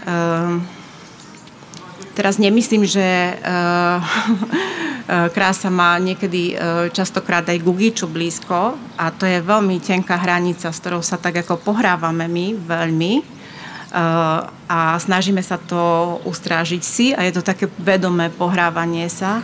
um, 0.08 0.64
teraz 2.20 2.36
nemyslím, 2.36 2.84
že 2.84 3.40
uh, 3.40 4.04
Eh, 5.10 5.26
krása 5.34 5.74
má 5.74 5.98
niekedy 5.98 6.54
eh, 6.54 6.86
častokrát 6.94 7.42
aj 7.42 7.58
gugiču 7.66 8.06
blízko 8.06 8.78
a 8.94 9.10
to 9.10 9.26
je 9.26 9.42
veľmi 9.42 9.82
tenká 9.82 10.14
hranica, 10.14 10.70
s 10.70 10.78
ktorou 10.78 11.02
sa 11.02 11.18
tak 11.18 11.42
ako 11.42 11.58
pohrávame 11.58 12.30
my 12.30 12.54
veľmi 12.54 13.12
eh, 13.18 13.24
a 14.70 14.80
snažíme 15.02 15.42
sa 15.42 15.58
to 15.58 16.14
ustrážiť 16.22 16.82
si 16.86 17.10
a 17.10 17.26
je 17.26 17.34
to 17.34 17.42
také 17.42 17.66
vedomé 17.82 18.30
pohrávanie 18.30 19.10
sa 19.10 19.42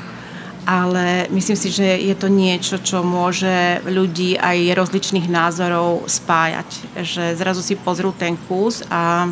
ale 0.66 1.30
myslím 1.34 1.58
si, 1.58 1.70
že 1.70 1.86
je 1.98 2.14
to 2.14 2.30
niečo, 2.30 2.78
čo 2.82 3.02
môže 3.02 3.82
ľudí 3.86 4.34
aj 4.34 4.74
rozličných 4.74 5.30
názorov 5.30 6.10
spájať. 6.10 6.66
Že 7.06 7.38
zrazu 7.38 7.62
si 7.62 7.78
pozrú 7.78 8.10
ten 8.10 8.34
kus 8.34 8.82
a 8.90 9.30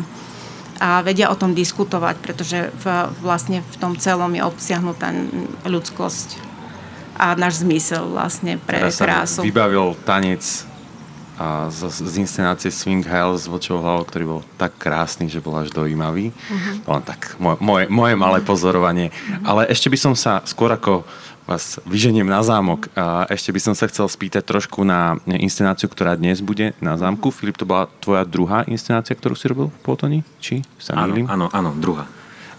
a 0.79 0.99
vedia 1.01 1.31
o 1.31 1.39
tom 1.39 1.55
diskutovať, 1.55 2.15
pretože 2.19 2.69
v, 2.83 2.85
vlastne 3.23 3.63
v 3.63 3.75
tom 3.79 3.95
celom 3.95 4.31
je 4.35 4.43
obsiahnutá 4.43 5.15
ľudskosť 5.63 6.55
a 7.15 7.31
náš 7.39 7.63
zmysel 7.63 8.11
vlastne 8.11 8.59
pre 8.59 8.83
Teraz 8.83 8.99
krásu. 8.99 9.39
Sa 9.39 9.47
vybavil 9.47 9.95
tanec 10.03 10.43
a 11.35 11.67
z, 11.67 11.91
z 11.91 12.15
inscenácie 12.23 12.71
Swing 12.71 13.03
Hell 13.03 13.35
s 13.35 13.47
Vlčou 13.51 13.83
hlavou, 13.83 14.07
ktorý 14.07 14.23
bol 14.23 14.41
tak 14.55 14.79
krásny, 14.79 15.27
že 15.27 15.43
bol 15.43 15.59
až 15.59 15.67
dojímavý. 15.67 16.31
Uh-huh. 16.31 16.95
Len 16.95 17.03
tak 17.03 17.35
moje, 17.43 17.59
moje, 17.59 17.85
moje 17.91 18.15
malé 18.15 18.39
pozorovanie. 18.39 19.11
Uh-huh. 19.11 19.51
Ale 19.51 19.61
ešte 19.67 19.91
by 19.91 19.99
som 19.99 20.13
sa 20.15 20.39
skôr 20.47 20.71
ako 20.71 21.03
vás 21.45 21.77
vyženiem 21.85 22.25
na 22.25 22.41
zámok. 22.41 22.89
A 22.97 23.29
ešte 23.29 23.53
by 23.53 23.61
som 23.61 23.73
sa 23.77 23.85
chcel 23.85 24.09
spýtať 24.09 24.41
trošku 24.41 24.81
na 24.81 25.21
inscenáciu, 25.29 25.85
ktorá 25.85 26.17
dnes 26.17 26.41
bude 26.41 26.73
na 26.81 26.97
zámku. 26.97 27.29
Filip, 27.29 27.55
to 27.55 27.69
bola 27.69 27.85
tvoja 28.01 28.25
druhá 28.25 28.65
inscenácia, 28.65 29.13
ktorú 29.13 29.37
si 29.37 29.45
robil 29.49 29.69
v 29.69 29.77
Potoni? 29.85 30.19
Či 30.41 30.65
sa? 30.81 30.97
Áno, 30.97 31.21
áno, 31.29 31.45
áno, 31.53 31.71
druhá. 31.77 32.09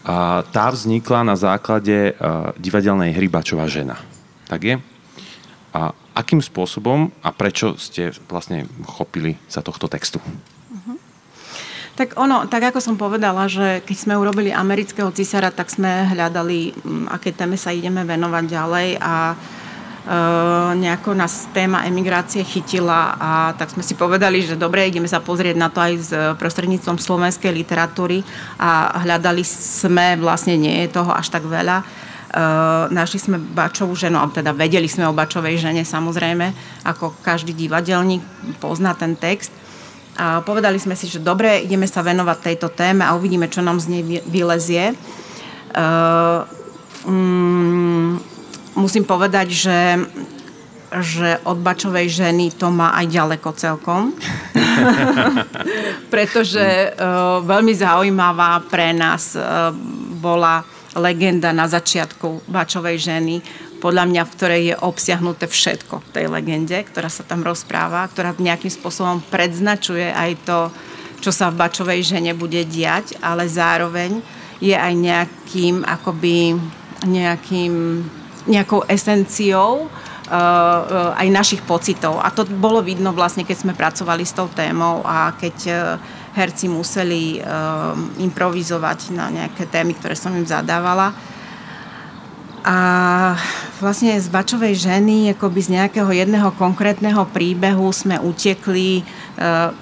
A 0.06 0.46
tá 0.54 0.70
vznikla 0.70 1.26
na 1.26 1.34
základe 1.34 2.14
divadelnej 2.62 3.10
hry 3.10 3.26
Bačová 3.26 3.66
žena. 3.66 3.98
Tak 4.46 4.62
je? 4.62 4.74
A 5.74 5.90
akým 6.14 6.38
spôsobom 6.38 7.10
a 7.20 7.28
prečo 7.34 7.74
ste 7.76 8.14
vlastne 8.30 8.70
chopili 8.86 9.34
sa 9.50 9.60
tohto 9.66 9.90
textu? 9.90 10.22
Tak 11.96 12.20
ono, 12.20 12.44
tak 12.44 12.60
ako 12.70 12.78
som 12.78 13.00
povedala, 13.00 13.48
že 13.48 13.80
keď 13.80 13.96
sme 13.96 14.20
urobili 14.20 14.52
amerického 14.52 15.08
cisára, 15.16 15.48
tak 15.48 15.72
sme 15.72 16.04
hľadali, 16.12 16.76
mm, 16.76 17.08
aké 17.08 17.32
téme 17.32 17.56
sa 17.56 17.72
ideme 17.72 18.04
venovať 18.04 18.44
ďalej 18.44 18.88
a 19.00 19.12
Uh, 20.06 20.70
nejako 20.78 21.18
nás 21.18 21.50
téma 21.50 21.82
emigrácie 21.82 22.46
chytila 22.46 23.18
a 23.18 23.30
tak 23.58 23.74
sme 23.74 23.82
si 23.82 23.98
povedali, 23.98 24.38
že 24.38 24.54
dobre, 24.54 24.86
ideme 24.86 25.10
sa 25.10 25.18
pozrieť 25.18 25.58
na 25.58 25.66
to 25.66 25.82
aj 25.82 25.92
s 25.98 26.14
prostredníctvom 26.38 26.94
slovenskej 26.94 27.50
literatúry 27.50 28.22
a 28.54 29.02
hľadali 29.02 29.42
sme, 29.42 30.14
vlastne 30.14 30.54
nie 30.54 30.86
je 30.86 30.94
toho 30.94 31.10
až 31.10 31.34
tak 31.34 31.42
veľa, 31.42 31.82
Uh, 32.36 32.90
našli 32.92 33.22
sme 33.22 33.38
Bačovú 33.38 33.96
ženu, 33.96 34.18
teda 34.28 34.52
vedeli 34.52 34.90
sme 34.90 35.08
o 35.08 35.14
Bačovej 35.14 35.56
žene 35.56 35.86
samozrejme, 35.86 36.52
ako 36.84 37.16
každý 37.22 37.56
divadelník 37.56 38.20
pozná 38.60 38.92
ten 38.92 39.16
text. 39.16 39.48
A 40.16 40.40
povedali 40.40 40.80
sme 40.80 40.96
si, 40.96 41.08
že 41.08 41.20
dobre, 41.20 41.60
ideme 41.60 41.84
sa 41.84 42.00
venovať 42.00 42.38
tejto 42.40 42.68
téme 42.72 43.04
a 43.04 43.12
uvidíme, 43.12 43.52
čo 43.52 43.60
nám 43.60 43.76
z 43.80 43.86
nej 43.92 44.02
vylezie. 44.24 44.96
Uh, 45.76 46.48
um, 47.04 48.16
musím 48.72 49.04
povedať, 49.04 49.52
že 49.52 49.78
že 50.86 51.42
od 51.42 51.58
bačovej 51.60 52.08
ženy 52.08 52.54
to 52.54 52.70
má 52.70 52.94
aj 52.94 53.06
ďaleko 53.10 53.48
celkom. 53.58 54.14
Pretože 56.14 56.94
uh, 56.94 57.42
veľmi 57.42 57.74
zaujímavá 57.74 58.62
pre 58.70 58.94
nás 58.94 59.34
uh, 59.34 59.74
bola 60.22 60.62
legenda 60.96 61.52
na 61.52 61.68
začiatku 61.68 62.48
bačovej 62.48 62.96
ženy, 62.96 63.42
podľa 63.78 64.04
mňa, 64.08 64.22
v 64.24 64.34
ktorej 64.34 64.62
je 64.72 64.74
obsiahnuté 64.80 65.44
všetko 65.46 66.00
v 66.00 66.10
tej 66.12 66.26
legende, 66.32 66.78
ktorá 66.80 67.12
sa 67.12 67.22
tam 67.22 67.44
rozpráva, 67.44 68.08
ktorá 68.08 68.32
nejakým 68.36 68.72
spôsobom 68.72 69.20
predznačuje 69.28 70.08
aj 70.10 70.30
to, 70.48 70.58
čo 71.20 71.30
sa 71.32 71.48
v 71.48 71.58
Bačovej 71.60 72.04
žene 72.04 72.32
bude 72.36 72.60
diať, 72.64 73.16
ale 73.24 73.48
zároveň 73.48 74.20
je 74.60 74.72
aj 74.72 74.92
nejakým 74.96 75.84
akoby 75.84 76.56
nejakým, 77.04 78.04
nejakou 78.48 78.88
esenciou 78.88 79.84
uh, 79.84 81.12
aj 81.12 81.28
našich 81.28 81.60
pocitov. 81.60 82.16
A 82.24 82.32
to 82.32 82.48
bolo 82.48 82.80
vidno 82.80 83.12
vlastne, 83.12 83.44
keď 83.44 83.56
sme 83.60 83.76
pracovali 83.76 84.24
s 84.24 84.32
tou 84.32 84.48
témou 84.48 85.04
a 85.04 85.36
keď 85.36 85.56
uh, 85.68 85.76
herci 86.32 86.72
museli 86.72 87.40
uh, 87.40 87.92
improvizovať 88.20 89.12
na 89.12 89.28
nejaké 89.28 89.68
témy, 89.68 89.92
ktoré 89.96 90.16
som 90.16 90.32
im 90.32 90.48
zadávala 90.48 91.12
a 92.66 92.78
vlastne 93.78 94.18
z 94.18 94.26
Bačovej 94.26 94.74
ženy, 94.74 95.30
akoby 95.38 95.62
z 95.62 95.78
nejakého 95.78 96.10
jedného 96.10 96.50
konkrétneho 96.58 97.22
príbehu 97.30 97.94
sme 97.94 98.18
utekli 98.18 99.00
e, 99.00 99.02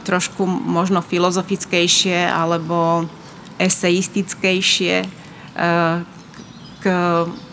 trošku 0.04 0.44
možno 0.44 1.00
filozofickejšie 1.00 2.28
alebo 2.28 3.08
eseistickejšie 3.56 5.00
e, 5.00 5.06
k, 6.84 6.86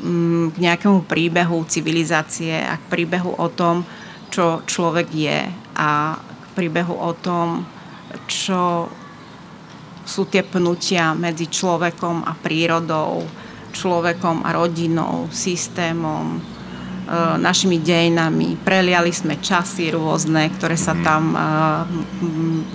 m, 0.03 0.51
k 0.51 0.55
nejakému 0.59 1.07
príbehu 1.07 1.63
civilizácie 1.63 2.67
a 2.67 2.75
k 2.75 2.83
príbehu 2.91 3.31
o 3.31 3.47
tom, 3.47 3.87
čo 4.35 4.67
človek 4.67 5.07
je 5.15 5.47
a 5.79 6.19
k 6.19 6.45
príbehu 6.59 6.91
o 6.91 7.15
tom, 7.15 7.63
čo 8.27 8.91
sú 10.03 10.27
tie 10.27 10.43
pnutia 10.43 11.15
medzi 11.15 11.47
človekom 11.47 12.27
a 12.27 12.35
prírodou, 12.35 13.23
človekom 13.71 14.43
a 14.43 14.53
rodinou, 14.53 15.31
systémom, 15.31 16.37
e, 16.37 16.39
našimi 17.39 17.79
dejinami. 17.79 18.59
Preliali 18.59 19.09
sme 19.09 19.39
časy 19.39 19.95
rôzne, 19.95 20.51
ktoré 20.55 20.75
sa 20.75 20.93
mhm. 20.93 21.03
tam 21.03 21.23
e, 21.31 21.39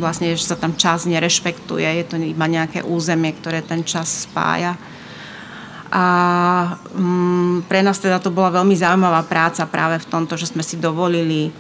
vlastne, 0.00 0.32
že 0.34 0.44
sa 0.44 0.56
tam 0.56 0.74
čas 0.74 1.04
nerešpektuje, 1.04 1.86
je 1.86 2.04
to 2.04 2.16
iba 2.18 2.46
nejaké 2.48 2.82
územie, 2.82 3.36
ktoré 3.36 3.62
ten 3.62 3.84
čas 3.84 4.26
spája. 4.26 4.74
A 5.86 6.04
um, 6.98 7.62
pre 7.70 7.78
nás 7.78 8.02
teda 8.02 8.18
to 8.18 8.34
bola 8.34 8.50
veľmi 8.58 8.74
zaujímavá 8.74 9.22
práca 9.22 9.62
práve 9.70 10.02
v 10.02 10.10
tomto, 10.10 10.34
že 10.34 10.50
sme 10.50 10.66
si 10.66 10.74
dovolili, 10.82 11.54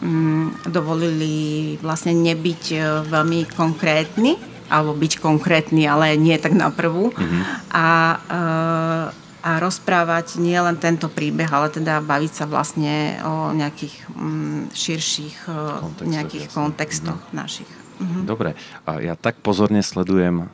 um, 0.00 0.48
dovolili 0.64 1.76
vlastne 1.84 2.16
nebyť 2.16 2.62
uh, 2.72 3.04
veľmi 3.04 3.52
konkrétny, 3.52 4.55
alebo 4.66 4.96
byť 4.96 5.22
konkrétny, 5.22 5.86
ale 5.86 6.18
nie 6.18 6.36
tak 6.38 6.54
na 6.56 6.72
prvú. 6.72 7.14
Mm-hmm. 7.14 7.42
A, 7.70 7.88
uh, 8.18 9.04
a 9.46 9.50
rozprávať 9.62 10.42
nie 10.42 10.58
len 10.58 10.74
tento 10.80 11.06
príbeh, 11.06 11.46
ale 11.46 11.70
teda 11.70 12.02
baviť 12.02 12.32
sa 12.32 12.44
vlastne 12.50 13.20
o 13.22 13.54
nejakých 13.54 13.94
um, 14.16 14.66
širších 14.74 15.46
uh, 15.46 15.86
nejakých 16.02 16.50
kontextoch 16.50 17.20
mm-hmm. 17.20 17.38
našich. 17.38 17.70
Mm-hmm. 17.96 18.22
Dobre, 18.28 18.58
a 18.84 19.00
ja 19.00 19.14
tak 19.16 19.40
pozorne 19.40 19.80
sledujem 19.80 20.50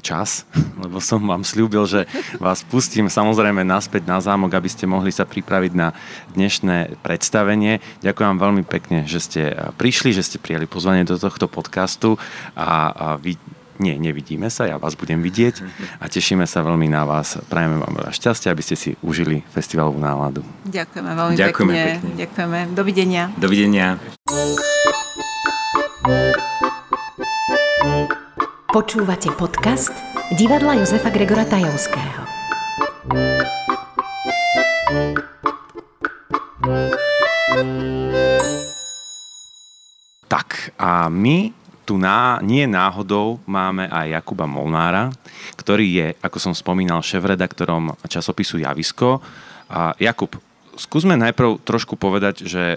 čas, 0.00 0.48
lebo 0.82 0.98
som 0.98 1.22
vám 1.22 1.42
slúbil, 1.42 1.84
že 1.84 2.04
vás 2.38 2.62
pustím 2.64 3.10
samozrejme 3.10 3.62
naspäť 3.62 4.06
na 4.06 4.18
zámok, 4.22 4.56
aby 4.56 4.68
ste 4.70 4.88
mohli 4.88 5.10
sa 5.10 5.28
pripraviť 5.28 5.72
na 5.74 5.94
dnešné 6.34 7.00
predstavenie. 7.02 7.82
Ďakujem 8.02 8.28
vám 8.34 8.42
veľmi 8.42 8.64
pekne, 8.66 9.04
že 9.04 9.18
ste 9.20 9.42
prišli, 9.76 10.14
že 10.14 10.24
ste 10.24 10.42
prijali 10.42 10.68
pozvanie 10.68 11.02
do 11.06 11.18
tohto 11.18 11.46
podcastu 11.50 12.20
a, 12.54 12.92
a 12.92 13.06
vy 13.18 13.36
nie, 13.78 13.94
nevidíme 13.94 14.50
sa, 14.50 14.66
ja 14.66 14.76
vás 14.76 14.98
budem 14.98 15.22
vidieť 15.22 15.62
a 16.02 16.10
tešíme 16.10 16.44
sa 16.50 16.66
veľmi 16.66 16.90
na 16.90 17.06
vás. 17.06 17.38
Prajeme 17.46 17.78
vám 17.78 17.94
veľa 17.94 18.10
šťastia, 18.10 18.50
aby 18.50 18.62
ste 18.62 18.74
si 18.74 18.90
užili 19.00 19.46
festivalovú 19.54 20.02
náladu. 20.02 20.42
Ďakujeme 20.66 21.10
veľmi 21.14 21.34
Ďakujeme 21.38 21.72
pekne. 21.72 21.94
pekne. 21.94 22.10
Ďakujeme. 22.18 22.58
Dovidenia. 22.74 23.30
Dovidenia. 23.38 23.88
Počúvate 28.68 29.32
podcast 29.32 29.96
divadla 30.36 30.76
Jozefa 30.76 31.08
Gregora 31.08 31.48
Tajovského. 31.48 32.28
Tak 40.28 40.76
a 40.76 41.08
my 41.08 41.56
tu 41.88 41.96
ná, 41.96 42.44
nie 42.44 42.68
náhodou 42.68 43.40
máme 43.48 43.88
aj 43.88 44.20
Jakuba 44.20 44.44
Molnára, 44.44 45.16
ktorý 45.56 45.86
je, 45.88 46.08
ako 46.20 46.36
som 46.36 46.52
spomínal, 46.52 47.00
šéf-redaktorom 47.00 47.96
časopisu 48.04 48.60
Javisko. 48.60 49.24
A 49.72 49.96
Jakub, 49.96 50.36
skúsme 50.76 51.16
najprv 51.16 51.64
trošku 51.64 51.96
povedať, 51.96 52.44
že 52.44 52.76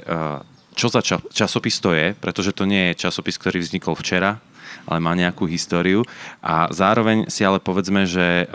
čo 0.72 0.88
za 0.88 1.04
časopis 1.36 1.84
to 1.84 1.92
je, 1.92 2.16
pretože 2.16 2.56
to 2.56 2.64
nie 2.64 2.96
je 2.96 3.04
časopis, 3.04 3.36
ktorý 3.36 3.60
vznikol 3.60 4.00
včera, 4.00 4.40
ale 4.86 5.00
má 5.00 5.14
nejakú 5.16 5.46
históriu. 5.46 6.02
A 6.42 6.68
zároveň 6.72 7.30
si 7.32 7.46
ale 7.46 7.62
povedzme, 7.62 8.06
že 8.06 8.48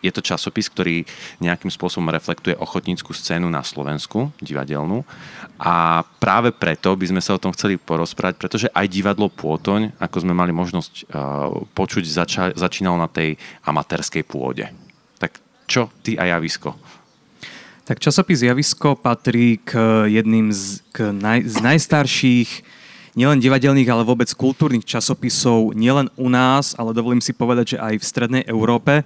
je 0.00 0.08
to 0.08 0.24
časopis, 0.24 0.72
ktorý 0.72 1.04
nejakým 1.44 1.68
spôsobom 1.68 2.08
reflektuje 2.08 2.56
ochotníckú 2.56 3.12
scénu 3.12 3.52
na 3.52 3.60
Slovensku, 3.60 4.32
divadelnú. 4.40 5.04
A 5.60 6.00
práve 6.16 6.56
preto 6.56 6.96
by 6.96 7.06
sme 7.12 7.20
sa 7.20 7.36
o 7.36 7.42
tom 7.42 7.52
chceli 7.52 7.76
porozprávať, 7.76 8.40
pretože 8.40 8.66
aj 8.72 8.88
divadlo 8.88 9.28
Pôtoň, 9.28 9.92
ako 10.00 10.16
sme 10.24 10.32
mali 10.32 10.56
možnosť 10.56 11.04
počuť, 11.76 12.04
zača- 12.08 12.56
začínalo 12.56 12.96
na 12.96 13.12
tej 13.12 13.36
amatérskej 13.68 14.24
pôde. 14.24 14.72
Tak 15.20 15.36
čo 15.68 15.92
ty 16.00 16.16
a 16.16 16.32
javisko? 16.32 16.72
Tak 17.84 17.98
časopis 17.98 18.40
Javisko 18.40 18.94
patrí 18.94 19.58
k 19.60 19.74
jedným 20.06 20.54
z, 20.54 20.78
k 20.94 21.10
naj, 21.10 21.42
z 21.44 21.56
najstarších 21.58 22.50
nielen 23.14 23.42
divadelných, 23.42 23.90
ale 23.90 24.06
vôbec 24.06 24.30
kultúrnych 24.34 24.86
časopisov, 24.86 25.74
nielen 25.74 26.10
u 26.14 26.30
nás, 26.30 26.78
ale 26.78 26.94
dovolím 26.94 27.22
si 27.22 27.34
povedať, 27.34 27.76
že 27.76 27.82
aj 27.82 27.94
v 27.98 28.08
Strednej 28.08 28.42
Európe. 28.46 29.02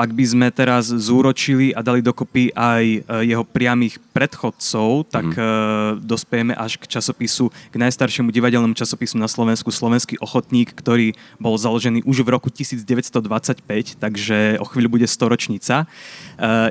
Ak 0.00 0.16
by 0.16 0.24
sme 0.24 0.48
teraz 0.48 0.88
zúročili 0.88 1.76
a 1.76 1.84
dali 1.84 2.00
dokopy 2.00 2.56
aj 2.56 2.84
e, 2.88 2.98
jeho 3.28 3.44
priamých 3.44 4.00
predchodcov, 4.16 5.12
tak 5.12 5.36
mm. 5.36 6.00
dospejeme 6.00 6.56
až 6.56 6.80
k 6.80 6.88
časopisu, 6.88 7.52
k 7.52 7.74
najstaršiemu 7.76 8.32
divadelnému 8.32 8.72
časopisu 8.72 9.20
na 9.20 9.28
Slovensku, 9.28 9.68
Slovenský 9.68 10.16
ochotník, 10.24 10.72
ktorý 10.72 11.12
bol 11.36 11.52
založený 11.60 12.00
už 12.08 12.24
v 12.24 12.32
roku 12.32 12.48
1925, 12.48 13.20
takže 14.00 14.56
o 14.56 14.64
chvíľu 14.64 14.96
bude 14.96 15.04
storočnica. 15.04 15.84
E, 15.84 15.86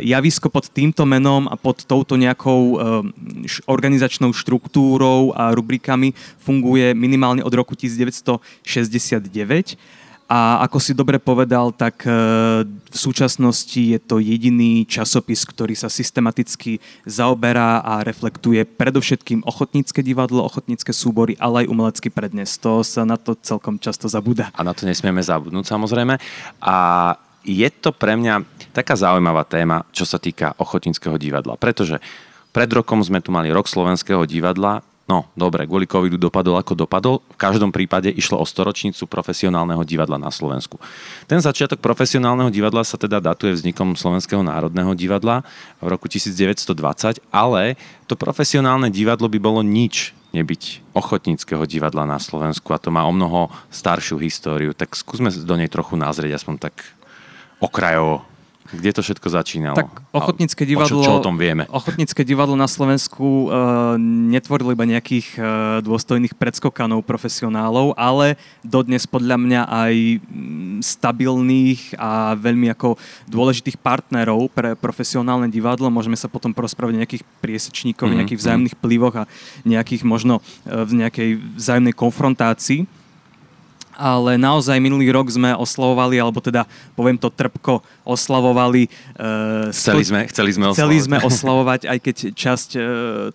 javisko 0.10 0.50
pod 0.50 0.74
týmto 0.74 1.06
menom 1.06 1.46
a 1.46 1.54
pod 1.54 1.86
touto 1.86 2.18
nejakou 2.18 2.82
organizačnou 3.70 4.34
štruktúrou 4.34 5.38
a 5.38 5.54
rubrikami 5.54 6.18
funguje 6.42 6.98
minimálne 6.98 7.46
od 7.46 7.54
roku 7.54 7.78
1969 7.78 9.78
a 10.30 10.62
ako 10.62 10.78
si 10.78 10.94
dobre 10.94 11.18
povedal, 11.18 11.74
tak 11.74 12.06
e, 12.06 12.14
v 12.70 12.98
súčasnosti 12.98 13.82
je 13.82 13.98
to 13.98 14.22
jediný 14.22 14.86
časopis, 14.86 15.42
ktorý 15.42 15.74
sa 15.74 15.90
systematicky 15.90 16.78
zaoberá 17.02 17.82
a 17.82 18.06
reflektuje 18.06 18.62
predovšetkým 18.62 19.42
ochotnícke 19.42 20.06
divadlo, 20.06 20.46
ochotnícke 20.46 20.94
súbory, 20.94 21.34
ale 21.42 21.66
aj 21.66 21.74
umelecký 21.74 22.14
prednes. 22.14 22.62
To 22.62 22.86
sa 22.86 23.10
na 23.10 23.18
to 23.18 23.34
celkom 23.42 23.82
často 23.82 24.06
zabúda. 24.06 24.54
A 24.54 24.62
na 24.62 24.78
to 24.78 24.86
nesmieme 24.86 25.26
zabudnúť 25.26 25.66
samozrejme. 25.66 26.22
A 26.62 26.78
je 27.42 27.70
to 27.74 27.90
pre 27.90 28.14
mňa 28.14 28.46
taká 28.70 28.94
zaujímavá 28.94 29.50
téma, 29.50 29.82
čo 29.90 30.06
sa 30.06 30.22
týka 30.22 30.54
ochotníckého 30.62 31.18
divadla, 31.18 31.58
pretože 31.58 31.98
pred 32.54 32.70
rokom 32.70 33.02
sme 33.02 33.18
tu 33.18 33.34
mali 33.34 33.50
rok 33.50 33.66
slovenského 33.66 34.30
divadla, 34.30 34.86
No, 35.10 35.26
dobre, 35.34 35.66
kvôli 35.66 35.90
covidu 35.90 36.22
dopadol 36.22 36.62
ako 36.62 36.86
dopadol. 36.86 37.26
V 37.34 37.38
každom 37.42 37.74
prípade 37.74 38.14
išlo 38.14 38.38
o 38.38 38.46
storočnicu 38.46 39.10
profesionálneho 39.10 39.82
divadla 39.82 40.22
na 40.22 40.30
Slovensku. 40.30 40.78
Ten 41.26 41.42
začiatok 41.42 41.82
profesionálneho 41.82 42.54
divadla 42.54 42.86
sa 42.86 42.94
teda 42.94 43.18
datuje 43.18 43.58
vznikom 43.58 43.98
Slovenského 43.98 44.46
národného 44.46 44.94
divadla 44.94 45.42
v 45.82 45.88
roku 45.90 46.06
1920, 46.06 47.26
ale 47.34 47.74
to 48.06 48.14
profesionálne 48.14 48.94
divadlo 48.94 49.26
by 49.26 49.42
bolo 49.42 49.66
nič 49.66 50.14
nebyť 50.30 50.94
ochotníckého 50.94 51.66
divadla 51.66 52.06
na 52.06 52.22
Slovensku 52.22 52.70
a 52.70 52.78
to 52.78 52.94
má 52.94 53.02
o 53.02 53.10
mnoho 53.10 53.50
staršiu 53.74 54.22
históriu. 54.22 54.78
Tak 54.78 54.94
skúsme 54.94 55.34
do 55.34 55.56
nej 55.58 55.74
trochu 55.74 55.98
nazrieť, 55.98 56.38
aspoň 56.38 56.70
tak 56.70 56.86
okrajovo. 57.58 58.30
Kde 58.70 58.92
to 58.94 59.02
všetko 59.02 59.28
začínalo? 59.34 59.78
Tak 59.82 59.90
ochotnícke 60.14 60.62
divadlo, 60.62 61.02
o 61.02 61.04
čo, 61.04 61.10
čo 61.10 61.14
o 61.18 61.26
tom 61.26 61.42
vieme? 61.42 61.66
Ochotnícke 61.74 62.22
divadlo 62.22 62.54
na 62.54 62.70
Slovensku 62.70 63.50
uh, 63.50 63.98
netvorilo 64.06 64.70
iba 64.78 64.86
nejakých 64.86 65.28
uh, 65.36 65.46
dôstojných 65.82 66.38
predskokanov 66.38 67.02
profesionálov, 67.02 67.98
ale 67.98 68.38
dodnes 68.62 69.10
podľa 69.10 69.42
mňa 69.42 69.62
aj 69.66 69.94
mm, 70.22 70.86
stabilných 70.86 71.98
a 71.98 72.38
veľmi 72.38 72.70
ako 72.78 73.02
dôležitých 73.26 73.82
partnerov 73.82 74.54
pre 74.54 74.78
profesionálne 74.78 75.50
divadlo. 75.50 75.90
Môžeme 75.90 76.18
sa 76.20 76.30
potom 76.30 76.54
porozprávať 76.54 76.94
o 76.94 77.02
nejakých 77.02 77.24
priesečníkov, 77.42 78.06
mm-hmm. 78.06 78.20
nejakých 78.22 78.42
vzájomných 78.46 78.78
plivoch 78.78 79.26
a 79.26 79.30
nejakých 79.66 80.06
možno 80.06 80.46
uh, 80.46 80.86
v 80.86 81.02
nejakej 81.02 81.30
vzájomnej 81.58 81.98
konfrontácii 81.98 82.99
ale 84.00 84.40
naozaj 84.40 84.80
minulý 84.80 85.12
rok 85.12 85.28
sme 85.28 85.52
oslavovali, 85.52 86.16
alebo 86.16 86.40
teda 86.40 86.64
poviem 86.96 87.20
to 87.20 87.28
trpko, 87.28 87.84
oslavovali. 88.08 88.88
Uh, 89.20 89.68
chceli, 89.76 90.08
sme, 90.08 90.24
chceli 90.32 90.56
sme 90.56 90.72
oslavovať. 90.72 90.80
Chceli 90.80 90.98
sme 91.04 91.18
oslavovať, 91.20 91.82
aj 91.92 92.00
keď 92.00 92.16
časť 92.32 92.70
uh, 92.80 92.84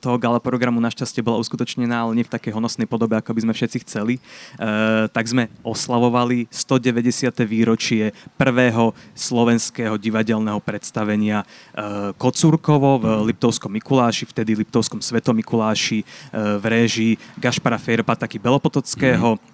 toho 0.00 0.16
gala 0.16 0.40
programu 0.40 0.80
našťastie 0.80 1.20
bola 1.20 1.36
uskutočnená, 1.44 2.08
ale 2.08 2.16
nie 2.16 2.24
v 2.24 2.32
takej 2.32 2.56
honosnej 2.56 2.88
podobe, 2.88 3.20
ako 3.20 3.36
by 3.36 3.40
sme 3.44 3.52
všetci 3.52 3.78
chceli. 3.84 4.16
Uh, 4.56 5.04
tak 5.12 5.28
sme 5.28 5.52
oslavovali 5.60 6.48
190. 6.48 7.28
výročie 7.44 8.16
prvého 8.40 8.96
slovenského 9.12 10.00
divadelného 10.00 10.58
predstavenia 10.64 11.44
uh, 11.44 12.16
Kocúrkovo 12.16 13.04
v 13.04 13.06
Liptovskom 13.28 13.68
Mikuláši, 13.76 14.24
vtedy 14.24 14.56
Liptovskom 14.56 15.04
Svetomikuláši 15.04 16.00
uh, 16.00 16.56
v 16.56 16.64
réžii 16.64 17.12
Gašpara 17.36 17.76
Fejrpa, 17.76 18.16
taký 18.16 18.40
Belopotockého. 18.40 19.36
Mm 19.36 19.53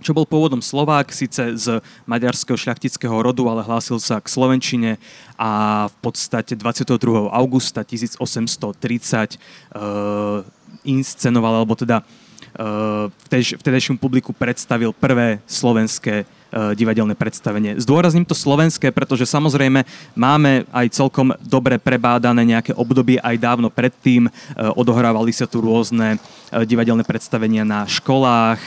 čo 0.00 0.16
bol 0.16 0.24
pôvodom 0.24 0.64
Slovák, 0.64 1.12
síce 1.12 1.56
z 1.56 1.80
maďarského 2.08 2.56
šľachtického 2.56 3.16
rodu, 3.20 3.44
ale 3.46 3.64
hlásil 3.64 4.00
sa 4.00 4.18
k 4.20 4.28
Slovenčine 4.28 4.96
a 5.36 5.86
v 5.92 5.96
podstate 6.00 6.56
22. 6.56 7.28
augusta 7.30 7.84
1830 7.84 8.74
uh, 8.74 10.42
inscenoval, 10.82 11.62
alebo 11.62 11.76
teda 11.76 12.00
uh, 12.02 13.12
vtedajšiemu 13.60 14.00
publiku 14.00 14.32
predstavil 14.32 14.96
prvé 14.96 15.44
slovenské 15.44 16.24
Eh, 16.24 16.39
divadelné 16.50 17.14
predstavenie. 17.14 17.78
Zdôrazním 17.78 18.26
to 18.26 18.34
slovenské, 18.34 18.90
pretože 18.90 19.26
samozrejme 19.26 19.86
máme 20.18 20.66
aj 20.74 20.86
celkom 20.90 21.30
dobre 21.46 21.78
prebádané 21.78 22.42
nejaké 22.42 22.74
obdobie 22.74 23.22
aj 23.22 23.36
dávno 23.38 23.70
predtým. 23.70 24.26
Eh, 24.26 24.32
odohrávali 24.74 25.30
sa 25.30 25.46
tu 25.46 25.62
rôzne 25.62 26.18
eh, 26.18 26.66
divadelné 26.66 27.06
predstavenia 27.06 27.62
na 27.62 27.86
školách, 27.86 28.62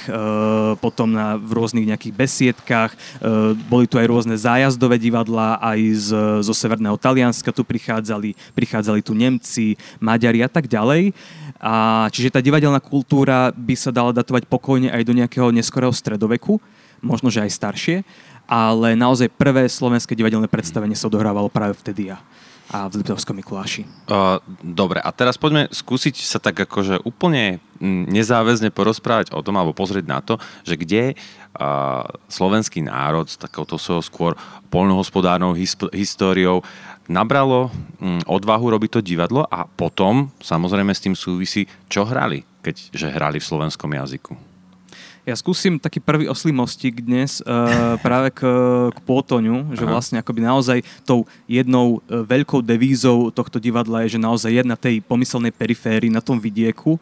potom 0.79 1.09
na, 1.11 1.35
v 1.35 1.51
rôznych 1.53 1.87
nejakých 1.89 2.13
besiedkách. 2.15 2.91
Boli 3.67 3.85
tu 3.85 3.97
aj 3.97 4.07
rôzne 4.07 4.35
zájazdové 4.35 4.97
divadlá, 4.97 5.59
aj 5.59 5.79
z, 5.95 6.09
zo 6.43 6.53
Severného 6.53 6.97
Talianska 6.97 7.53
tu 7.53 7.65
prichádzali, 7.65 8.35
prichádzali 8.53 8.99
tu 9.01 9.13
Nemci, 9.15 9.75
Maďari 9.99 10.43
a 10.43 10.49
tak 10.49 10.67
ďalej. 10.67 11.13
A, 11.63 12.07
čiže 12.11 12.33
tá 12.33 12.43
divadelná 12.43 12.83
kultúra 12.83 13.55
by 13.55 13.75
sa 13.79 13.93
dala 13.93 14.11
datovať 14.11 14.47
pokojne 14.51 14.91
aj 14.91 15.03
do 15.07 15.13
nejakého 15.15 15.47
neskorého 15.53 15.95
stredoveku 15.95 16.59
možno 17.03 17.27
že 17.27 17.43
aj 17.43 17.51
staršie, 17.51 17.97
ale 18.47 18.95
naozaj 18.95 19.31
prvé 19.35 19.67
slovenské 19.67 20.15
divadelné 20.15 20.47
predstavenie 20.47 20.95
sa 20.95 21.07
odohrávalo 21.07 21.47
práve 21.51 21.75
vtedy 21.79 22.11
a, 22.11 22.19
a 22.71 22.87
v 22.91 22.99
Liptovskom 22.99 23.35
Mikuláši. 23.39 23.87
Uh, 24.07 24.39
dobre, 24.59 24.99
a 24.99 25.09
teraz 25.11 25.39
poďme 25.39 25.71
skúsiť 25.71 26.15
sa 26.23 26.39
tak 26.39 26.55
akože 26.63 27.03
úplne 27.07 27.63
nezáväzne 27.83 28.71
porozprávať 28.71 29.35
o 29.35 29.43
tom, 29.43 29.59
alebo 29.59 29.75
pozrieť 29.75 30.05
na 30.07 30.19
to, 30.23 30.39
že 30.63 30.79
kde 30.79 31.03
uh, 31.15 32.07
slovenský 32.31 32.83
národ 32.83 33.27
s 33.27 33.35
takouto 33.35 33.75
svojou 33.75 34.03
skôr 34.03 34.31
poľnohospodárnou 34.71 35.55
históriou 35.91 36.63
nabralo 37.07 37.67
um, 37.99 38.19
odvahu 38.27 38.75
robiť 38.75 38.99
to 38.99 39.01
divadlo 39.03 39.43
a 39.51 39.67
potom 39.67 40.31
samozrejme 40.39 40.91
s 40.95 41.03
tým 41.03 41.15
súvisí, 41.15 41.67
čo 41.91 42.07
hrali, 42.07 42.47
keďže 42.63 43.11
hrali 43.11 43.43
v 43.43 43.49
slovenskom 43.51 43.91
jazyku. 43.91 44.52
Ja 45.23 45.39
skúsim 45.39 45.79
taký 45.79 46.03
prvý 46.03 46.27
oslý 46.27 46.51
mostík 46.51 46.99
dnes 46.99 47.39
uh, 47.47 47.95
práve 48.03 48.27
k, 48.35 48.43
k 48.91 48.99
Pôtoňu, 49.07 49.71
že 49.71 49.87
vlastne 49.87 50.19
akoby 50.19 50.43
naozaj 50.43 50.83
tou 51.07 51.23
jednou 51.47 52.03
uh, 52.03 52.27
veľkou 52.27 52.59
devízou 52.59 53.31
tohto 53.31 53.55
divadla 53.55 54.03
je, 54.03 54.19
že 54.19 54.19
naozaj 54.19 54.51
jedna 54.51 54.75
tej 54.75 54.99
pomyselnej 54.99 55.55
periférii 55.55 56.11
na 56.11 56.19
tom 56.19 56.35
vidieku 56.35 56.99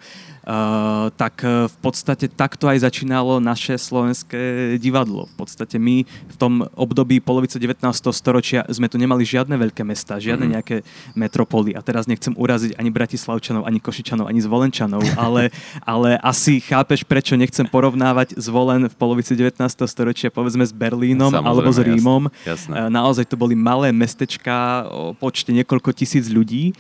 Uh, 0.52 1.08
tak 1.16 1.48
uh, 1.48 1.72
v 1.72 1.78
podstate 1.80 2.28
takto 2.28 2.68
aj 2.68 2.84
začínalo 2.84 3.40
naše 3.40 3.80
slovenské 3.80 4.76
divadlo. 4.84 5.32
V 5.32 5.48
podstate 5.48 5.80
my 5.80 6.04
v 6.04 6.36
tom 6.36 6.68
období 6.76 7.24
polovice 7.24 7.56
19. 7.56 7.80
storočia 8.12 8.68
sme 8.68 8.92
tu 8.92 9.00
nemali 9.00 9.24
žiadne 9.24 9.56
veľké 9.56 9.88
mesta, 9.88 10.20
žiadne 10.20 10.52
mm. 10.52 10.52
nejaké 10.52 10.76
metropoly. 11.16 11.72
A 11.72 11.80
teraz 11.80 12.04
nechcem 12.04 12.36
uraziť 12.36 12.76
ani 12.76 12.92
Bratislavčanov, 12.92 13.64
ani 13.64 13.80
Košičanov, 13.80 14.28
ani 14.28 14.44
Zvolenčanov, 14.44 15.00
ale, 15.16 15.56
ale 15.88 16.20
asi 16.20 16.60
chápeš, 16.60 17.08
prečo 17.08 17.40
nechcem 17.40 17.64
porovnávať 17.64 18.36
Zvolen 18.36 18.92
v 18.92 18.96
polovici 19.00 19.40
19. 19.40 19.56
storočia 19.88 20.28
povedzme 20.28 20.68
s 20.68 20.76
Berlínom 20.76 21.32
Samozrejme, 21.32 21.48
alebo 21.48 21.70
s 21.72 21.80
Rímom. 21.80 22.24
Jasne, 22.44 22.52
jasne. 22.52 22.74
Uh, 22.76 22.92
naozaj 22.92 23.24
to 23.24 23.40
boli 23.40 23.56
malé 23.56 23.96
mestečka 23.96 24.84
o 24.92 25.16
počte 25.16 25.56
niekoľko 25.56 25.96
tisíc 25.96 26.28
ľudí. 26.28 26.76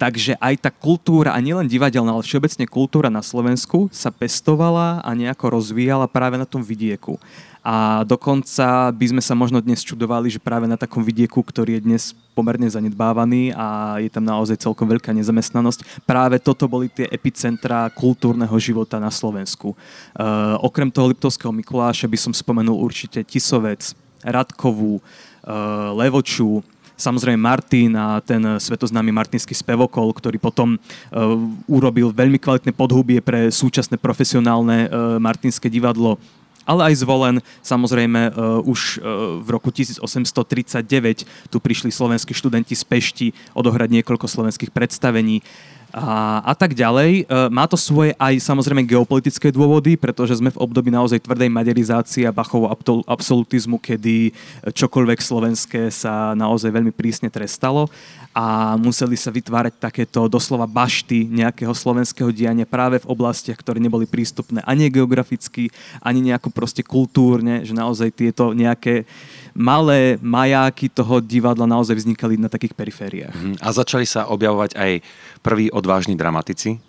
Takže 0.00 0.32
aj 0.40 0.64
tá 0.64 0.72
kultúra, 0.72 1.36
a 1.36 1.44
nielen 1.44 1.68
divadelná, 1.68 2.16
ale 2.16 2.24
všeobecne 2.24 2.64
kultúra 2.64 3.12
na 3.12 3.20
Slovensku 3.20 3.92
sa 3.92 4.08
pestovala 4.08 5.04
a 5.04 5.12
nejako 5.12 5.60
rozvíjala 5.60 6.08
práve 6.08 6.40
na 6.40 6.48
tom 6.48 6.64
vidieku. 6.64 7.20
A 7.60 8.00
dokonca 8.08 8.88
by 8.96 9.06
sme 9.12 9.20
sa 9.20 9.36
možno 9.36 9.60
dnes 9.60 9.84
čudovali, 9.84 10.32
že 10.32 10.40
práve 10.40 10.64
na 10.64 10.80
takom 10.80 11.04
vidieku, 11.04 11.44
ktorý 11.44 11.76
je 11.76 11.84
dnes 11.84 12.02
pomerne 12.32 12.64
zanedbávaný 12.64 13.52
a 13.52 14.00
je 14.00 14.08
tam 14.08 14.24
naozaj 14.24 14.64
celkom 14.64 14.88
veľká 14.88 15.12
nezamestnanosť, 15.12 16.08
práve 16.08 16.40
toto 16.40 16.64
boli 16.64 16.88
tie 16.88 17.04
epicentra 17.12 17.92
kultúrneho 17.92 18.56
života 18.56 18.96
na 18.96 19.12
Slovensku. 19.12 19.76
Uh, 20.16 20.56
okrem 20.64 20.88
toho 20.88 21.12
Liptovského 21.12 21.52
Mikuláša 21.52 22.08
by 22.08 22.16
som 22.16 22.32
spomenul 22.32 22.80
určite 22.80 23.20
Tisovec, 23.20 23.92
Radkovú, 24.24 24.96
uh, 24.96 25.92
Levoču, 25.92 26.64
Samozrejme 27.00 27.40
Martin 27.40 27.96
a 27.96 28.20
ten 28.20 28.44
svetoznámy 28.60 29.08
martinský 29.08 29.56
spevokol, 29.56 30.12
ktorý 30.12 30.36
potom 30.36 30.76
uh, 30.76 30.80
urobil 31.64 32.12
veľmi 32.12 32.36
kvalitné 32.36 32.76
podhubie 32.76 33.24
pre 33.24 33.48
súčasné 33.48 33.96
profesionálne 33.96 34.86
uh, 34.86 35.16
martinské 35.16 35.72
divadlo 35.72 36.20
ale 36.68 36.92
aj 36.92 37.02
zvolen. 37.02 37.42
Samozrejme, 37.66 38.30
uh, 38.30 38.62
už 38.62 39.02
v 39.42 39.48
roku 39.50 39.74
1839 39.74 41.50
tu 41.50 41.56
prišli 41.58 41.90
slovenskí 41.90 42.30
študenti 42.30 42.78
z 42.78 42.84
Pešti 42.86 43.28
odohrať 43.58 43.90
niekoľko 43.90 44.30
slovenských 44.30 44.70
predstavení. 44.70 45.42
A, 45.90 46.40
a 46.46 46.54
tak 46.54 46.74
ďalej. 46.74 47.26
E, 47.26 47.48
má 47.50 47.66
to 47.66 47.74
svoje 47.74 48.14
aj 48.16 48.38
samozrejme 48.38 48.86
geopolitické 48.86 49.50
dôvody, 49.50 49.98
pretože 49.98 50.38
sme 50.38 50.54
v 50.54 50.60
období 50.62 50.88
naozaj 50.90 51.22
tvrdej 51.22 51.50
maderizácie 51.50 52.24
a 52.26 52.34
Bachovo 52.34 52.70
absolutizmu, 53.06 53.82
kedy 53.82 54.30
čokoľvek 54.70 55.18
slovenské 55.18 55.90
sa 55.90 56.32
naozaj 56.38 56.70
veľmi 56.70 56.94
prísne 56.94 57.28
trestalo 57.28 57.90
a 58.30 58.78
museli 58.78 59.18
sa 59.18 59.34
vytvárať 59.34 59.82
takéto 59.82 60.30
doslova 60.30 60.62
bašty 60.70 61.26
nejakého 61.26 61.74
slovenského 61.74 62.30
diania 62.30 62.62
práve 62.62 63.02
v 63.02 63.10
oblastiach, 63.10 63.58
ktoré 63.58 63.82
neboli 63.82 64.06
prístupné 64.06 64.62
ani 64.62 64.86
geograficky, 64.86 65.66
ani 65.98 66.22
nejako 66.30 66.54
proste 66.54 66.86
kultúrne, 66.86 67.66
že 67.66 67.74
naozaj 67.74 68.14
tieto 68.14 68.54
nejaké 68.54 69.02
malé 69.54 70.16
majáky 70.22 70.88
toho 70.90 71.20
divadla 71.20 71.66
naozaj 71.66 71.96
vznikali 71.98 72.36
na 72.40 72.48
takých 72.50 72.74
perifériách. 72.74 73.36
Mhm. 73.36 73.54
A 73.60 73.68
začali 73.70 74.06
sa 74.06 74.28
objavovať 74.30 74.76
aj 74.76 74.90
prví 75.40 75.72
odvážni 75.72 76.14
dramatici? 76.14 76.80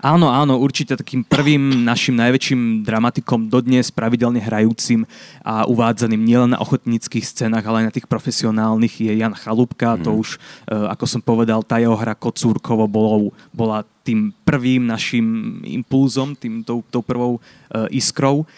Áno, 0.00 0.32
áno, 0.32 0.56
určite 0.58 0.96
takým 0.96 1.22
prvým 1.22 1.84
našim 1.84 2.16
najväčším 2.16 2.82
dramatikom 2.88 3.52
dodnes 3.52 3.92
pravidelne 3.92 4.40
hrajúcim 4.40 5.04
a 5.44 5.68
uvádzaným 5.68 6.22
nielen 6.24 6.50
na 6.56 6.62
ochotníckých 6.62 7.24
scénach, 7.24 7.64
ale 7.68 7.84
aj 7.84 7.86
na 7.92 7.94
tých 7.94 8.08
profesionálnych 8.08 8.94
je 9.04 9.12
Jan 9.12 9.36
Chalúbka. 9.36 9.96
Mm. 9.96 10.02
To 10.08 10.10
už, 10.18 10.40
e, 10.66 10.72
ako 10.72 11.04
som 11.04 11.20
povedal, 11.20 11.60
tá 11.62 11.76
jeho 11.78 11.94
hra 11.94 12.16
Kocúrkovo 12.16 12.88
bolo, 12.88 13.36
bola 13.52 13.84
tým 14.02 14.32
prvým 14.42 14.88
našim 14.88 15.60
impulzom, 15.68 16.32
tým, 16.32 16.64
tou, 16.64 16.80
tou 16.88 17.04
prvou 17.04 17.36
uh, 17.36 17.84
iskrou 17.92 18.48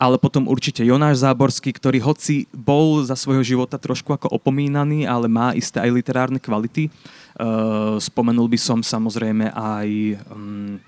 ale 0.00 0.16
potom 0.16 0.48
určite 0.48 0.80
Jonáš 0.80 1.20
Záborský, 1.20 1.76
ktorý 1.76 2.00
hoci 2.00 2.48
bol 2.56 3.04
za 3.04 3.12
svojho 3.12 3.44
života 3.44 3.76
trošku 3.76 4.16
ako 4.16 4.32
opomínaný, 4.32 5.04
ale 5.04 5.28
má 5.28 5.52
isté 5.52 5.76
aj 5.84 5.92
literárne 5.92 6.40
kvality. 6.40 6.88
Uh, 7.36 8.00
spomenul 8.00 8.48
by 8.48 8.56
som 8.56 8.80
samozrejme 8.80 9.52
aj... 9.52 9.88
Um, 10.32 10.80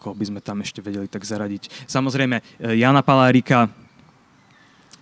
koho 0.00 0.16
by 0.16 0.24
sme 0.24 0.40
tam 0.40 0.64
ešte 0.64 0.80
vedeli 0.80 1.04
tak 1.04 1.20
zaradiť. 1.20 1.68
Samozrejme, 1.84 2.40
Jana 2.80 3.04
Palárika, 3.04 3.68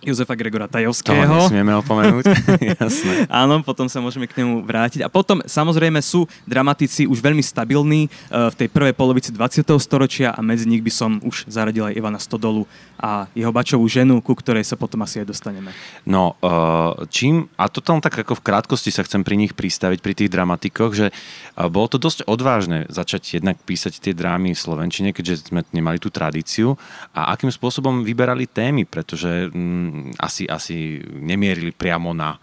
Jozefa 0.05 0.37
Gregora 0.37 0.69
Tajovského. 0.69 1.25
Toho 1.25 1.49
nesmieme 1.49 1.73
opomenúť, 1.81 2.29
jasné. 2.81 3.25
Áno, 3.25 3.57
potom 3.65 3.89
sa 3.89 3.97
môžeme 3.97 4.29
k 4.29 4.45
nemu 4.45 4.61
vrátiť. 4.61 5.01
A 5.01 5.09
potom 5.09 5.41
samozrejme 5.41 5.97
sú 6.05 6.29
dramatici 6.45 7.09
už 7.09 7.17
veľmi 7.17 7.41
stabilní 7.41 8.05
uh, 8.07 8.53
v 8.53 8.55
tej 8.61 8.67
prvej 8.69 8.93
polovici 8.93 9.33
20. 9.33 9.65
storočia 9.81 10.37
a 10.37 10.39
medzi 10.45 10.69
nich 10.69 10.85
by 10.85 10.91
som 10.93 11.17
už 11.25 11.49
zaradil 11.49 11.89
aj 11.89 11.97
Ivana 11.97 12.21
Stodolu 12.21 12.69
a 13.01 13.25
jeho 13.33 13.49
bačovú 13.49 13.83
ženu, 13.89 14.21
ku 14.21 14.37
ktorej 14.37 14.63
sa 14.63 14.77
potom 14.77 15.01
asi 15.01 15.25
aj 15.25 15.27
dostaneme. 15.33 15.73
No, 16.05 16.37
uh, 16.39 17.09
čím, 17.09 17.49
a 17.57 17.65
to 17.67 17.81
tam 17.81 17.97
tak 17.99 18.13
ako 18.21 18.37
v 18.37 18.45
krátkosti 18.45 18.93
sa 18.93 19.01
chcem 19.01 19.25
pri 19.25 19.35
nich 19.35 19.57
pristaviť, 19.57 19.99
pri 19.99 20.13
tých 20.13 20.29
dramatikoch, 20.29 20.93
že 20.93 21.09
uh, 21.09 21.67
bolo 21.67 21.89
to 21.89 21.97
dosť 21.97 22.29
odvážne 22.29 22.85
začať 22.93 23.41
jednak 23.41 23.57
písať 23.65 23.97
tie 23.97 24.13
drámy 24.13 24.53
v 24.53 24.61
Slovenčine, 24.61 25.09
keďže 25.09 25.49
sme 25.49 25.65
nemali 25.73 25.97
tú 25.97 26.13
tradíciu 26.13 26.77
a 27.17 27.33
akým 27.33 27.49
spôsobom 27.49 28.05
vyberali 28.05 28.45
témy, 28.45 28.85
pretože 28.85 29.49
mm, 29.49 29.94
asi, 30.17 30.47
asi 30.49 31.01
nemierili 31.03 31.71
priamo 31.75 32.11
na 32.15 32.37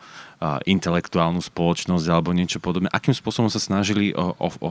intelektuálnu 0.67 1.39
spoločnosť 1.39 2.07
alebo 2.11 2.35
niečo 2.35 2.59
podobné. 2.59 2.91
Akým 2.91 3.15
spôsobom 3.15 3.47
sa 3.47 3.63
snažili 3.63 4.11
o, 4.11 4.35
o, 4.35 4.49
o 4.59 4.71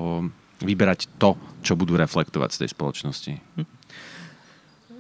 vyberať 0.60 1.08
to, 1.18 1.40
čo 1.64 1.80
budú 1.80 1.96
reflektovať 1.96 2.50
z 2.54 2.60
tej 2.66 2.70
spoločnosti? 2.76 3.34
Hm. 3.58 3.68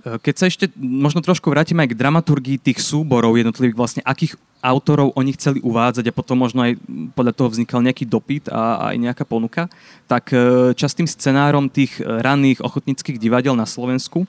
Keď 0.02 0.34
sa 0.34 0.50
ešte 0.50 0.66
možno 0.82 1.22
trošku 1.22 1.54
vrátim 1.54 1.78
aj 1.78 1.94
k 1.94 2.00
dramaturgii 2.00 2.58
tých 2.58 2.82
súborov 2.82 3.38
jednotlivých, 3.38 3.78
vlastne 3.78 4.02
akých 4.02 4.34
autorov 4.58 5.14
oni 5.14 5.38
chceli 5.38 5.62
uvádzať 5.62 6.10
a 6.10 6.16
potom 6.16 6.42
možno 6.42 6.66
aj 6.66 6.74
podľa 7.14 7.34
toho 7.38 7.54
vznikal 7.54 7.86
nejaký 7.86 8.10
dopyt 8.10 8.50
a 8.50 8.94
aj 8.94 8.96
nejaká 8.98 9.26
ponuka, 9.30 9.70
tak 10.10 10.34
e, 10.34 10.74
častým 10.74 11.06
scenárom 11.06 11.70
tých 11.70 12.02
ranných 12.02 12.66
ochotnických 12.66 13.22
divadiel 13.22 13.54
na 13.54 13.70
Slovensku 13.70 14.26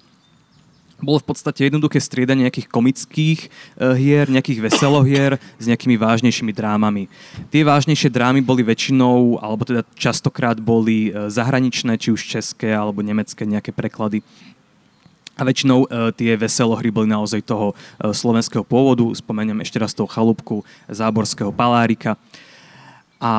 bolo 1.02 1.18
v 1.18 1.34
podstate 1.34 1.66
jednoduché 1.66 1.98
striedanie 1.98 2.46
nejakých 2.46 2.70
komických 2.70 3.50
uh, 3.50 3.98
hier, 3.98 4.30
nejakých 4.30 4.70
veselohier 4.70 5.36
s 5.58 5.64
nejakými 5.66 5.98
vážnejšími 5.98 6.54
drámami. 6.54 7.10
Tie 7.50 7.66
vážnejšie 7.66 8.08
drámy 8.08 8.40
boli 8.40 8.62
väčšinou, 8.62 9.42
alebo 9.42 9.66
teda 9.66 9.82
častokrát 9.98 10.56
boli 10.62 11.10
uh, 11.10 11.26
zahraničné, 11.26 11.98
či 11.98 12.14
už 12.14 12.22
české 12.22 12.70
alebo 12.70 13.02
nemecké 13.02 13.42
nejaké 13.42 13.74
preklady. 13.74 14.22
A 15.34 15.42
väčšinou 15.42 15.90
uh, 15.90 16.14
tie 16.14 16.38
veselohry 16.38 16.94
boli 16.94 17.10
naozaj 17.10 17.42
toho 17.42 17.74
uh, 17.74 18.14
slovenského 18.14 18.62
pôvodu. 18.62 19.04
Spomeniem 19.10 19.58
ešte 19.60 19.82
raz 19.82 19.90
toho 19.90 20.06
chalúbku 20.06 20.62
záborského 20.86 21.50
palárika. 21.50 22.14
A 23.22 23.34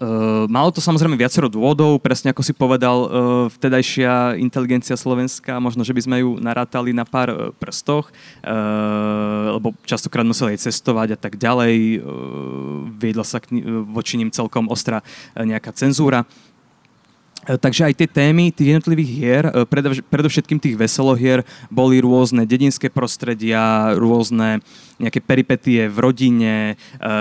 e, 0.00 0.48
malo 0.48 0.72
to 0.72 0.80
samozrejme 0.80 1.12
viacero 1.12 1.52
dôvodov, 1.52 2.00
presne 2.00 2.32
ako 2.32 2.40
si 2.40 2.56
povedal, 2.56 2.96
e, 3.04 3.08
vtedajšia 3.52 4.40
inteligencia 4.40 4.96
slovenská, 4.96 5.60
možno, 5.60 5.84
že 5.84 5.92
by 5.92 6.00
sme 6.08 6.16
ju 6.24 6.40
narátali 6.40 6.96
na 6.96 7.04
pár 7.04 7.28
e, 7.28 7.36
prstoch, 7.52 8.08
e, 8.08 8.48
lebo 9.52 9.76
častokrát 9.84 10.24
museli 10.24 10.56
aj 10.56 10.72
cestovať 10.72 11.08
a 11.14 11.18
tak 11.20 11.36
ďalej, 11.36 11.76
e, 11.76 11.98
viedla 12.96 13.28
sa 13.28 13.44
k, 13.44 13.60
voči 13.92 14.16
ním 14.16 14.32
celkom 14.32 14.72
ostrá 14.72 15.04
e, 15.36 15.44
nejaká 15.44 15.76
cenzúra. 15.76 16.24
Takže 17.48 17.88
aj 17.88 17.94
tie 17.96 18.08
témy 18.08 18.52
tých 18.52 18.76
jednotlivých 18.76 19.10
hier, 19.12 19.44
e, 19.48 19.64
predovšetkým 20.04 20.60
tých 20.60 20.76
veselohier, 20.76 21.48
boli 21.72 21.96
rôzne 22.00 22.44
dedinské 22.44 22.92
prostredia, 22.92 23.96
rôzne 23.96 24.60
nejaké 24.98 25.22
peripetie 25.22 25.86
v 25.86 25.98
rodine, 26.02 26.54
e, 26.74 26.74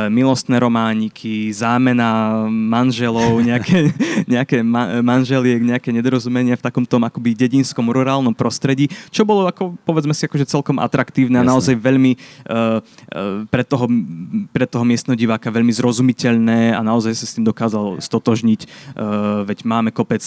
milostné 0.10 0.58
romániky, 0.58 1.54
zámena 1.54 2.44
manželov, 2.50 3.40
nejaké, 3.50 3.94
nejaké 4.26 4.66
manželiek, 5.06 5.62
nejaké 5.62 5.94
nedorozumenia 5.94 6.58
v 6.58 6.66
takom 6.66 6.84
tom 6.84 7.06
akoby 7.06 7.38
dedinskom, 7.38 7.86
rurálnom 7.94 8.34
prostredí, 8.34 8.90
čo 9.14 9.24
bolo 9.24 9.46
ako, 9.46 9.78
povedzme 9.86 10.12
si, 10.12 10.26
akože 10.26 10.50
celkom 10.50 10.82
atraktívne 10.82 11.40
a 11.40 11.46
naozaj 11.46 11.78
veľmi 11.78 12.18
uh, 12.18 12.82
uh, 12.82 13.46
pre, 13.48 13.64
toho, 13.64 13.86
pre 14.52 14.66
toho 14.66 14.84
miestneho 14.84 15.16
diváka 15.16 15.54
veľmi 15.54 15.72
zrozumiteľné 15.72 16.74
a 16.76 16.82
naozaj 16.82 17.14
sa 17.14 17.26
s 17.30 17.36
tým 17.38 17.46
dokázal 17.46 18.02
stotožniť. 18.02 18.62
Uh, 18.98 19.46
veď 19.48 19.64
máme 19.64 19.90
kopec 19.94 20.20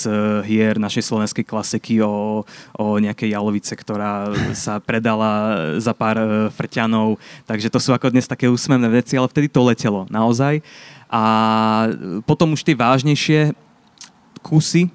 hier 0.46 0.78
našej 0.78 1.04
slovenskej 1.04 1.44
klasiky 1.44 2.00
o, 2.00 2.42
o 2.78 2.84
nejakej 2.96 3.34
jalovice, 3.34 3.72
ktorá 3.74 4.32
sa 4.56 4.78
predala 4.78 5.30
za 5.82 5.92
pár 5.92 6.50
frťanov, 6.54 7.18
Takže 7.48 7.72
to 7.72 7.78
sú 7.78 7.90
ako 7.92 8.12
dnes 8.12 8.28
také 8.28 8.48
úsmevné 8.48 8.88
veci, 8.90 9.16
ale 9.16 9.30
vtedy 9.30 9.48
to 9.48 9.64
letelo 9.64 10.08
naozaj. 10.10 10.60
A 11.10 11.22
potom 12.28 12.54
už 12.54 12.62
tie 12.62 12.76
vážnejšie 12.76 13.56
kusy, 14.40 14.88
e, 14.88 14.90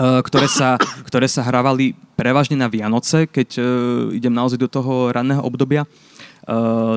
ktoré 0.00 0.48
sa, 0.48 0.78
ktoré 1.08 1.26
sa 1.26 1.42
hrávali 1.42 1.98
prevažne 2.12 2.54
na 2.54 2.70
Vianoce, 2.70 3.26
keď 3.26 3.48
uh, 3.58 3.64
idem 4.14 4.30
naozaj 4.30 4.60
do 4.60 4.70
toho 4.70 5.10
ranného 5.10 5.42
obdobia, 5.42 5.88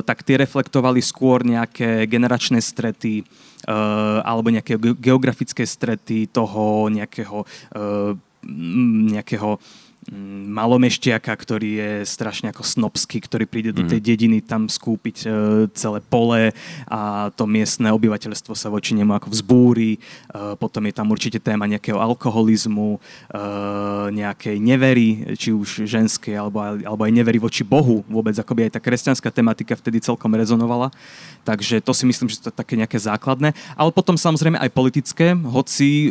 tak 0.06 0.26
tie 0.26 0.42
reflektovali 0.42 0.98
skôr 0.98 1.46
nejaké 1.46 2.10
generačné 2.10 2.58
strety 2.58 3.22
alebo 4.26 4.50
nejaké 4.50 4.74
geografické 4.98 5.62
strety 5.62 6.26
toho 6.26 6.90
nejakého, 6.90 7.46
nejakého 9.14 9.62
malomeštiaka, 10.12 11.32
ktorý 11.34 11.70
je 11.78 11.92
strašne 12.06 12.54
ako 12.54 12.62
snobský, 12.62 13.18
ktorý 13.18 13.44
príde 13.46 13.74
do 13.74 13.82
tej 13.82 13.98
mhm. 14.02 14.06
dediny 14.06 14.38
tam 14.42 14.70
skúpiť 14.70 15.16
e, 15.24 15.28
celé 15.74 15.98
pole 16.02 16.54
a 16.86 17.30
to 17.34 17.44
miestne 17.46 17.90
obyvateľstvo 17.90 18.54
sa 18.54 18.70
voči 18.70 18.94
nemu 18.94 19.12
ako 19.18 19.28
vzbúri. 19.34 19.98
E, 19.98 19.98
potom 20.58 20.86
je 20.86 20.94
tam 20.94 21.10
určite 21.10 21.42
téma 21.42 21.66
nejakého 21.66 21.98
alkoholizmu, 21.98 22.96
e, 22.96 23.38
nejakej 24.14 24.56
nevery, 24.62 25.34
či 25.34 25.50
už 25.50 25.86
ženskej, 25.86 26.38
alebo, 26.38 26.62
alebo 26.62 27.02
aj 27.02 27.12
nevery 27.12 27.42
voči 27.42 27.66
Bohu. 27.66 28.06
Vôbec 28.06 28.34
akoby 28.38 28.70
aj 28.70 28.78
tá 28.78 28.80
kresťanská 28.82 29.28
tematika 29.34 29.74
vtedy 29.74 29.98
celkom 29.98 30.30
rezonovala. 30.34 30.94
Takže 31.46 31.78
to 31.82 31.94
si 31.94 32.06
myslím, 32.06 32.26
že 32.26 32.42
to 32.42 32.50
je 32.50 32.58
také 32.58 32.74
nejaké 32.74 32.98
základné. 32.98 33.54
Ale 33.78 33.90
potom 33.94 34.18
samozrejme 34.18 34.58
aj 34.58 34.70
politické, 34.74 35.30
hoci 35.46 36.10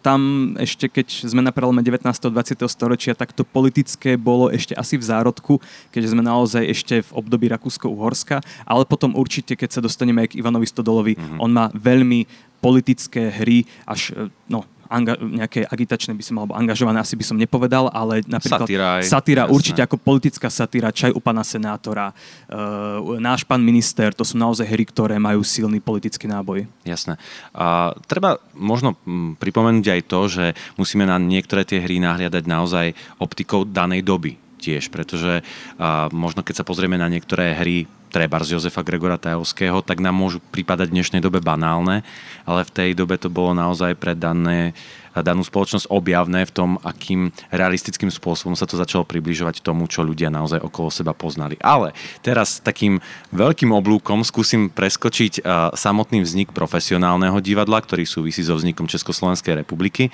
tam 0.00 0.52
ešte, 0.56 0.88
keď 0.88 1.28
sme 1.28 1.44
na 1.44 1.52
prelome 1.52 1.84
19. 1.84 2.08
a 2.08 2.28
20. 2.32 2.64
storočia 2.64 3.05
storočia, 3.06 3.14
tak 3.14 3.30
to 3.30 3.46
politické 3.46 4.18
bolo 4.18 4.50
ešte 4.50 4.74
asi 4.74 4.98
v 4.98 5.06
zárodku, 5.06 5.62
keďže 5.94 6.12
sme 6.18 6.22
naozaj 6.26 6.62
ešte 6.66 6.94
v 7.06 7.10
období 7.14 7.46
Rakúsko-Uhorska, 7.46 8.42
ale 8.66 8.82
potom 8.82 9.14
určite, 9.14 9.54
keď 9.54 9.78
sa 9.78 9.80
dostaneme 9.84 10.26
aj 10.26 10.34
k 10.34 10.38
Ivanovi 10.42 10.66
Stodolovi, 10.66 11.14
mm-hmm. 11.14 11.38
on 11.38 11.50
má 11.54 11.70
veľmi 11.70 12.26
politické 12.58 13.30
hry, 13.30 13.62
až 13.86 14.10
e, 14.10 14.26
no, 14.50 14.66
anga- 14.88 15.18
nejaké 15.18 15.66
agitačné 15.66 16.14
by 16.14 16.24
som, 16.24 16.36
alebo 16.40 16.54
angažované 16.54 17.02
asi 17.02 17.18
by 17.18 17.24
som 17.26 17.36
nepovedal, 17.36 17.90
ale 17.90 18.22
napríklad 18.24 18.64
satíra, 18.64 18.88
satíra 19.02 19.42
určite 19.50 19.82
ako 19.82 19.98
politická 20.00 20.48
satíra, 20.48 20.94
čaj 20.94 21.12
u 21.12 21.20
pána 21.20 21.42
senátora, 21.42 22.14
uh, 22.14 23.18
náš 23.20 23.44
pán 23.44 23.60
minister, 23.60 24.14
to 24.14 24.22
sú 24.22 24.38
naozaj 24.38 24.64
hry, 24.64 24.86
ktoré 24.86 25.18
majú 25.18 25.42
silný 25.42 25.82
politický 25.82 26.30
náboj. 26.30 26.64
Jasné. 26.86 27.18
A 27.52 27.92
treba 28.06 28.38
možno 28.54 28.96
mm, 29.02 29.36
pripomenúť 29.42 29.86
aj 29.90 30.02
to, 30.06 30.20
že 30.30 30.44
musíme 30.78 31.04
na 31.04 31.18
niektoré 31.20 31.66
tie 31.66 31.82
hry 31.82 31.98
nahliadať 31.98 32.44
naozaj 32.46 32.86
optikou 33.20 33.66
danej 33.66 34.06
doby 34.06 34.45
tiež, 34.58 34.88
pretože 34.88 35.40
uh, 35.42 36.08
možno 36.12 36.40
keď 36.40 36.62
sa 36.62 36.68
pozrieme 36.68 36.96
na 36.96 37.08
niektoré 37.08 37.56
hry 37.56 37.88
treba 38.06 38.40
z 38.40 38.56
Jozefa 38.56 38.80
Gregora 38.80 39.20
Tajovského, 39.20 39.84
tak 39.84 40.00
nám 40.00 40.16
môžu 40.16 40.40
prípadať 40.40 40.88
v 40.88 40.96
dnešnej 40.96 41.20
dobe 41.20 41.44
banálne, 41.44 42.00
ale 42.48 42.64
v 42.64 42.72
tej 42.72 42.90
dobe 42.96 43.20
to 43.20 43.28
bolo 43.28 43.52
naozaj 43.52 43.92
pre 43.98 44.16
dané, 44.16 44.72
danú 45.12 45.44
spoločnosť 45.44 45.92
objavné 45.92 46.48
v 46.48 46.54
tom, 46.54 46.70
akým 46.80 47.28
realistickým 47.52 48.08
spôsobom 48.08 48.56
sa 48.56 48.64
to 48.64 48.80
začalo 48.80 49.04
približovať 49.04 49.60
tomu, 49.60 49.84
čo 49.88 50.00
ľudia 50.04 50.32
naozaj 50.32 50.64
okolo 50.64 50.88
seba 50.88 51.12
poznali. 51.12 51.60
Ale 51.60 51.92
teraz 52.24 52.60
takým 52.60 53.04
veľkým 53.36 53.72
oblúkom 53.72 54.24
skúsim 54.24 54.72
preskočiť 54.72 55.44
samotný 55.76 56.24
vznik 56.24 56.56
profesionálneho 56.56 57.36
divadla, 57.44 57.84
ktorý 57.84 58.08
súvisí 58.08 58.40
so 58.40 58.56
vznikom 58.56 58.88
Československej 58.88 59.60
republiky 59.60 60.08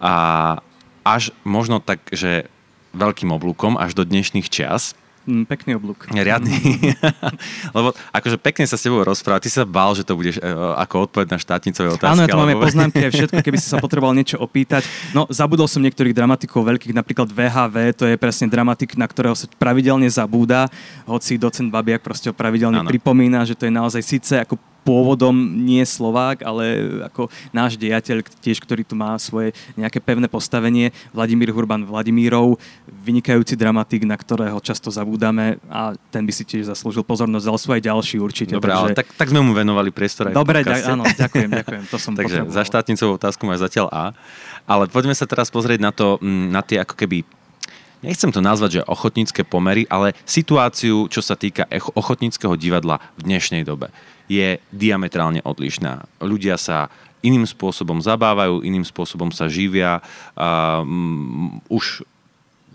a 0.00 0.58
až 1.04 1.32
možno 1.48 1.80
tak, 1.80 2.04
že 2.12 2.48
veľkým 2.96 3.32
oblúkom 3.34 3.76
až 3.76 3.96
do 3.96 4.04
dnešných 4.06 4.48
čias 4.48 4.96
Mm, 5.28 5.44
pekný 5.44 5.76
oblúk. 5.76 6.08
Riadny. 6.08 6.56
Lebo 7.76 7.92
akože 8.16 8.40
pekne 8.40 8.64
sa 8.64 8.80
s 8.80 8.88
tebou 8.88 9.04
rozprávať. 9.04 9.44
Ty 9.44 9.50
sa 9.60 9.62
bál, 9.68 9.92
že 9.92 10.00
to 10.00 10.16
budeš 10.16 10.40
e, 10.40 10.48
ako 10.80 11.04
odpoveď 11.04 11.36
na 11.36 11.38
štátnicové 11.38 11.88
otázky. 12.00 12.16
Áno, 12.16 12.24
ja 12.24 12.32
tu 12.32 12.40
máme 12.40 12.56
poznámky 12.56 13.04
aj 13.04 13.12
všetko, 13.12 13.44
keby 13.44 13.60
si 13.60 13.68
sa 13.68 13.76
potreboval 13.84 14.16
niečo 14.16 14.40
opýtať. 14.40 14.88
No, 15.12 15.28
zabudol 15.28 15.68
som 15.68 15.84
niektorých 15.84 16.16
dramatikov 16.16 16.64
veľkých, 16.64 16.96
napríklad 16.96 17.28
VHV, 17.28 17.76
to 17.92 18.08
je 18.08 18.16
presne 18.16 18.48
dramatik, 18.48 18.96
na 18.96 19.04
ktorého 19.04 19.36
sa 19.36 19.44
pravidelne 19.60 20.08
zabúda, 20.08 20.64
hoci 21.04 21.36
docent 21.36 21.68
Babiak 21.68 22.00
proste 22.00 22.32
pravidelne 22.32 22.80
ano. 22.80 22.88
pripomína, 22.88 23.44
že 23.44 23.52
to 23.52 23.68
je 23.68 23.72
naozaj 23.76 24.00
síce 24.00 24.32
ako 24.40 24.56
pôvodom 24.88 25.36
nie 25.36 25.84
Slovák, 25.84 26.40
ale 26.40 26.64
ako 27.12 27.28
náš 27.52 27.76
dejateľ 27.76 28.24
tiež, 28.40 28.64
ktorý 28.64 28.88
tu 28.88 28.96
má 28.96 29.12
svoje 29.20 29.52
nejaké 29.76 30.00
pevné 30.00 30.32
postavenie, 30.32 30.96
Vladimír 31.12 31.52
Hurban 31.52 31.84
Vladimírov, 31.84 32.56
vynikajúci 32.88 33.52
dramatik, 33.52 34.08
na 34.08 34.16
ktorého 34.16 34.56
často 34.64 34.88
zabúdame 34.88 35.60
a 35.68 35.92
ten 36.08 36.24
by 36.24 36.32
si 36.32 36.48
tiež 36.48 36.72
zaslúžil 36.72 37.04
pozornosť, 37.04 37.46
ale 37.52 37.58
sú 37.60 37.68
aj 37.76 37.82
ďalší 37.84 38.16
určite. 38.16 38.56
Dobre, 38.56 38.72
takže... 38.72 38.80
ale 38.80 38.96
tak, 38.96 39.06
tak 39.12 39.28
sme 39.28 39.44
mu 39.44 39.52
venovali 39.52 39.92
priestor 39.92 40.32
aj 40.32 40.40
Dobre, 40.40 40.64
ďak, 40.64 40.80
áno, 40.88 41.04
ďakujem, 41.04 41.50
ďakujem. 41.52 41.82
To 41.92 41.96
som 42.00 42.16
takže 42.16 42.48
za 42.48 42.62
štátnicovú 42.64 43.20
otázku 43.20 43.44
máš 43.44 43.68
zatiaľ 43.68 43.92
A. 43.92 44.04
Ale 44.64 44.88
poďme 44.88 45.12
sa 45.12 45.28
teraz 45.28 45.52
pozrieť 45.52 45.80
na 45.84 45.92
to, 45.92 46.16
mm, 46.20 46.48
na 46.48 46.64
tie 46.64 46.80
ako 46.80 46.96
keby 46.96 47.28
nechcem 48.00 48.30
to 48.30 48.38
nazvať, 48.38 48.80
že 48.80 48.88
ochotnícke 48.88 49.42
pomery, 49.42 49.82
ale 49.90 50.14
situáciu, 50.22 51.10
čo 51.10 51.18
sa 51.18 51.34
týka 51.34 51.66
ochotníckého 51.98 52.54
divadla 52.54 53.02
v 53.18 53.26
dnešnej 53.26 53.66
dobe 53.66 53.90
je 54.28 54.60
diametrálne 54.70 55.40
odlišná. 55.42 56.04
Ľudia 56.20 56.60
sa 56.60 56.92
iným 57.24 57.48
spôsobom 57.48 57.98
zabávajú, 57.98 58.62
iným 58.62 58.86
spôsobom 58.86 59.34
sa 59.34 59.50
živia, 59.50 59.98
um, 60.38 61.58
už 61.66 62.06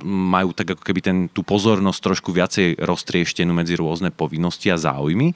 majú 0.04 0.52
tak 0.52 0.76
ako 0.76 0.84
keby 0.84 1.00
ten, 1.00 1.18
tú 1.32 1.46
pozornosť 1.46 2.00
trošku 2.02 2.36
viacej 2.36 2.76
roztrieštenú 2.82 3.56
medzi 3.56 3.80
rôzne 3.80 4.12
povinnosti 4.12 4.68
a 4.68 4.76
záujmy. 4.76 5.32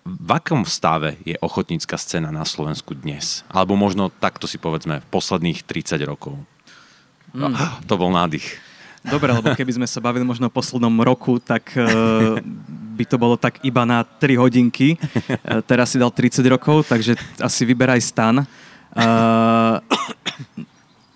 V 0.00 0.30
akom 0.32 0.66
stave 0.66 1.20
je 1.22 1.38
ochotnícka 1.38 1.94
scéna 1.94 2.34
na 2.34 2.42
Slovensku 2.42 2.96
dnes? 2.98 3.46
Alebo 3.46 3.78
možno 3.78 4.10
takto 4.10 4.50
si 4.50 4.58
povedzme 4.58 5.04
v 5.04 5.06
posledných 5.12 5.62
30 5.62 6.02
rokov. 6.02 6.34
Mm. 7.30 7.54
To 7.86 7.94
bol 7.94 8.10
nádych. 8.10 8.58
Dobre, 9.06 9.32
lebo 9.32 9.54
keby 9.54 9.80
sme 9.80 9.86
sa 9.86 10.02
bavili 10.02 10.26
možno 10.26 10.50
o 10.50 10.52
poslednom 10.52 10.92
roku, 11.00 11.38
tak 11.38 11.72
by 13.00 13.04
to 13.08 13.16
bolo 13.16 13.40
tak 13.40 13.64
iba 13.64 13.88
na 13.88 14.04
3 14.04 14.36
hodinky. 14.36 15.00
Uh, 15.00 15.64
teraz 15.70 15.96
si 15.96 15.96
dal 15.96 16.12
30 16.12 16.44
rokov, 16.52 16.84
takže 16.84 17.16
asi 17.40 17.64
vyberaj 17.64 18.04
stan. 18.04 18.44
Uh, 18.92 19.80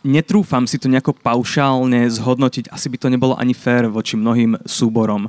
netrúfam 0.04 0.64
si 0.64 0.80
to 0.80 0.88
nejako 0.88 1.16
paušálne 1.16 2.08
zhodnotiť, 2.08 2.72
asi 2.72 2.86
by 2.92 2.96
to 3.00 3.08
nebolo 3.12 3.34
ani 3.36 3.56
fér 3.56 3.88
voči 3.88 4.16
mnohým 4.16 4.60
súborom. 4.68 5.28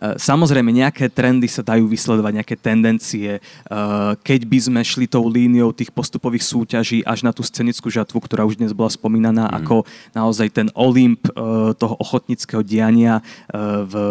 Eh, 0.00 0.16
samozrejme, 0.16 0.72
nejaké 0.72 1.12
trendy 1.12 1.44
sa 1.44 1.60
dajú 1.60 1.84
vysledovať, 1.84 2.32
nejaké 2.40 2.56
tendencie. 2.56 3.36
Eh, 3.36 4.12
keď 4.24 4.40
by 4.48 4.58
sme 4.58 4.80
šli 4.80 5.04
tou 5.04 5.28
líniou 5.28 5.76
tých 5.76 5.92
postupových 5.92 6.48
súťaží 6.48 7.04
až 7.04 7.20
na 7.20 7.36
tú 7.36 7.44
scenickú 7.44 7.92
žatvu, 7.92 8.16
ktorá 8.16 8.48
už 8.48 8.56
dnes 8.56 8.72
bola 8.72 8.88
spomínaná 8.88 9.52
mm. 9.52 9.54
ako 9.60 9.84
naozaj 10.16 10.48
ten 10.56 10.68
Olymp 10.72 11.28
eh, 11.28 11.76
toho 11.76 11.94
ochotnického 12.00 12.64
diania, 12.64 13.20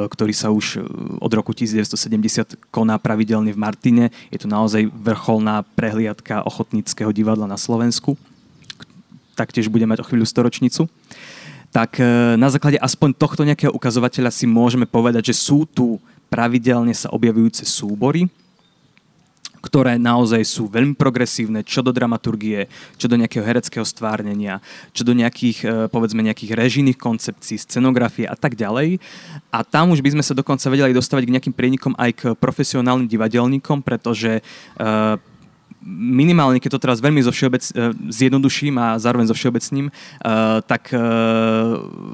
ktorý 0.10 0.34
sa 0.36 0.52
už 0.54 0.84
od 1.22 1.32
roku 1.32 1.56
1970 1.56 2.60
koná 2.70 3.00
pravidelne 3.00 3.50
v 3.56 3.62
Martine. 3.62 4.06
Je 4.30 4.38
to 4.38 4.48
naozaj 4.52 4.86
vrcholná 4.92 5.66
prehliadka 5.74 6.46
ochotnického 6.46 7.10
divadla 7.10 7.48
na 7.48 7.58
Slovensku. 7.58 8.20
Taktiež 9.34 9.72
bude 9.72 9.88
mať 9.88 10.04
o 10.04 10.08
chvíľu 10.08 10.28
storočnicu. 10.28 10.86
Uh, 10.86 11.39
tak 11.70 12.02
e, 12.02 12.36
na 12.38 12.50
základe 12.50 12.82
aspoň 12.82 13.14
tohto 13.14 13.46
nejakého 13.46 13.74
ukazovateľa 13.74 14.34
si 14.34 14.50
môžeme 14.50 14.90
povedať, 14.90 15.34
že 15.34 15.36
sú 15.38 15.70
tu 15.70 16.02
pravidelne 16.30 16.94
sa 16.94 17.10
objavujúce 17.14 17.66
súbory, 17.66 18.30
ktoré 19.60 20.00
naozaj 20.00 20.40
sú 20.48 20.72
veľmi 20.72 20.96
progresívne, 20.96 21.68
čo 21.68 21.84
do 21.84 21.92
dramaturgie, 21.92 22.72
čo 22.96 23.12
do 23.12 23.20
nejakého 23.20 23.44
hereckého 23.44 23.84
stvárnenia, 23.84 24.64
čo 24.96 25.04
do 25.04 25.12
nejakých, 25.12 25.58
e, 25.62 25.68
povedzme, 25.92 26.24
nejakých 26.26 26.56
režijných 26.56 26.98
koncepcií, 26.98 27.60
scenografie 27.60 28.26
a 28.26 28.34
tak 28.40 28.56
ďalej. 28.56 28.98
A 29.52 29.62
tam 29.62 29.92
už 29.92 30.02
by 30.02 30.16
sme 30.18 30.24
sa 30.24 30.34
dokonca 30.34 30.66
vedeli 30.72 30.96
dostavať 30.96 31.28
k 31.28 31.34
nejakým 31.38 31.56
prienikom 31.56 31.94
aj 32.00 32.12
k 32.16 32.22
profesionálnym 32.40 33.10
divadelníkom, 33.10 33.84
pretože 33.84 34.40
uh, 34.40 35.18
minimálne, 35.88 36.60
keď 36.60 36.76
to 36.76 36.84
teraz 36.84 37.00
veľmi 37.00 37.24
zo 37.24 37.32
všeobec, 37.32 37.64
e, 37.72 37.72
zjednoduším 38.12 38.76
a 38.76 39.00
zároveň 39.00 39.32
zo 39.32 39.36
všeobecním, 39.36 39.88
e, 39.88 39.92
tak 40.68 40.92
e, 40.92 41.00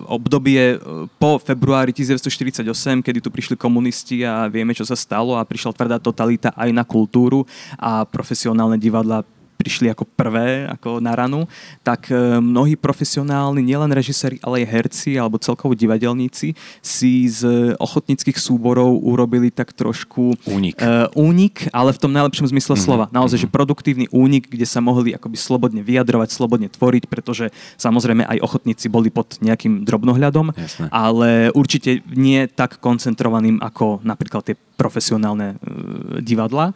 obdobie 0.06 0.78
po 1.18 1.42
februári 1.42 1.90
1948, 1.90 3.02
kedy 3.02 3.20
tu 3.22 3.30
prišli 3.34 3.58
komunisti 3.58 4.22
a 4.22 4.46
vieme, 4.46 4.78
čo 4.78 4.86
sa 4.86 4.94
stalo 4.94 5.34
a 5.34 5.48
prišla 5.48 5.74
tvrdá 5.74 5.98
totalita 5.98 6.54
aj 6.54 6.70
na 6.70 6.86
kultúru 6.86 7.50
a 7.82 8.06
profesionálne 8.06 8.78
divadla 8.78 9.26
prišli 9.66 9.90
ako 9.90 10.06
prvé, 10.06 10.70
ako 10.70 11.02
na 11.02 11.18
ranu, 11.18 11.50
tak 11.82 12.14
e, 12.14 12.38
mnohí 12.38 12.78
profesionálni, 12.78 13.66
nielen 13.66 13.90
režiséri, 13.90 14.38
ale 14.46 14.62
aj 14.62 14.70
herci 14.70 15.18
alebo 15.18 15.42
celkovo 15.42 15.74
divadelníci 15.74 16.54
si 16.86 17.14
z 17.26 17.74
ochotníckých 17.82 18.38
súborov 18.38 19.02
urobili 19.02 19.50
tak 19.50 19.74
trošku 19.74 20.38
Únik. 20.46 20.78
Uh, 20.78 21.10
únik, 21.18 21.66
ale 21.74 21.96
v 21.96 22.02
tom 22.02 22.12
najlepšom 22.14 22.52
zmysle 22.54 22.78
mm-hmm. 22.78 22.86
slova. 22.86 23.06
Naozaj, 23.10 23.42
mm-hmm. 23.42 23.50
že 23.50 23.58
produktívny 23.58 24.06
únik, 24.14 24.46
kde 24.52 24.68
sa 24.70 24.84
mohli 24.84 25.18
akoby 25.18 25.40
slobodne 25.40 25.82
vyjadrovať, 25.82 26.30
slobodne 26.30 26.70
tvoriť, 26.70 27.10
pretože 27.10 27.50
samozrejme 27.82 28.28
aj 28.28 28.44
ochotníci 28.44 28.92
boli 28.92 29.10
pod 29.10 29.40
nejakým 29.42 29.88
drobnohľadom, 29.88 30.54
Jasné. 30.54 30.86
ale 30.92 31.50
určite 31.56 32.06
nie 32.12 32.46
tak 32.52 32.78
koncentrovaným 32.78 33.64
ako 33.64 34.04
napríklad 34.06 34.46
tie 34.46 34.56
profesionálne 34.76 35.56
uh, 35.56 36.20
divadla. 36.22 36.76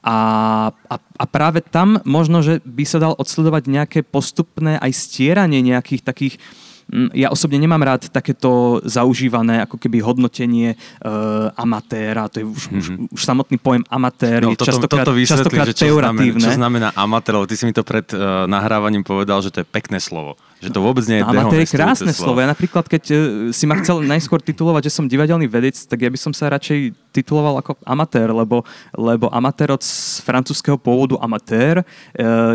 A, 0.00 0.16
a, 0.70 0.96
a 0.96 1.24
práve 1.26 1.60
tam 1.60 2.00
možno, 2.06 2.40
že 2.40 2.62
by 2.62 2.84
sa 2.86 3.02
dal 3.02 3.14
odsledovať 3.18 3.68
nejaké 3.68 4.00
postupné 4.06 4.78
aj 4.78 4.90
stieranie 4.94 5.60
nejakých 5.60 6.02
takých 6.06 6.34
ja 7.14 7.30
osobne 7.30 7.58
nemám 7.62 7.86
rád 7.86 8.10
takéto 8.10 8.82
zaužívané 8.82 9.62
ako 9.62 9.78
keby 9.78 10.02
hodnotenie 10.02 10.74
uh, 10.74 11.54
amatéra, 11.54 12.26
to 12.26 12.42
je 12.42 12.46
už, 12.46 12.62
mm-hmm. 12.66 12.78
už, 12.78 12.86
Mhm. 12.90 13.06
už 13.14 13.20
samotný 13.22 13.56
pojem 13.62 13.84
amatér 13.86 14.42
No, 14.42 14.52
je 14.54 14.58
toto, 14.58 14.74
častokrát, 14.74 15.06
toto 15.06 15.14
vysvetlí, 15.14 15.38
častokrát 15.38 15.66
že 15.70 15.74
čo 15.74 15.86
znamená, 15.86 16.10
pejoratívne. 16.10 16.42
čo 16.42 16.52
znamená 16.58 16.88
amatér, 16.98 17.32
lebo 17.38 17.46
ty 17.46 17.54
si 17.54 17.64
mi 17.66 17.74
to 17.74 17.86
pred 17.86 18.06
uh, 18.10 18.50
nahrávaním 18.50 19.06
povedal, 19.06 19.38
že 19.38 19.54
to 19.54 19.62
je 19.62 19.66
pekné 19.70 20.02
slovo. 20.02 20.34
Že 20.60 20.76
to 20.76 20.80
vôbec 20.84 21.04
nie 21.08 21.22
je 21.22 21.24
Amatér 21.24 21.64
je 21.64 21.72
krásne 21.72 22.12
slovo. 22.12 22.36
Ja 22.36 22.52
napríklad, 22.52 22.84
keď 22.84 23.04
e, 23.08 23.16
si 23.48 23.64
ma 23.64 23.80
chcel 23.80 24.04
najskôr 24.04 24.44
titulovať, 24.44 24.92
že 24.92 25.00
som 25.00 25.08
divadelný 25.08 25.48
vedec, 25.48 25.72
tak 25.72 26.04
ja 26.04 26.12
by 26.12 26.20
som 26.20 26.36
sa 26.36 26.52
radšej 26.52 26.92
tituloval 27.10 27.58
ako 27.60 27.76
amatér, 27.82 28.30
lebo, 28.30 28.62
lebo 28.94 29.26
amatér 29.28 29.74
od 29.74 29.82
francúzského 30.22 30.78
pôvodu 30.78 31.18
amatér 31.18 31.82
e, 31.82 31.84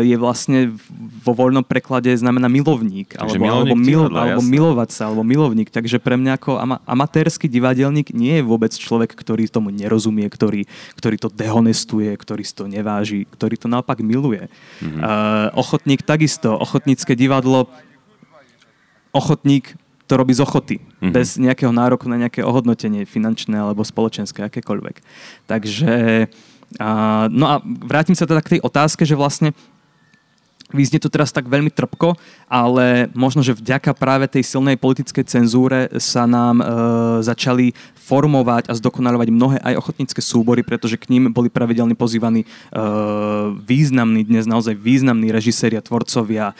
je 0.08 0.16
vlastne 0.16 0.72
vo 1.20 1.32
voľnom 1.36 1.62
preklade 1.62 2.08
znamená 2.16 2.48
milovník. 2.48 3.14
Takže 3.14 3.36
Alebo, 3.36 3.44
alebo, 3.44 3.76
milovník 3.76 3.86
mil, 3.86 4.02
divadla, 4.08 4.20
alebo 4.20 4.42
jasné. 4.42 4.52
milovať 4.56 4.88
sa, 4.90 5.02
alebo 5.08 5.22
milovník. 5.22 5.68
Takže 5.68 5.96
pre 6.00 6.16
mňa 6.16 6.32
ako 6.40 6.50
ama, 6.56 6.76
amatérsky 6.88 7.46
divadelník 7.46 8.10
nie 8.16 8.40
je 8.40 8.44
vôbec 8.44 8.72
človek, 8.72 9.12
ktorý 9.12 9.46
tomu 9.46 9.68
nerozumie, 9.70 10.26
ktorý, 10.26 10.64
ktorý 10.96 11.16
to 11.20 11.28
dehonestuje, 11.28 12.10
ktorý 12.16 12.42
to 12.42 12.64
neváži, 12.66 13.28
ktorý 13.28 13.54
to 13.60 13.68
naopak 13.68 14.00
miluje. 14.00 14.48
Mm-hmm. 14.80 15.00
Uh, 15.00 15.48
ochotník 15.54 16.02
takisto, 16.02 16.56
ochotnícke 16.56 17.12
divadlo 17.12 17.68
ochotník 19.16 19.72
to 20.06 20.16
robí 20.16 20.32
z 20.34 20.40
ochoty, 20.42 20.76
Mhm. 20.78 20.86
mm-hmm. 20.86 21.12
bez 21.12 21.28
nejakého 21.36 21.72
nároku 21.74 22.06
na 22.08 22.16
nejaké 22.16 22.42
ohodnotenie 22.46 23.04
finančné 23.04 23.58
alebo 23.58 23.82
spoločenské, 23.82 24.46
akékoľvek. 24.46 25.02
Takže, 25.46 26.26
a, 26.78 26.90
no 27.30 27.44
a 27.46 27.54
vrátim 27.64 28.14
sa 28.14 28.26
teda 28.26 28.42
k 28.42 28.58
tej 28.58 28.60
otázke, 28.62 29.02
že 29.06 29.18
vlastne 29.18 29.50
Vyznie 30.76 31.00
to 31.00 31.08
teraz 31.08 31.32
tak 31.32 31.48
veľmi 31.48 31.72
trpko, 31.72 32.12
ale 32.46 33.08
možno, 33.16 33.40
že 33.40 33.56
vďaka 33.56 33.96
práve 33.96 34.28
tej 34.28 34.44
silnej 34.44 34.76
politickej 34.76 35.24
cenzúre 35.24 35.88
sa 35.96 36.28
nám 36.28 36.60
e, 36.60 36.64
začali 37.24 37.72
formovať 38.06 38.70
a 38.70 38.76
zdokonalovať 38.78 39.28
mnohé 39.34 39.58
aj 39.66 39.82
ochotnícke 39.82 40.22
súbory, 40.22 40.62
pretože 40.62 40.94
k 40.94 41.10
ním 41.10 41.34
boli 41.34 41.50
pravidelne 41.50 41.98
pozývaní 41.98 42.46
e, 42.46 42.48
významní, 43.66 44.22
dnes 44.22 44.46
naozaj 44.46 44.78
významní 44.78 45.34
režiséri 45.34 45.74
a 45.74 45.82
tvorcovia, 45.82 46.52
e, 46.52 46.54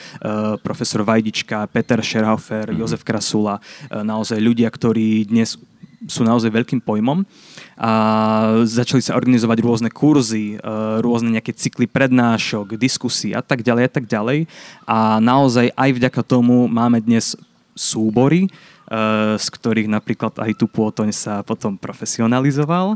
profesor 0.59 1.07
Vajdička, 1.07 1.71
Peter 1.71 2.03
Scherhofer, 2.03 2.75
mm-hmm. 2.75 2.83
Jozef 2.83 3.07
Krasula, 3.07 3.63
e, 3.87 4.03
naozaj 4.03 4.43
ľudia, 4.43 4.67
ktorí 4.67 5.31
dnes 5.31 5.55
sú 6.05 6.21
naozaj 6.21 6.53
veľkým 6.53 6.85
pojmom 6.85 7.25
a 7.81 7.93
začali 8.69 9.01
sa 9.01 9.17
organizovať 9.17 9.59
rôzne 9.65 9.89
kurzy, 9.89 10.57
e, 10.57 10.69
rôzne 11.01 11.33
nejaké 11.33 11.57
cykly 11.57 11.89
prednášok, 11.89 12.77
diskusí 12.77 13.33
a 13.33 13.41
tak 13.41 13.65
ďalej 13.65 13.85
a 13.89 13.91
tak 13.91 14.05
ďalej. 14.05 14.45
A 14.85 15.17
naozaj 15.25 15.73
aj 15.73 15.91
vďaka 15.97 16.21
tomu 16.21 16.69
máme 16.69 17.01
dnes 17.01 17.33
súbory, 17.73 18.49
z 19.37 19.47
ktorých 19.51 19.91
napríklad 19.91 20.39
aj 20.39 20.53
tu 20.55 20.71
pôtoň 20.71 21.11
sa 21.11 21.43
potom 21.43 21.75
profesionalizoval. 21.75 22.95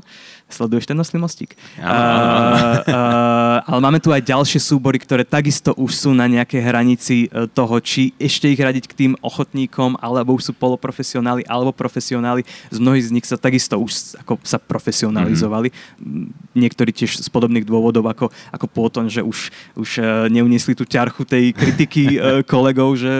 Sleduješ 0.51 0.91
ten 0.91 0.99
noslý 0.99 1.22
mostík? 1.22 1.55
Áno, 1.78 1.86
áno. 1.86 2.82
Uh, 2.82 3.59
ale 3.70 3.80
máme 3.82 4.03
tu 4.03 4.11
aj 4.11 4.18
ďalšie 4.18 4.59
súbory, 4.59 4.99
ktoré 4.99 5.22
takisto 5.22 5.70
už 5.78 5.95
sú 5.95 6.11
na 6.11 6.26
nejakej 6.26 6.62
hranici 6.62 7.30
toho, 7.55 7.78
či 7.78 8.11
ešte 8.18 8.51
ich 8.51 8.59
radiť 8.59 8.91
k 8.91 8.97
tým 8.99 9.12
ochotníkom, 9.22 9.95
alebo 10.03 10.34
už 10.34 10.51
sú 10.51 10.53
poloprofesionáli, 10.59 11.47
alebo 11.47 11.70
profesionáli. 11.70 12.43
Z 12.74 12.82
mnohých 12.82 13.07
z 13.07 13.14
nich 13.14 13.26
sa 13.30 13.38
takisto 13.38 13.78
už 13.78 14.18
ako 14.26 14.43
sa 14.43 14.59
profesionalizovali. 14.59 15.70
Mm-hmm. 15.70 16.59
Niektorí 16.59 16.91
tiež 16.91 17.22
z 17.22 17.28
podobných 17.30 17.62
dôvodov 17.62 18.11
ako, 18.11 18.34
ako 18.51 18.66
Pôton, 18.66 19.07
že 19.07 19.22
už, 19.22 19.55
už 19.78 20.03
neuniesli 20.34 20.74
tú 20.74 20.82
ťarchu 20.82 21.22
tej 21.22 21.55
kritiky 21.55 22.18
kolegov, 22.51 22.99
že 22.99 23.11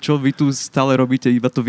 čo 0.00 0.16
vy 0.16 0.32
tu 0.32 0.48
stále 0.48 0.96
robíte, 0.96 1.28
iba 1.28 1.52
tu 1.52 1.60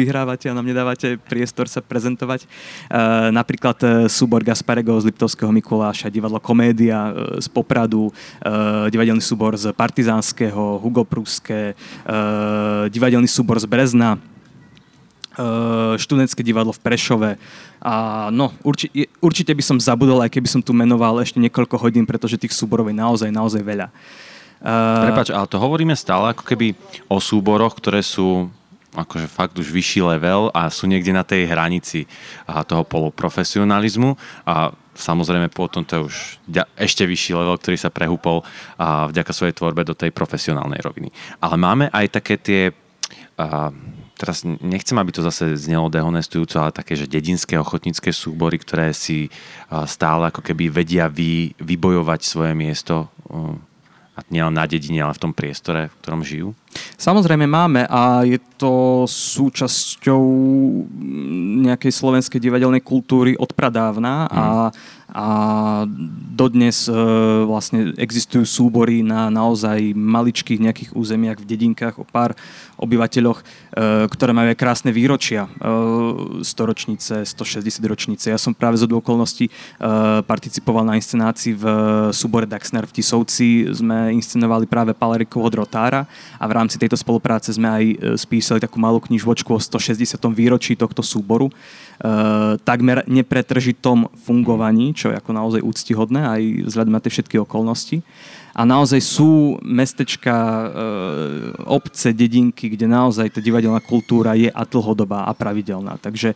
vyhrávate 0.41 0.49
a 0.49 0.57
nám 0.57 0.65
nedávate 0.65 1.07
priestor 1.29 1.69
sa 1.69 1.81
prezentovať. 1.81 2.49
Uh, 2.89 3.29
napríklad 3.29 3.77
uh, 3.85 3.89
súbor 4.09 4.41
Gasparego 4.41 4.97
z 4.97 5.13
Liptovského 5.13 5.53
Mikuláša, 5.53 6.09
divadlo 6.09 6.41
Komédia 6.41 7.13
uh, 7.13 7.37
z 7.37 7.47
Popradu, 7.51 8.09
divadelný 8.89 9.21
súbor 9.21 9.53
z 9.57 9.69
Partizánskeho, 9.75 10.79
Hugo 10.79 11.03
Pruské, 11.03 11.75
divadelný 12.89 13.27
súbor 13.27 13.59
z 13.59 13.67
Brezna, 13.67 14.17
študentské 15.97 16.41
divadlo 16.41 16.71
v 16.73 16.81
Prešove. 16.81 17.31
A 17.81 18.27
no, 18.33 18.53
urči, 18.63 18.89
určite 19.21 19.51
by 19.53 19.63
som 19.63 19.77
zabudol, 19.77 20.21
aj 20.23 20.31
keby 20.31 20.47
som 20.47 20.61
tu 20.63 20.71
menoval 20.71 21.19
ešte 21.21 21.41
niekoľko 21.41 21.75
hodín, 21.81 22.05
pretože 22.07 22.39
tých 22.39 22.55
súborov 22.55 22.87
je 22.89 22.95
naozaj, 22.95 23.29
naozaj 23.29 23.61
veľa. 23.61 23.87
Uh, 24.61 25.09
Prepač, 25.09 25.33
ale 25.33 25.49
to 25.49 25.57
hovoríme 25.57 25.93
stále 25.97 26.31
ako 26.33 26.45
keby 26.45 26.77
o 27.09 27.17
súboroch, 27.17 27.73
ktoré 27.77 28.05
sú 28.05 28.49
akože 28.91 29.27
fakt 29.31 29.55
už 29.55 29.71
vyšší 29.71 30.03
level 30.03 30.51
a 30.51 30.67
sú 30.67 30.83
niekde 30.87 31.15
na 31.15 31.23
tej 31.23 31.47
hranici 31.47 32.03
toho 32.47 32.83
poloprofesionalizmu 32.83 34.19
a 34.43 34.75
samozrejme 34.91 35.47
potom 35.47 35.87
to 35.87 35.95
je 35.95 36.01
už 36.11 36.15
ešte 36.75 37.07
vyšší 37.07 37.31
level, 37.39 37.55
ktorý 37.55 37.79
sa 37.79 37.87
prehúpol 37.87 38.43
a, 38.75 39.07
vďaka 39.07 39.31
svojej 39.31 39.55
tvorbe 39.55 39.87
do 39.87 39.95
tej 39.95 40.11
profesionálnej 40.11 40.83
roviny. 40.83 41.07
Ale 41.39 41.55
máme 41.55 41.87
aj 41.87 42.05
také 42.11 42.35
tie 42.35 42.61
a, 43.39 43.71
teraz 44.19 44.45
nechcem, 44.45 44.93
aby 45.01 45.09
to 45.09 45.25
zase 45.25 45.57
znelo 45.57 45.89
dehonestujúco, 45.89 46.61
ale 46.61 46.75
také, 46.75 46.93
že 46.93 47.09
dedinské 47.09 47.57
ochotnícke 47.57 48.13
súbory, 48.13 48.61
ktoré 48.61 48.93
si 48.93 49.33
stále 49.89 50.29
ako 50.29 50.45
keby 50.45 50.69
vedia 50.69 51.09
vy, 51.09 51.57
vybojovať 51.57 52.21
svoje 52.21 52.53
miesto 52.53 53.09
a 54.13 54.21
nielen 54.29 54.53
na 54.53 54.69
dedine, 54.69 55.01
ale 55.01 55.17
v 55.17 55.23
tom 55.25 55.33
priestore, 55.33 55.89
v 55.89 55.97
ktorom 56.05 56.21
žijú? 56.21 56.53
Samozrejme 56.95 57.49
máme 57.49 57.85
a 57.89 58.21
je 58.23 58.39
to 58.61 59.03
súčasťou 59.09 60.23
nejakej 61.65 61.91
slovenskej 61.91 62.37
divadelnej 62.37 62.85
kultúry 62.85 63.33
od 63.33 63.49
pradávna 63.57 64.29
a, 64.29 64.69
a 65.11 65.27
dodnes 66.31 66.87
e, 66.87 66.93
vlastne 67.43 67.91
existujú 67.97 68.47
súbory 68.47 69.03
na 69.03 69.27
naozaj 69.33 69.91
maličkých 69.91 70.61
nejakých 70.61 70.89
územiach 70.95 71.41
v 71.41 71.49
dedinkách 71.49 71.99
o 71.99 72.05
pár 72.07 72.37
obyvateľoch, 72.79 73.39
e, 73.41 73.43
ktoré 74.07 74.31
majú 74.31 74.47
aj 74.53 74.57
krásne 74.57 74.89
výročia, 74.95 75.45
e, 75.45 76.45
100 76.45 76.63
ročnice, 76.65 77.13
160 77.27 77.85
ročnice. 77.85 78.31
Ja 78.31 78.39
som 78.41 78.55
práve 78.55 78.79
z 78.79 78.87
okolností 78.87 79.49
e, 79.49 79.51
participoval 80.23 80.87
na 80.87 80.95
inscenácii 80.97 81.53
v 81.53 81.63
súbore 82.15 82.49
Daxner 82.49 82.87
v 82.87 82.95
Tisovci. 82.95 83.69
Sme 83.69 84.15
inscenovali 84.15 84.65
práve 84.65 84.95
Palerikovho 84.95 85.51
drotára 85.51 86.07
a 86.39 86.43
v 86.47 86.51
rámci 86.61 86.77
tejto 86.77 86.93
spolupráce 86.95 87.49
sme 87.49 87.67
aj 87.67 87.83
e, 87.83 87.95
spísali 88.21 88.61
takú 88.61 88.77
malú 88.77 89.01
knižvočku 89.01 89.49
o 89.49 89.59
160. 89.59 90.21
výročí 90.31 90.77
tohto 90.77 91.01
súboru. 91.01 91.49
E, 91.49 91.53
takmer 92.61 93.01
nepretržitom 93.09 94.13
fungovaní, 94.21 94.93
čo 94.93 95.09
je 95.09 95.17
ako 95.17 95.31
naozaj 95.33 95.61
úctihodné 95.65 96.21
aj 96.21 96.41
vzhľadom 96.69 96.93
na 96.93 97.01
tie 97.01 97.09
všetky 97.09 97.41
okolnosti. 97.41 98.05
A 98.51 98.67
naozaj 98.67 98.99
sú 98.99 99.57
mestečka, 99.63 100.35
e, 100.35 100.67
obce, 101.65 102.11
dedinky, 102.11 102.67
kde 102.67 102.85
naozaj 102.85 103.31
tá 103.31 103.39
divadelná 103.39 103.79
kultúra 103.79 104.35
je 104.35 104.51
a 104.51 104.61
dlhodobá 104.67 105.23
a 105.23 105.31
pravidelná. 105.31 105.95
Takže 105.97 106.35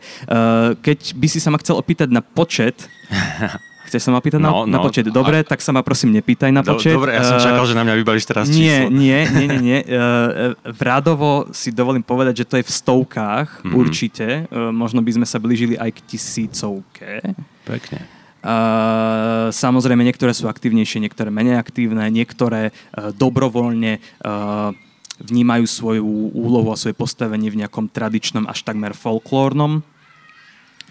keď 0.80 0.98
by 1.12 1.26
si 1.28 1.38
sa 1.38 1.52
ma 1.52 1.60
chcel 1.60 1.76
opýtať 1.76 2.08
na 2.08 2.24
počet, 2.24 2.88
Chceš 3.86 4.02
sa 4.02 4.10
ma 4.10 4.18
pýtať 4.18 4.38
No, 4.38 4.66
na, 4.66 4.68
na 4.68 4.78
no, 4.78 4.84
počet? 4.84 5.06
Dobre, 5.06 5.40
a- 5.40 5.46
tak 5.46 5.58
sa 5.58 5.70
ma 5.70 5.80
prosím 5.80 6.10
nepýtaj 6.12 6.50
na 6.50 6.60
Do, 6.60 6.74
počet. 6.74 6.90
dobre, 6.92 7.14
ja 7.14 7.22
som 7.22 7.38
Eh, 7.38 7.44
čakal, 7.44 7.64
že 7.64 7.72
na 7.72 7.82
mňa 7.82 7.94
vybavíš 7.96 8.24
teraz 8.24 8.46
nie, 8.46 8.66
číslo. 8.82 8.90
nie, 8.90 9.18
nie, 9.24 9.46
nie, 9.46 9.58
nie. 9.60 9.78
Uh, 9.80 10.52
v 10.60 10.80
rádovo 10.82 11.28
si 11.50 11.70
dovolím 11.70 12.02
povedať, 12.02 12.42
že 12.42 12.44
to 12.44 12.54
je 12.56 12.64
v 12.64 12.72
stovkách, 12.72 13.48
Mhm. 13.48 13.62
mm-hmm. 13.62 13.78
určite. 13.78 14.26
Uh, 14.46 14.68
možno 14.70 15.00
by 15.00 15.10
sme 15.12 15.24
sa 15.24 15.38
blížili 15.38 15.74
aj 15.74 15.90
k 15.92 16.00
tisícovke. 16.06 17.22
Pekne. 17.62 17.98
Uh, 18.40 19.50
samozrejme, 19.50 20.00
niektoré 20.00 20.30
sú 20.30 20.46
aktívnejšie, 20.46 20.98
niektoré 20.98 21.28
menej 21.28 21.56
aktívne, 21.56 22.06
niektoré 22.08 22.70
uh, 22.70 23.10
dobrovoľne 23.10 23.98
uh, 23.98 24.70
vnímajú 25.18 25.64
svoju 25.64 26.04
úlohu 26.30 26.68
a 26.68 26.76
svoje 26.76 26.92
postavenie 26.92 27.48
v 27.48 27.62
nejakom 27.62 27.86
tradičnom 27.86 28.44
až 28.44 28.62
takmer 28.62 28.92
folklórnom 28.92 29.80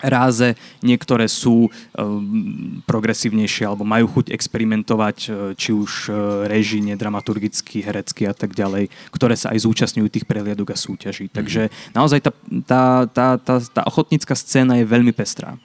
ráze, 0.07 0.53
niektoré 0.85 1.25
sú 1.25 1.67
um, 1.67 2.81
progresívnejšie 2.85 3.65
alebo 3.65 3.83
majú 3.83 4.07
chuť 4.19 4.31
experimentovať, 4.31 5.17
uh, 5.27 5.33
či 5.57 5.73
už 5.73 5.91
uh, 6.07 6.15
režine, 6.45 6.93
dramaturgicky, 6.95 7.81
herecky 7.81 8.29
a 8.29 8.33
tak 8.37 8.53
ďalej, 8.53 8.93
ktoré 9.09 9.33
sa 9.33 9.51
aj 9.51 9.65
zúčastňujú 9.65 10.07
tých 10.07 10.29
preliadok 10.29 10.71
a 10.71 10.77
súťaží. 10.77 11.27
Mm-hmm. 11.27 11.37
Takže 11.41 11.61
naozaj 11.97 12.19
tá, 12.21 12.31
tá, 12.63 12.83
tá, 13.09 13.27
tá, 13.41 13.55
tá 13.59 13.81
ochotnícka 13.89 14.37
scéna 14.37 14.77
je 14.77 14.85
veľmi 14.85 15.11
pestrá. 15.11 15.57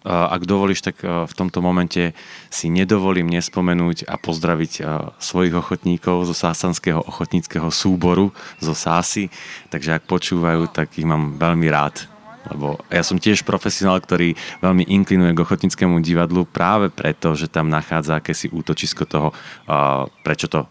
Ak 0.00 0.48
dovolíš, 0.48 0.80
tak 0.80 1.04
v 1.04 1.34
tomto 1.36 1.60
momente 1.60 2.16
si 2.48 2.72
nedovolím 2.72 3.28
nespomenúť 3.28 4.08
a 4.08 4.16
pozdraviť 4.16 4.80
svojich 5.20 5.52
ochotníkov 5.52 6.24
zo 6.24 6.32
sásanského 6.32 7.04
ochotníckého 7.04 7.68
súboru, 7.68 8.32
zo 8.64 8.72
Sásy. 8.72 9.28
Takže 9.68 10.00
ak 10.00 10.08
počúvajú, 10.08 10.72
tak 10.72 10.96
ich 10.96 11.04
mám 11.04 11.36
veľmi 11.36 11.68
rád 11.68 12.08
lebo 12.48 12.80
ja 12.88 13.04
som 13.04 13.20
tiež 13.20 13.44
profesionál, 13.44 14.00
ktorý 14.00 14.32
veľmi 14.64 14.88
inklinuje 14.88 15.36
k 15.36 15.42
ochotníckému 15.44 16.00
divadlu 16.00 16.48
práve 16.48 16.88
preto, 16.88 17.36
že 17.36 17.52
tam 17.52 17.68
nachádza 17.68 18.16
akési 18.16 18.48
útočisko 18.48 19.04
toho, 19.04 19.28
prečo 20.24 20.48
to 20.48 20.64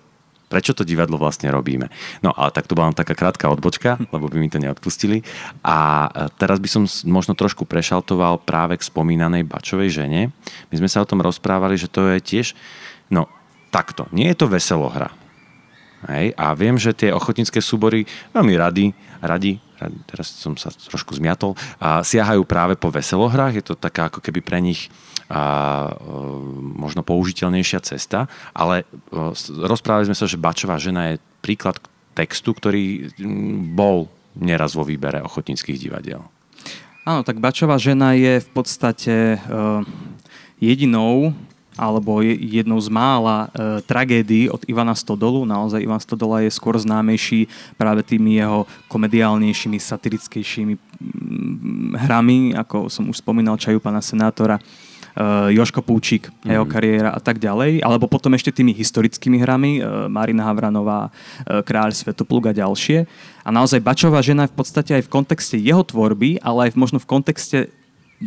prečo 0.50 0.74
to 0.74 0.82
divadlo 0.82 1.22
vlastne 1.22 1.54
robíme. 1.54 1.94
No 2.26 2.34
ale 2.34 2.50
tak 2.50 2.66
to 2.66 2.74
bola 2.74 2.90
taká 2.90 3.14
krátka 3.14 3.54
odbočka, 3.54 4.02
lebo 4.14 4.26
by 4.28 4.42
mi 4.42 4.50
to 4.50 4.58
neodpustili. 4.58 5.22
A 5.62 6.10
teraz 6.42 6.58
by 6.58 6.66
som 6.66 6.84
možno 7.06 7.38
trošku 7.38 7.70
prešaltoval 7.70 8.42
práve 8.42 8.82
k 8.82 8.88
spomínanej 8.90 9.46
Bačovej 9.46 9.94
žene. 9.94 10.34
My 10.74 10.76
sme 10.82 10.90
sa 10.90 11.06
o 11.06 11.10
tom 11.10 11.22
rozprávali, 11.22 11.78
že 11.78 11.86
to 11.86 12.10
je 12.18 12.18
tiež, 12.18 12.58
no 13.14 13.30
takto, 13.70 14.10
nie 14.10 14.34
je 14.34 14.42
to 14.42 14.50
veselohra. 14.50 15.14
Hej? 16.08 16.32
A 16.40 16.56
viem, 16.56 16.80
že 16.80 16.96
tie 16.96 17.12
ochotnícke 17.12 17.60
súbory 17.60 18.08
veľmi 18.32 18.56
radi, 18.56 18.96
radi 19.20 19.60
teraz 20.08 20.36
som 20.36 20.60
sa 20.60 20.72
trošku 20.72 21.16
zmiatol, 21.16 21.56
a 21.80 22.04
siahajú 22.04 22.44
práve 22.44 22.76
po 22.76 22.92
veselohrách, 22.92 23.60
je 23.60 23.64
to 23.64 23.76
taká 23.80 24.12
ako 24.12 24.20
keby 24.20 24.44
pre 24.44 24.60
nich 24.60 24.92
a, 25.32 25.94
možno 26.76 27.06
použiteľnejšia 27.06 27.80
cesta, 27.86 28.28
ale 28.52 28.84
rozprávali 29.48 30.12
sme 30.12 30.18
sa, 30.18 30.28
že 30.28 30.42
Bačová 30.42 30.76
žena 30.76 31.16
je 31.16 31.24
príklad 31.40 31.80
textu, 32.12 32.52
ktorý 32.52 33.14
bol 33.72 34.12
neraz 34.36 34.76
vo 34.76 34.84
výbere 34.84 35.24
ochotníckých 35.24 35.80
divadiel. 35.80 36.28
Áno, 37.08 37.24
tak 37.24 37.40
Bačová 37.40 37.80
žena 37.80 38.14
je 38.14 38.44
v 38.44 38.50
podstate 38.52 39.40
uh, 39.40 39.82
jedinou 40.60 41.32
alebo 41.80 42.20
jednou 42.20 42.76
z 42.84 42.92
mála 42.92 43.48
e, 43.48 43.80
tragédií 43.88 44.52
od 44.52 44.60
Ivana 44.68 44.92
Stodolu. 44.92 45.48
Naozaj 45.48 45.80
Ivan 45.80 46.04
Stodola 46.04 46.44
je 46.44 46.52
skôr 46.52 46.76
známejší 46.76 47.48
práve 47.80 48.04
tými 48.04 48.36
jeho 48.36 48.68
komediálnejšími, 48.92 49.80
satirickejšími 49.80 50.76
hrami, 51.96 52.52
ako 52.52 52.92
som 52.92 53.08
už 53.08 53.24
spomínal, 53.24 53.56
Čaju 53.56 53.80
pana 53.80 54.04
senátora, 54.04 54.60
e, 54.60 54.64
Joško 55.56 55.80
Púčik, 55.80 56.28
mm. 56.28 56.52
jeho 56.52 56.66
kariéra 56.68 57.16
a 57.16 57.20
tak 57.24 57.40
ďalej. 57.40 57.80
Alebo 57.80 58.12
potom 58.12 58.36
ešte 58.36 58.52
tými 58.52 58.76
historickými 58.76 59.40
hrami, 59.40 59.80
e, 59.80 59.82
Marina 60.12 60.44
Havranová, 60.52 61.08
e, 61.08 61.64
Kráľ 61.64 61.96
Svetopluk 61.96 62.52
a 62.52 62.54
ďalšie. 62.54 63.08
A 63.48 63.50
naozaj 63.56 63.80
Bačová 63.80 64.20
žena 64.20 64.46
je 64.46 64.52
v 64.52 64.58
podstate 64.60 64.92
aj 65.00 65.08
v 65.08 65.14
kontexte 65.16 65.56
jeho 65.56 65.82
tvorby, 65.88 66.44
ale 66.44 66.68
aj 66.68 66.76
v, 66.76 66.78
možno 66.78 67.00
v 67.00 67.08
kontexte 67.08 67.72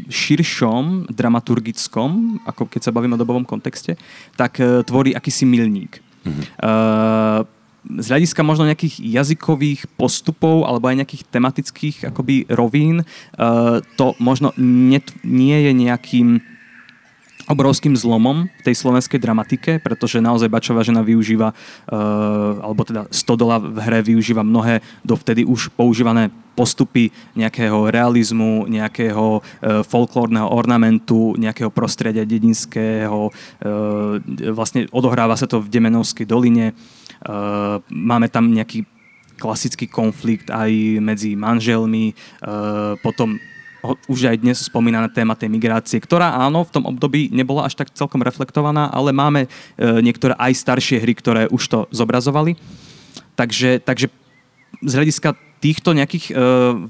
širšom 0.08 1.12
dramaturgickom, 1.12 2.40
ako 2.48 2.68
keď 2.68 2.80
sa 2.88 2.94
bavíme 2.94 3.16
o 3.16 3.20
dobovom 3.20 3.44
kontexte, 3.44 4.00
tak 4.36 4.60
uh, 4.60 4.80
tvorí 4.84 5.12
akýsi 5.12 5.44
milník. 5.44 6.00
Mm-hmm. 6.22 6.44
Uh, 6.62 7.44
z 7.98 8.06
hľadiska 8.14 8.46
možno 8.46 8.70
nejakých 8.70 9.02
jazykových 9.02 9.90
postupov 9.98 10.70
alebo 10.70 10.86
aj 10.86 11.02
nejakých 11.02 11.22
tematických 11.26 11.96
akoby 12.14 12.46
rovín, 12.46 13.02
uh, 13.02 13.82
to 13.98 14.14
možno 14.22 14.54
nie, 14.56 15.02
nie 15.26 15.58
je 15.66 15.72
nejakým 15.74 16.51
obrovským 17.50 17.98
zlomom 17.98 18.46
v 18.46 18.62
tej 18.62 18.74
slovenskej 18.78 19.18
dramatike, 19.18 19.82
pretože 19.82 20.22
naozaj 20.22 20.50
Bačová 20.50 20.86
žena 20.86 21.02
využíva, 21.02 21.50
uh, 21.50 22.62
alebo 22.62 22.82
teda 22.86 23.10
Stodola 23.10 23.58
v 23.58 23.78
hre 23.82 24.00
využíva 24.02 24.46
mnohé 24.46 24.84
dovtedy 25.02 25.42
už 25.42 25.74
používané 25.74 26.30
postupy 26.52 27.08
nejakého 27.32 27.88
realizmu, 27.88 28.68
nejakého 28.68 29.40
uh, 29.40 29.42
folklórneho 29.82 30.52
ornamentu, 30.52 31.34
nejakého 31.40 31.72
prostredia 31.72 32.28
dedinského. 32.28 33.32
Uh, 33.58 34.20
vlastne 34.52 34.86
odohráva 34.92 35.34
sa 35.34 35.48
to 35.48 35.58
v 35.64 35.70
Demenovskej 35.72 36.28
doline. 36.28 36.76
Uh, 37.22 37.82
máme 37.90 38.30
tam 38.30 38.52
nejaký 38.52 38.86
klasický 39.40 39.90
konflikt 39.90 40.54
aj 40.54 40.70
medzi 41.02 41.34
manželmi, 41.34 42.14
uh, 42.14 42.94
potom 43.02 43.42
už 44.06 44.30
aj 44.30 44.38
dnes 44.38 44.58
spomínaná 44.62 45.10
téma 45.10 45.34
tej 45.34 45.50
migrácie, 45.50 45.98
ktorá 45.98 46.38
áno, 46.38 46.62
v 46.62 46.72
tom 46.74 46.84
období 46.86 47.28
nebola 47.34 47.66
až 47.66 47.74
tak 47.74 47.90
celkom 47.90 48.22
reflektovaná, 48.22 48.86
ale 48.94 49.10
máme 49.10 49.46
e, 49.46 49.48
niektoré 50.00 50.38
aj 50.38 50.54
staršie 50.54 51.02
hry, 51.02 51.12
ktoré 51.18 51.42
už 51.50 51.62
to 51.66 51.78
zobrazovali. 51.90 52.54
Takže, 53.34 53.82
takže 53.82 54.06
z 54.82 54.92
hľadiska 54.94 55.34
týchto 55.62 55.94
nejakých 55.94 56.30
e, 56.30 56.34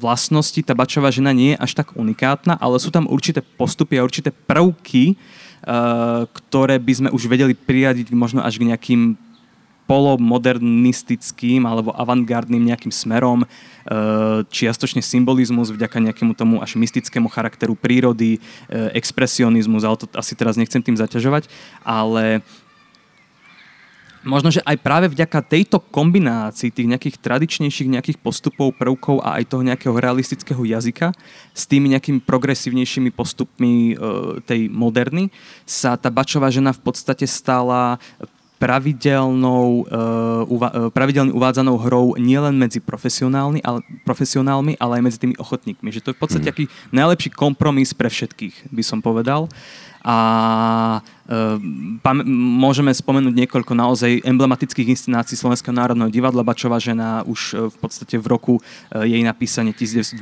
vlastností 0.01 0.64
tá 0.64 0.72
bačová 0.72 1.12
žena 1.12 1.32
nie 1.32 1.57
je 1.57 1.61
až 1.61 1.72
tak 1.76 1.93
unikátna, 1.93 2.57
ale 2.57 2.80
sú 2.80 2.88
tam 2.88 3.05
určité 3.05 3.45
postupy 3.45 4.01
a 4.01 4.05
určité 4.05 4.32
prvky, 4.32 5.12
e, 5.12 5.14
ktoré 6.28 6.76
by 6.80 6.93
sme 6.93 7.09
už 7.12 7.28
vedeli 7.28 7.53
priradiť 7.53 8.12
možno 8.16 8.40
až 8.40 8.57
k 8.57 8.68
nejakým 8.68 9.16
polomodernistickým 9.84 11.68
alebo 11.68 11.93
avantgardným 11.93 12.64
nejakým 12.72 12.88
smerom, 12.88 13.45
čiastočne 14.49 15.03
symbolizmus 15.03 15.74
vďaka 15.74 15.99
nejakému 15.99 16.33
tomu 16.39 16.62
až 16.62 16.78
mystickému 16.78 17.26
charakteru 17.26 17.74
prírody, 17.74 18.39
e, 18.39 18.41
expresionizmus, 18.95 19.83
ale 19.83 19.99
to 19.99 20.07
asi 20.14 20.39
teraz 20.39 20.55
nechcem 20.55 20.83
tým 20.83 20.95
zaťažovať, 20.95 21.51
ale 21.83 22.47
možno, 24.22 24.55
že 24.55 24.62
aj 24.62 24.78
práve 24.78 25.11
vďaka 25.11 25.43
tejto 25.43 25.83
kombinácii 25.83 26.70
tých 26.70 26.87
nejakých 26.87 27.16
tradičnejších 27.18 27.91
nejakých 27.91 28.18
postupov, 28.22 28.74
prvkov 28.78 29.18
a 29.20 29.43
aj 29.43 29.51
toho 29.51 29.66
nejakého 29.66 29.99
realistického 29.99 30.62
jazyka 30.62 31.11
s 31.53 31.66
tými 31.66 31.91
nejakými 31.93 32.22
progresívnejšími 32.22 33.11
postupmi 33.11 33.93
e, 33.93 33.95
tej 34.47 34.70
moderny 34.70 35.28
sa 35.66 35.99
tá 35.99 36.09
Bačová 36.09 36.49
žena 36.55 36.70
v 36.70 36.80
podstate 36.87 37.26
stala 37.26 37.99
pravidelnou, 38.62 39.82
uh, 39.90 40.94
pravidelne 40.94 41.34
uvádzanou 41.34 41.82
hrou 41.82 42.14
nielen 42.14 42.54
medzi 42.54 42.78
profesionálmi 42.78 43.58
ale, 43.66 43.82
profesionálmi, 44.06 44.78
ale 44.78 44.98
aj 44.98 45.02
medzi 45.02 45.18
tými 45.18 45.34
ochotníkmi. 45.34 45.90
Že 45.90 46.00
to 46.00 46.08
je 46.14 46.16
v 46.16 46.20
podstate 46.22 46.46
mm. 46.46 46.50
taký 46.54 46.64
najlepší 46.94 47.34
kompromis 47.34 47.90
pre 47.90 48.06
všetkých, 48.06 48.70
by 48.70 48.82
som 48.86 49.02
povedal. 49.02 49.50
A 50.06 50.14
Ehm, 51.32 52.02
pam- 52.02 52.26
môžeme 52.58 52.90
spomenúť 52.90 53.46
niekoľko 53.46 53.72
naozaj 53.78 54.26
emblematických 54.26 54.90
inscenácií 54.92 55.38
Slovenského 55.38 55.70
národného 55.70 56.10
divadla. 56.10 56.44
Bačová 56.44 56.82
žena 56.82 57.22
už 57.24 57.40
e, 57.40 57.54
v 57.70 57.76
podstate 57.78 58.18
v 58.18 58.26
roku 58.26 58.54
e, 58.58 59.06
jej 59.06 59.22
napísanie 59.22 59.70
1928, 59.70 60.18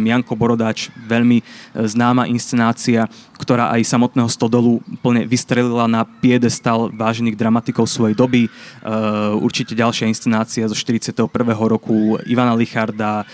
Janko 0.00 0.38
Borodáč, 0.38 0.94
veľmi 0.94 1.42
e, 1.42 1.44
známa 1.84 2.30
inscenácia, 2.30 3.10
ktorá 3.36 3.72
aj 3.76 3.84
samotného 3.84 4.28
Stodolu 4.28 4.80
plne 5.04 5.28
vystrelila 5.28 5.84
na 5.84 6.04
piedestal 6.04 6.88
vážených 6.92 7.36
dramatikov 7.36 7.88
svojej 7.88 8.16
doby. 8.16 8.48
Určite 9.40 9.76
ďalšia 9.76 10.08
inscenácia 10.08 10.68
zo 10.68 10.74
41. 10.74 11.14
roku 11.68 12.16
Ivana 12.24 12.56
Licharda, 12.56 13.28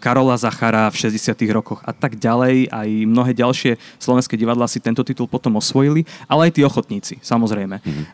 Karola 0.00 0.36
Zachara 0.36 0.88
v 0.92 1.08
60. 1.08 1.32
rokoch 1.52 1.80
a 1.84 1.92
tak 1.96 2.20
ďalej. 2.20 2.68
Aj 2.68 2.88
mnohé 2.88 3.32
ďalšie 3.32 3.80
slovenské 3.98 4.36
divadla 4.36 4.68
si 4.68 4.78
tento 4.80 5.00
titul 5.00 5.28
potom 5.28 5.56
osvojili 5.56 6.04
ale 6.28 6.48
aj 6.48 6.52
tí 6.58 6.62
ochotníci, 6.64 7.14
samozrejme. 7.22 7.78
Mm-hmm. 7.80 8.04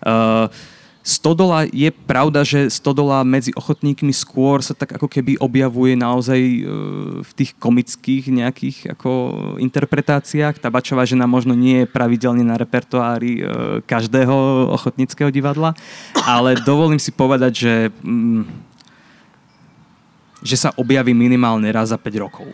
Stodola 1.02 1.66
je 1.66 1.90
pravda, 1.90 2.46
že 2.46 2.70
Stodola 2.70 3.26
medzi 3.26 3.50
ochotníkmi 3.58 4.14
skôr 4.14 4.62
sa 4.62 4.70
tak 4.70 4.94
ako 4.94 5.10
keby 5.10 5.34
objavuje 5.42 5.98
naozaj 5.98 6.38
uh, 6.38 6.62
v 7.26 7.30
tých 7.34 7.58
komických 7.58 8.30
nejakých 8.30 8.76
ako 8.94 9.10
interpretáciách. 9.58 10.62
Tá 10.62 10.70
Bačová 10.70 11.02
žena 11.02 11.26
možno 11.26 11.58
nie 11.58 11.82
je 11.82 11.90
pravidelne 11.90 12.46
na 12.46 12.54
repertoári 12.54 13.42
uh, 13.42 13.46
každého 13.82 14.70
ochotníckého 14.78 15.34
divadla, 15.34 15.74
ale 16.22 16.54
dovolím 16.62 17.02
si 17.02 17.10
povedať, 17.10 17.52
že, 17.52 17.74
um, 18.06 18.46
že 20.38 20.54
sa 20.54 20.70
objaví 20.78 21.10
minimálne 21.10 21.66
raz 21.74 21.90
za 21.90 21.98
5 21.98 22.14
rokov. 22.22 22.46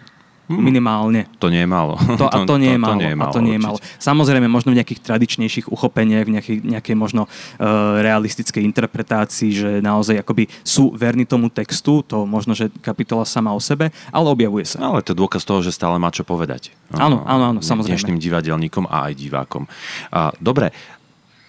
Minimálne. 0.49 1.29
To 1.39 1.53
nie 1.53 1.63
je 1.63 1.69
málo. 1.69 2.01
To, 2.17 2.25
a 2.27 2.49
to 2.49 2.57
nie 2.57 2.75
je 2.75 2.81
málo. 2.81 2.97
To, 2.97 3.01
nie 3.01 3.11
je 3.13 3.17
málo, 3.17 3.31
a 3.31 3.35
to 3.37 3.41
nie 3.45 3.55
je 3.55 3.63
málo. 3.63 3.79
Samozrejme, 4.01 4.49
možno 4.49 4.73
v 4.73 4.81
nejakých 4.81 5.01
tradičnejších 5.05 5.67
uchopeniach, 5.69 6.25
v 6.25 6.41
nejakej, 6.41 6.57
nejakej 6.65 6.97
možno 6.97 7.29
uh, 7.29 8.01
realistickej 8.01 8.65
interpretácii, 8.65 9.51
že 9.53 9.71
naozaj 9.85 10.25
akoby 10.25 10.49
sú 10.65 10.91
verní 10.97 11.29
tomu 11.29 11.53
textu, 11.53 12.01
to 12.01 12.25
možno, 12.25 12.57
že 12.57 12.73
kapitola 12.81 13.29
sama 13.29 13.53
o 13.53 13.61
sebe, 13.61 13.93
ale 14.09 14.27
objavuje 14.33 14.65
sa. 14.65 14.81
Ale 14.81 15.05
to 15.05 15.13
je 15.13 15.21
dôkaz 15.21 15.45
toho, 15.45 15.61
že 15.61 15.71
stále 15.71 16.01
má 16.01 16.09
čo 16.09 16.25
povedať. 16.25 16.73
Áno, 16.97 17.23
áno, 17.29 17.53
áno, 17.53 17.61
samozrejme. 17.61 18.01
Dnešným 18.01 18.19
divadelníkom 18.19 18.89
a 18.89 19.13
aj 19.13 19.15
divákom. 19.15 19.69
A, 20.09 20.33
dobre, 20.41 20.73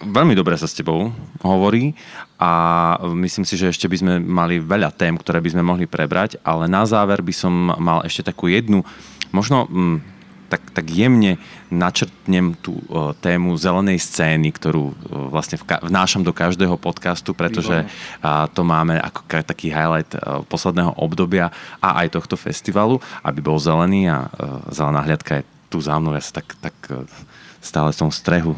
veľmi 0.00 0.32
dobre 0.32 0.56
sa 0.56 0.64
s 0.64 0.76
tebou 0.76 1.12
hovorí 1.44 1.92
a 2.40 2.96
myslím 3.12 3.44
si, 3.44 3.60
že 3.60 3.68
ešte 3.68 3.86
by 3.86 3.96
sme 4.00 4.14
mali 4.20 4.56
veľa 4.56 4.96
tém, 4.96 5.12
ktoré 5.12 5.44
by 5.44 5.52
sme 5.52 5.62
mohli 5.62 5.84
prebrať, 5.84 6.40
ale 6.40 6.64
na 6.66 6.88
záver 6.88 7.20
by 7.20 7.34
som 7.36 7.52
mal 7.76 8.00
ešte 8.08 8.32
takú 8.32 8.48
jednu, 8.48 8.80
možno 9.30 9.68
m, 9.68 9.76
mm, 9.76 9.98
tak, 10.50 10.66
tak 10.74 10.90
jemne 10.90 11.38
načrtnem 11.70 12.58
tú 12.58 12.82
o, 12.90 13.14
tému 13.14 13.54
zelenej 13.54 14.02
scény, 14.02 14.50
ktorú 14.50 14.82
o, 14.82 14.92
vlastne 15.30 15.62
vka- 15.62 15.78
vnášam 15.86 16.26
do 16.26 16.34
každého 16.34 16.74
podcastu, 16.74 17.30
pretože 17.38 17.86
a, 18.18 18.50
to 18.50 18.66
máme 18.66 18.98
ako 18.98 19.20
ka- 19.30 19.46
taký 19.46 19.70
highlight 19.70 20.10
o, 20.18 20.42
posledného 20.42 20.98
obdobia 20.98 21.54
a 21.78 22.02
aj 22.02 22.18
tohto 22.18 22.34
festivalu, 22.34 22.98
aby 23.22 23.38
bol 23.38 23.62
zelený 23.62 24.10
a 24.10 24.26
o, 24.26 24.66
zelená 24.74 25.06
hliadka 25.06 25.38
je 25.38 25.44
tu 25.70 25.78
za 25.78 25.94
mnou, 26.02 26.18
ja 26.18 26.24
sa 26.24 26.42
tak, 26.42 26.58
tak 26.58 26.74
stále 27.62 27.94
som 27.94 28.10
v 28.10 28.18
strehu 28.18 28.52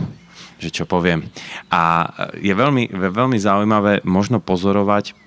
že 0.62 0.70
čo 0.70 0.84
poviem. 0.86 1.26
A 1.74 2.06
je 2.38 2.54
veľmi, 2.54 2.94
veľmi 2.94 3.38
zaujímavé 3.42 4.06
možno 4.06 4.38
pozorovať 4.38 5.18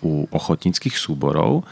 u 0.00 0.30
ochotníckých 0.30 0.94
súborov, 0.94 1.66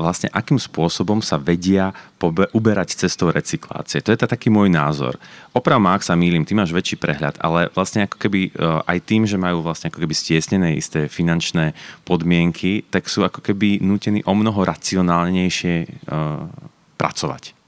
vlastne 0.00 0.32
akým 0.32 0.56
spôsobom 0.56 1.20
sa 1.20 1.36
vedia 1.36 1.92
pobe- 2.16 2.48
uberať 2.56 2.96
cestou 2.96 3.28
recyklácie. 3.28 4.00
To 4.00 4.14
je 4.14 4.18
taký 4.18 4.48
môj 4.48 4.72
názor. 4.72 5.20
Oprav 5.52 5.76
ma, 5.76 5.92
ak 5.92 6.06
sa 6.06 6.16
mýlim, 6.16 6.46
ty 6.48 6.56
máš 6.56 6.72
väčší 6.72 6.96
prehľad, 6.96 7.36
ale 7.42 7.68
vlastne 7.76 8.08
ako 8.08 8.16
keby 8.16 8.40
e, 8.48 8.50
aj 8.86 8.98
tým, 9.04 9.28
že 9.28 9.36
majú 9.36 9.60
vlastne 9.60 9.92
ako 9.92 10.00
keby 10.00 10.14
stiesnené 10.16 10.78
isté 10.78 11.10
finančné 11.10 11.76
podmienky, 12.08 12.88
tak 12.88 13.12
sú 13.12 13.26
ako 13.26 13.44
keby 13.44 13.84
nutení 13.84 14.24
o 14.24 14.32
mnoho 14.32 14.64
racionálnejšie 14.64 15.74
uh, 16.08 16.48
pracovať. 16.96 17.59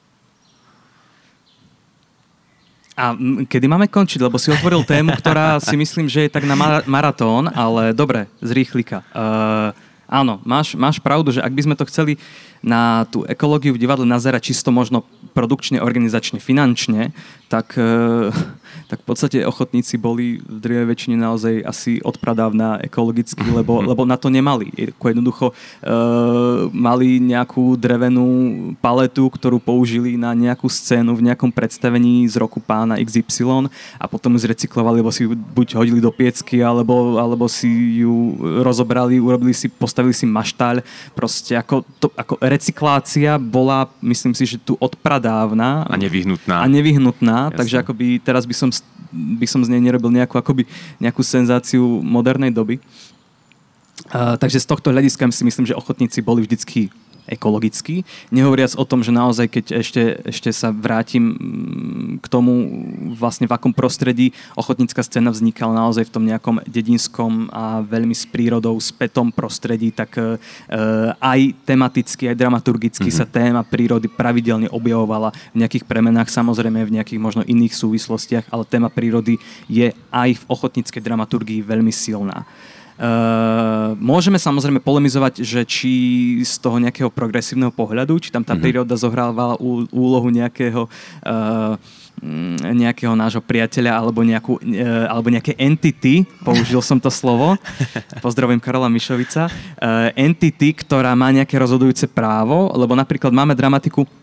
A 2.92 3.16
kedy 3.48 3.66
máme 3.68 3.88
končiť? 3.88 4.20
Lebo 4.20 4.36
si 4.36 4.52
otvoril 4.52 4.84
tému, 4.84 5.16
ktorá 5.16 5.56
si 5.56 5.72
myslím, 5.80 6.12
že 6.12 6.28
je 6.28 6.34
tak 6.34 6.44
na 6.44 6.56
maratón, 6.84 7.48
ale 7.48 7.96
dobre, 7.96 8.28
z 8.44 8.52
rýchlika. 8.52 9.00
Uh, 9.16 9.72
áno, 10.04 10.44
máš, 10.44 10.76
máš 10.76 11.00
pravdu, 11.00 11.32
že 11.32 11.40
ak 11.40 11.56
by 11.56 11.62
sme 11.64 11.78
to 11.78 11.88
chceli 11.88 12.20
na 12.60 13.08
tú 13.08 13.24
ekológiu 13.24 13.74
v 13.74 13.80
divadle 13.80 14.04
nazerať 14.04 14.52
čisto 14.52 14.70
možno 14.70 15.02
produkčne, 15.32 15.80
organizačne, 15.80 16.38
finančne, 16.38 17.16
tak 17.52 17.76
uh, 17.76 18.32
tak 18.92 19.00
v 19.00 19.08
podstate 19.08 19.38
ochotníci 19.48 19.96
boli 19.96 20.36
v 20.44 20.58
drvej 20.60 20.84
väčšine 20.84 21.16
naozaj 21.16 21.64
asi 21.64 21.92
odpradávna 22.04 22.84
ekologicky, 22.84 23.40
lebo, 23.48 23.80
lebo 23.90 24.04
na 24.04 24.20
to 24.20 24.28
nemali. 24.28 24.68
Jednoducho 24.76 25.48
e, 25.48 25.54
mali 26.76 27.16
nejakú 27.16 27.72
drevenú 27.80 28.28
paletu, 28.84 29.32
ktorú 29.32 29.56
použili 29.56 30.20
na 30.20 30.36
nejakú 30.36 30.68
scénu 30.68 31.16
v 31.16 31.32
nejakom 31.32 31.48
predstavení 31.48 32.28
z 32.28 32.36
roku 32.36 32.60
pána 32.60 33.00
XY 33.00 33.72
a 33.96 34.04
potom 34.04 34.36
ju 34.36 34.44
zrecyklovali, 34.44 35.00
lebo 35.00 35.08
si 35.08 35.24
ju 35.24 35.32
buď 35.32 35.80
hodili 35.80 35.96
do 36.04 36.12
piecky, 36.12 36.60
alebo, 36.60 37.16
alebo 37.16 37.48
si 37.48 38.04
ju 38.04 38.36
rozobrali, 38.60 39.16
urobili 39.16 39.56
si, 39.56 39.72
postavili 39.72 40.12
si 40.12 40.28
maštaľ. 40.28 40.84
Proste 41.16 41.56
ako, 41.56 41.80
to, 41.96 42.12
ako 42.12 42.36
recyklácia 42.44 43.40
bola, 43.40 43.88
myslím 44.04 44.36
si, 44.36 44.44
že 44.44 44.60
tu 44.60 44.76
odpradávna. 44.76 45.88
A 45.88 45.96
nevyhnutná. 45.96 46.60
A 46.60 46.66
nevyhnutná, 46.68 47.41
Jasne. 47.48 47.58
takže 47.58 47.76
akoby 47.80 48.20
teraz 48.20 48.44
by 48.44 48.54
som 48.54 48.68
by 49.12 49.46
som 49.46 49.60
z 49.60 49.68
nej 49.68 49.80
nerobil 49.84 50.08
nejakú, 50.08 50.40
akoby, 50.40 50.64
nejakú 50.96 51.20
senzáciu 51.20 51.84
modernej 52.00 52.48
doby. 52.48 52.80
Uh, 54.08 54.40
takže 54.40 54.60
z 54.60 54.66
tohto 54.66 54.88
hľadiska 54.88 55.28
si 55.30 55.44
myslím, 55.44 55.68
že 55.68 55.76
ochotníci 55.76 56.24
boli 56.24 56.42
vždycky 56.42 56.88
ekologický. 57.26 58.02
Nehovoriac 58.34 58.74
o 58.74 58.84
tom, 58.84 59.00
že 59.06 59.14
naozaj, 59.14 59.46
keď 59.46 59.64
ešte, 59.78 60.02
ešte 60.26 60.50
sa 60.50 60.74
vrátim 60.74 61.34
mm, 61.34 62.10
k 62.22 62.26
tomu, 62.26 62.52
vlastne 63.14 63.46
v 63.46 63.54
akom 63.54 63.70
prostredí 63.70 64.34
ochotnícka 64.58 65.02
scéna 65.02 65.30
vznikala 65.30 65.86
naozaj 65.86 66.10
v 66.10 66.14
tom 66.14 66.24
nejakom 66.26 66.56
dedinskom 66.66 67.50
a 67.54 67.82
veľmi 67.82 68.14
s 68.14 68.26
prírodou 68.26 68.74
spätom 68.82 69.30
prostredí, 69.30 69.94
tak 69.94 70.18
e, 70.18 70.38
aj 71.18 71.40
tematicky, 71.62 72.30
aj 72.30 72.36
dramaturgicky 72.38 73.08
mm-hmm. 73.08 73.22
sa 73.22 73.30
téma 73.30 73.62
prírody 73.62 74.10
pravidelne 74.10 74.66
objavovala 74.70 75.30
v 75.54 75.62
nejakých 75.62 75.86
premenách, 75.86 76.30
samozrejme 76.30 76.82
v 76.82 76.94
nejakých 77.00 77.22
možno 77.22 77.42
iných 77.46 77.74
súvislostiach, 77.74 78.50
ale 78.50 78.68
téma 78.68 78.90
prírody 78.90 79.38
je 79.70 79.94
aj 80.10 80.30
v 80.42 80.46
ochotníckej 80.50 81.02
dramaturgii 81.02 81.62
veľmi 81.62 81.90
silná. 81.94 82.44
Uh, 83.00 83.96
môžeme 83.96 84.36
samozrejme 84.36 84.78
polemizovať, 84.84 85.40
že 85.42 85.60
či 85.64 85.92
z 86.44 86.54
toho 86.60 86.76
nejakého 86.76 87.08
progresívneho 87.08 87.72
pohľadu, 87.72 88.20
či 88.20 88.28
tam 88.28 88.44
tá 88.44 88.52
mm-hmm. 88.52 88.62
príroda 88.62 88.94
zohrávala 88.94 89.56
úlohu 89.90 90.28
nejakého 90.28 90.86
uh, 90.86 91.76
nejakého 92.62 93.18
nášho 93.18 93.42
priateľa 93.42 93.98
alebo, 93.98 94.22
nejakú, 94.22 94.60
uh, 94.60 95.10
alebo 95.10 95.32
nejaké 95.32 95.58
entity, 95.58 96.22
použil 96.46 96.78
som 96.84 97.00
to 97.00 97.10
slovo, 97.10 97.58
pozdravím 98.24 98.62
Karola 98.62 98.86
Mišovica, 98.86 99.48
uh, 99.48 100.12
entity, 100.14 100.76
ktorá 100.76 101.16
má 101.18 101.32
nejaké 101.34 101.58
rozhodujúce 101.58 102.06
právo, 102.06 102.70
lebo 102.76 102.94
napríklad 102.94 103.32
máme 103.34 103.56
dramatiku 103.58 104.04
E, 104.04 104.21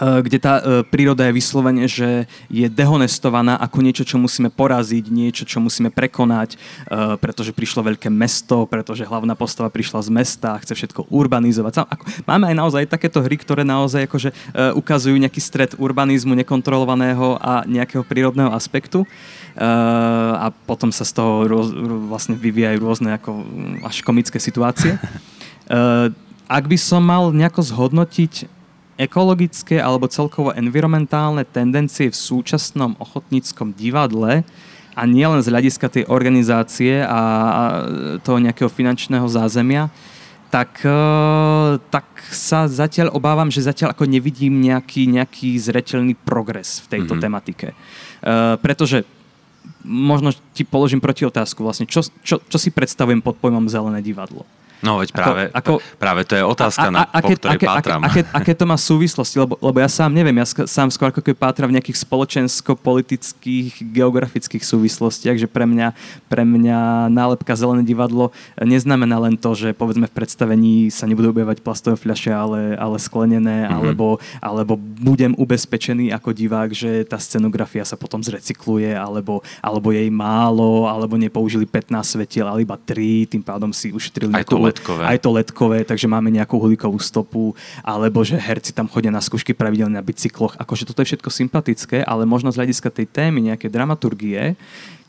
kde 0.00 0.38
tá 0.40 0.54
e, 0.58 0.62
príroda 0.88 1.28
je 1.28 1.36
vyslovene, 1.36 1.84
že 1.84 2.24
je 2.48 2.66
dehonestovaná 2.72 3.60
ako 3.60 3.84
niečo, 3.84 4.04
čo 4.08 4.16
musíme 4.16 4.48
poraziť, 4.48 5.12
niečo, 5.12 5.44
čo 5.44 5.60
musíme 5.60 5.92
prekonať, 5.92 6.56
e, 6.56 6.58
pretože 7.20 7.52
prišlo 7.52 7.84
veľké 7.84 8.08
mesto, 8.08 8.64
pretože 8.64 9.04
hlavná 9.04 9.36
postava 9.36 9.68
prišla 9.68 10.00
z 10.00 10.10
mesta 10.10 10.56
chce 10.64 10.72
všetko 10.72 11.12
urbanizovať. 11.12 11.84
Máme 12.24 12.48
aj 12.48 12.56
naozaj 12.56 12.88
takéto 12.88 13.20
hry, 13.20 13.36
ktoré 13.36 13.60
naozaj 13.60 14.08
akože 14.08 14.32
ukazujú 14.76 15.16
nejaký 15.20 15.40
stred 15.40 15.70
urbanizmu 15.76 16.32
nekontrolovaného 16.32 17.36
a 17.36 17.62
nejakého 17.68 18.00
prírodného 18.06 18.50
aspektu 18.50 19.04
a 19.60 20.48
potom 20.64 20.88
sa 20.94 21.04
z 21.04 21.12
toho 21.16 21.44
vlastne 22.08 22.38
vyvíjajú 22.38 22.78
rôzne 22.80 23.10
ako 23.16 23.44
až 23.84 24.00
komické 24.00 24.38
situácie. 24.40 24.96
Ak 26.50 26.64
by 26.66 26.78
som 26.78 27.02
mal 27.02 27.30
nejako 27.30 27.62
zhodnotiť 27.62 28.59
ekologické 29.00 29.80
alebo 29.80 30.04
celkovo 30.12 30.52
environmentálne 30.52 31.48
tendencie 31.48 32.12
v 32.12 32.16
súčasnom 32.16 33.00
ochotníckom 33.00 33.72
divadle 33.72 34.44
a 34.92 35.02
nielen 35.08 35.40
z 35.40 35.48
hľadiska 35.48 35.88
tej 35.88 36.04
organizácie 36.12 37.00
a 37.00 37.20
toho 38.20 38.36
nejakého 38.36 38.68
finančného 38.68 39.24
zázemia, 39.24 39.88
tak, 40.52 40.82
e, 40.82 41.00
tak 41.88 42.04
sa 42.28 42.66
zatiaľ 42.68 43.14
obávam, 43.16 43.48
že 43.48 43.64
zatiaľ 43.64 43.94
ako 43.94 44.04
nevidím 44.04 44.60
nejaký, 44.60 45.08
nejaký 45.08 45.56
zreteľný 45.56 46.18
progres 46.20 46.84
v 46.84 46.98
tejto 46.98 47.16
mm-hmm. 47.16 47.24
tematike. 47.24 47.68
Uh, 48.20 48.60
pretože 48.60 49.08
možno 49.86 50.36
ti 50.52 50.60
položím 50.66 51.00
proti 51.00 51.24
otázku 51.24 51.64
vlastne, 51.64 51.88
čo, 51.88 52.04
čo, 52.20 52.36
čo 52.36 52.58
si 52.60 52.68
predstavujem 52.68 53.24
pod 53.24 53.40
pojmom 53.40 53.64
zelené 53.70 54.04
divadlo? 54.04 54.44
No 54.80 54.96
veď 54.96 55.12
práve, 55.12 55.42
ako, 55.52 55.76
ako, 55.76 55.98
práve 56.00 56.22
to 56.24 56.34
je 56.40 56.44
otázka, 56.44 56.88
a, 56.88 57.04
a, 57.04 57.04
a, 57.04 57.18
po 57.20 57.28
ktorej 57.36 57.58
aké, 57.60 57.66
pátram. 57.68 58.00
Aké, 58.00 58.20
aké, 58.32 58.52
to 58.56 58.64
má 58.64 58.76
súvislosti, 58.80 59.36
lebo, 59.36 59.60
lebo 59.60 59.76
ja 59.76 59.88
sám 59.92 60.08
neviem, 60.08 60.32
ja 60.40 60.46
sám 60.48 60.88
skôr 60.88 61.12
ako 61.12 61.20
keby 61.20 61.36
pátram 61.36 61.68
v 61.68 61.76
nejakých 61.76 62.00
spoločensko-politických, 62.00 63.84
geografických 63.92 64.64
súvislostiach, 64.64 65.36
že 65.36 65.44
pre 65.44 65.68
mňa, 65.68 65.92
pre 66.32 66.48
mňa 66.48 67.12
nálepka 67.12 67.52
Zelené 67.52 67.84
divadlo 67.84 68.32
neznamená 68.56 69.20
len 69.20 69.36
to, 69.36 69.52
že 69.52 69.76
povedzme 69.76 70.08
v 70.08 70.16
predstavení 70.16 70.74
sa 70.88 71.04
nebudú 71.04 71.36
objavať 71.36 71.60
plastové 71.60 72.00
fľaše, 72.00 72.32
ale, 72.32 72.72
ale 72.80 72.96
sklenené, 72.96 73.68
mm-hmm. 73.68 73.76
alebo, 73.76 74.06
alebo 74.40 74.80
budem 74.80 75.36
ubezpečený 75.36 76.08
ako 76.16 76.32
divák, 76.32 76.72
že 76.72 77.04
tá 77.04 77.20
scenografia 77.20 77.84
sa 77.84 78.00
potom 78.00 78.24
zrecykluje, 78.24 78.96
alebo, 78.96 79.44
alebo 79.60 79.92
jej 79.92 80.08
málo, 80.08 80.88
alebo 80.88 81.20
nepoužili 81.20 81.68
15 81.68 82.16
svetiel, 82.16 82.48
ale 82.48 82.64
iba 82.64 82.80
3, 82.80 83.28
tým 83.28 83.44
pádom 83.44 83.68
si 83.76 83.92
ušetrili 83.92 84.32
to 84.48 84.69
letkové. 84.70 85.02
Aj 85.04 85.18
to 85.18 85.30
letkové, 85.34 85.78
takže 85.82 86.06
máme 86.06 86.30
nejakú 86.30 86.56
uhlíkovú 86.56 86.96
stopu, 87.02 87.52
alebo 87.82 88.22
že 88.22 88.38
herci 88.38 88.70
tam 88.70 88.86
chodia 88.86 89.10
na 89.10 89.20
skúšky 89.20 89.52
pravidelne 89.52 89.98
na 89.98 90.04
bicykloch. 90.06 90.56
Akože 90.56 90.86
toto 90.86 91.02
je 91.02 91.14
všetko 91.14 91.30
sympatické, 91.30 92.06
ale 92.06 92.24
možno 92.24 92.54
z 92.54 92.62
hľadiska 92.62 92.88
tej 92.94 93.10
témy, 93.10 93.52
nejaké 93.52 93.66
dramaturgie, 93.66 94.54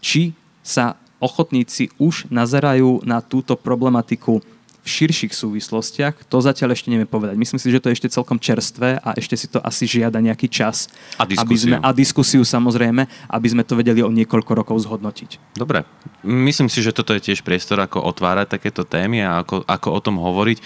či 0.01 0.33
sa 0.65 0.97
ochotníci 1.21 1.93
už 2.01 2.25
nazerajú 2.33 3.05
na 3.05 3.21
túto 3.21 3.53
problematiku 3.53 4.41
v 4.81 4.87
širších 4.89 5.33
súvislostiach, 5.33 6.25
to 6.25 6.37
zatiaľ 6.41 6.73
ešte 6.73 6.89
nevieme 6.89 7.09
povedať. 7.09 7.37
Myslím 7.37 7.61
si, 7.61 7.69
že 7.69 7.77
to 7.77 7.93
je 7.93 8.01
ešte 8.01 8.09
celkom 8.09 8.41
čerstvé 8.41 8.97
a 8.97 9.13
ešte 9.13 9.37
si 9.37 9.45
to 9.45 9.61
asi 9.61 9.85
žiada 9.85 10.17
nejaký 10.17 10.49
čas. 10.49 10.89
A 11.21 11.25
diskusiu. 11.29 11.45
Aby 11.45 11.55
sme, 11.57 11.75
a 11.77 11.89
diskusiu 11.93 12.41
samozrejme, 12.41 13.05
aby 13.29 13.47
sme 13.47 13.61
to 13.61 13.77
vedeli 13.77 14.01
o 14.01 14.09
niekoľko 14.09 14.51
rokov 14.57 14.81
zhodnotiť. 14.81 15.53
Dobre. 15.53 15.85
Myslím 16.25 16.69
si, 16.69 16.81
že 16.81 16.93
toto 16.93 17.13
je 17.13 17.21
tiež 17.21 17.45
priestor, 17.45 17.77
ako 17.77 18.01
otvárať 18.01 18.57
takéto 18.57 18.81
témy 18.81 19.21
a 19.21 19.45
ako, 19.45 19.61
ako 19.69 19.87
o 19.93 19.99
tom 20.01 20.15
hovoriť. 20.17 20.57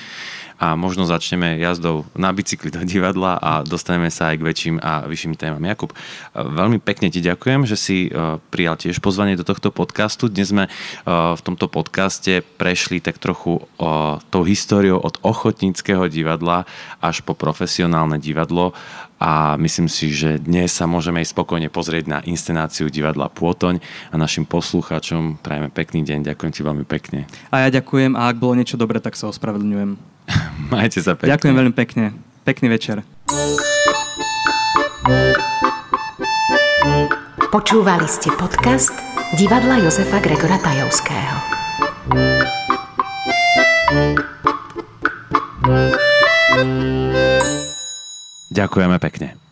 A 0.56 0.80
možno 0.80 1.04
začneme 1.04 1.60
jazdou 1.60 2.08
na 2.16 2.32
bicykli 2.32 2.72
do 2.72 2.82
divadla 2.88 3.36
a 3.40 3.52
dostaneme 3.62 4.08
sa 4.08 4.32
aj 4.32 4.40
k 4.40 4.46
väčším 4.48 4.76
a 4.80 5.04
vyšším 5.04 5.36
témam. 5.36 5.64
Jakub, 5.64 5.92
veľmi 6.32 6.80
pekne 6.80 7.12
ti 7.12 7.20
ďakujem, 7.20 7.68
že 7.68 7.76
si 7.76 7.98
prijal 8.50 8.80
tiež 8.80 9.04
pozvanie 9.04 9.36
do 9.36 9.44
tohto 9.44 9.70
podcastu. 9.76 10.32
Dnes 10.32 10.56
sme 10.56 10.72
v 11.06 11.42
tomto 11.44 11.68
podcaste 11.68 12.40
prešli 12.56 13.04
tak 13.04 13.20
trochu 13.20 13.68
tou 14.32 14.44
históriou 14.48 15.04
od 15.04 15.20
ochotníckého 15.28 16.08
divadla 16.08 16.64
až 17.04 17.20
po 17.20 17.36
profesionálne 17.36 18.16
divadlo 18.16 18.72
a 19.20 19.56
myslím 19.60 19.92
si, 19.92 20.12
že 20.12 20.40
dnes 20.40 20.72
sa 20.72 20.88
môžeme 20.88 21.24
aj 21.24 21.32
spokojne 21.32 21.68
pozrieť 21.72 22.08
na 22.08 22.20
inscenáciu 22.24 22.92
divadla 22.92 23.32
Pôtoň 23.32 23.80
a 24.12 24.16
našim 24.16 24.48
poslucháčom 24.48 25.40
prajeme 25.40 25.72
pekný 25.72 26.04
deň, 26.04 26.32
ďakujem 26.32 26.52
ti 26.52 26.62
veľmi 26.64 26.86
pekne. 26.88 27.28
A 27.52 27.68
ja 27.68 27.70
ďakujem 27.72 28.16
a 28.16 28.28
ak 28.28 28.40
bolo 28.40 28.60
niečo 28.60 28.80
dobré, 28.80 29.04
tak 29.04 29.20
sa 29.20 29.28
ospravedlňujem. 29.32 30.15
Majte 30.74 31.00
sa 31.02 31.14
pekne. 31.14 31.34
Ďakujem 31.36 31.56
veľmi 31.56 31.74
pekne. 31.76 32.14
Pekný 32.46 32.68
večer. 32.70 33.02
Počúvali 37.50 38.08
ste 38.12 38.30
podcast 38.36 38.92
divadla 39.40 39.80
Jozefa 39.80 40.20
Gregora 40.20 40.60
Tajovského. 40.60 41.38
Ďakujeme 48.52 48.98
pekne. 49.00 49.45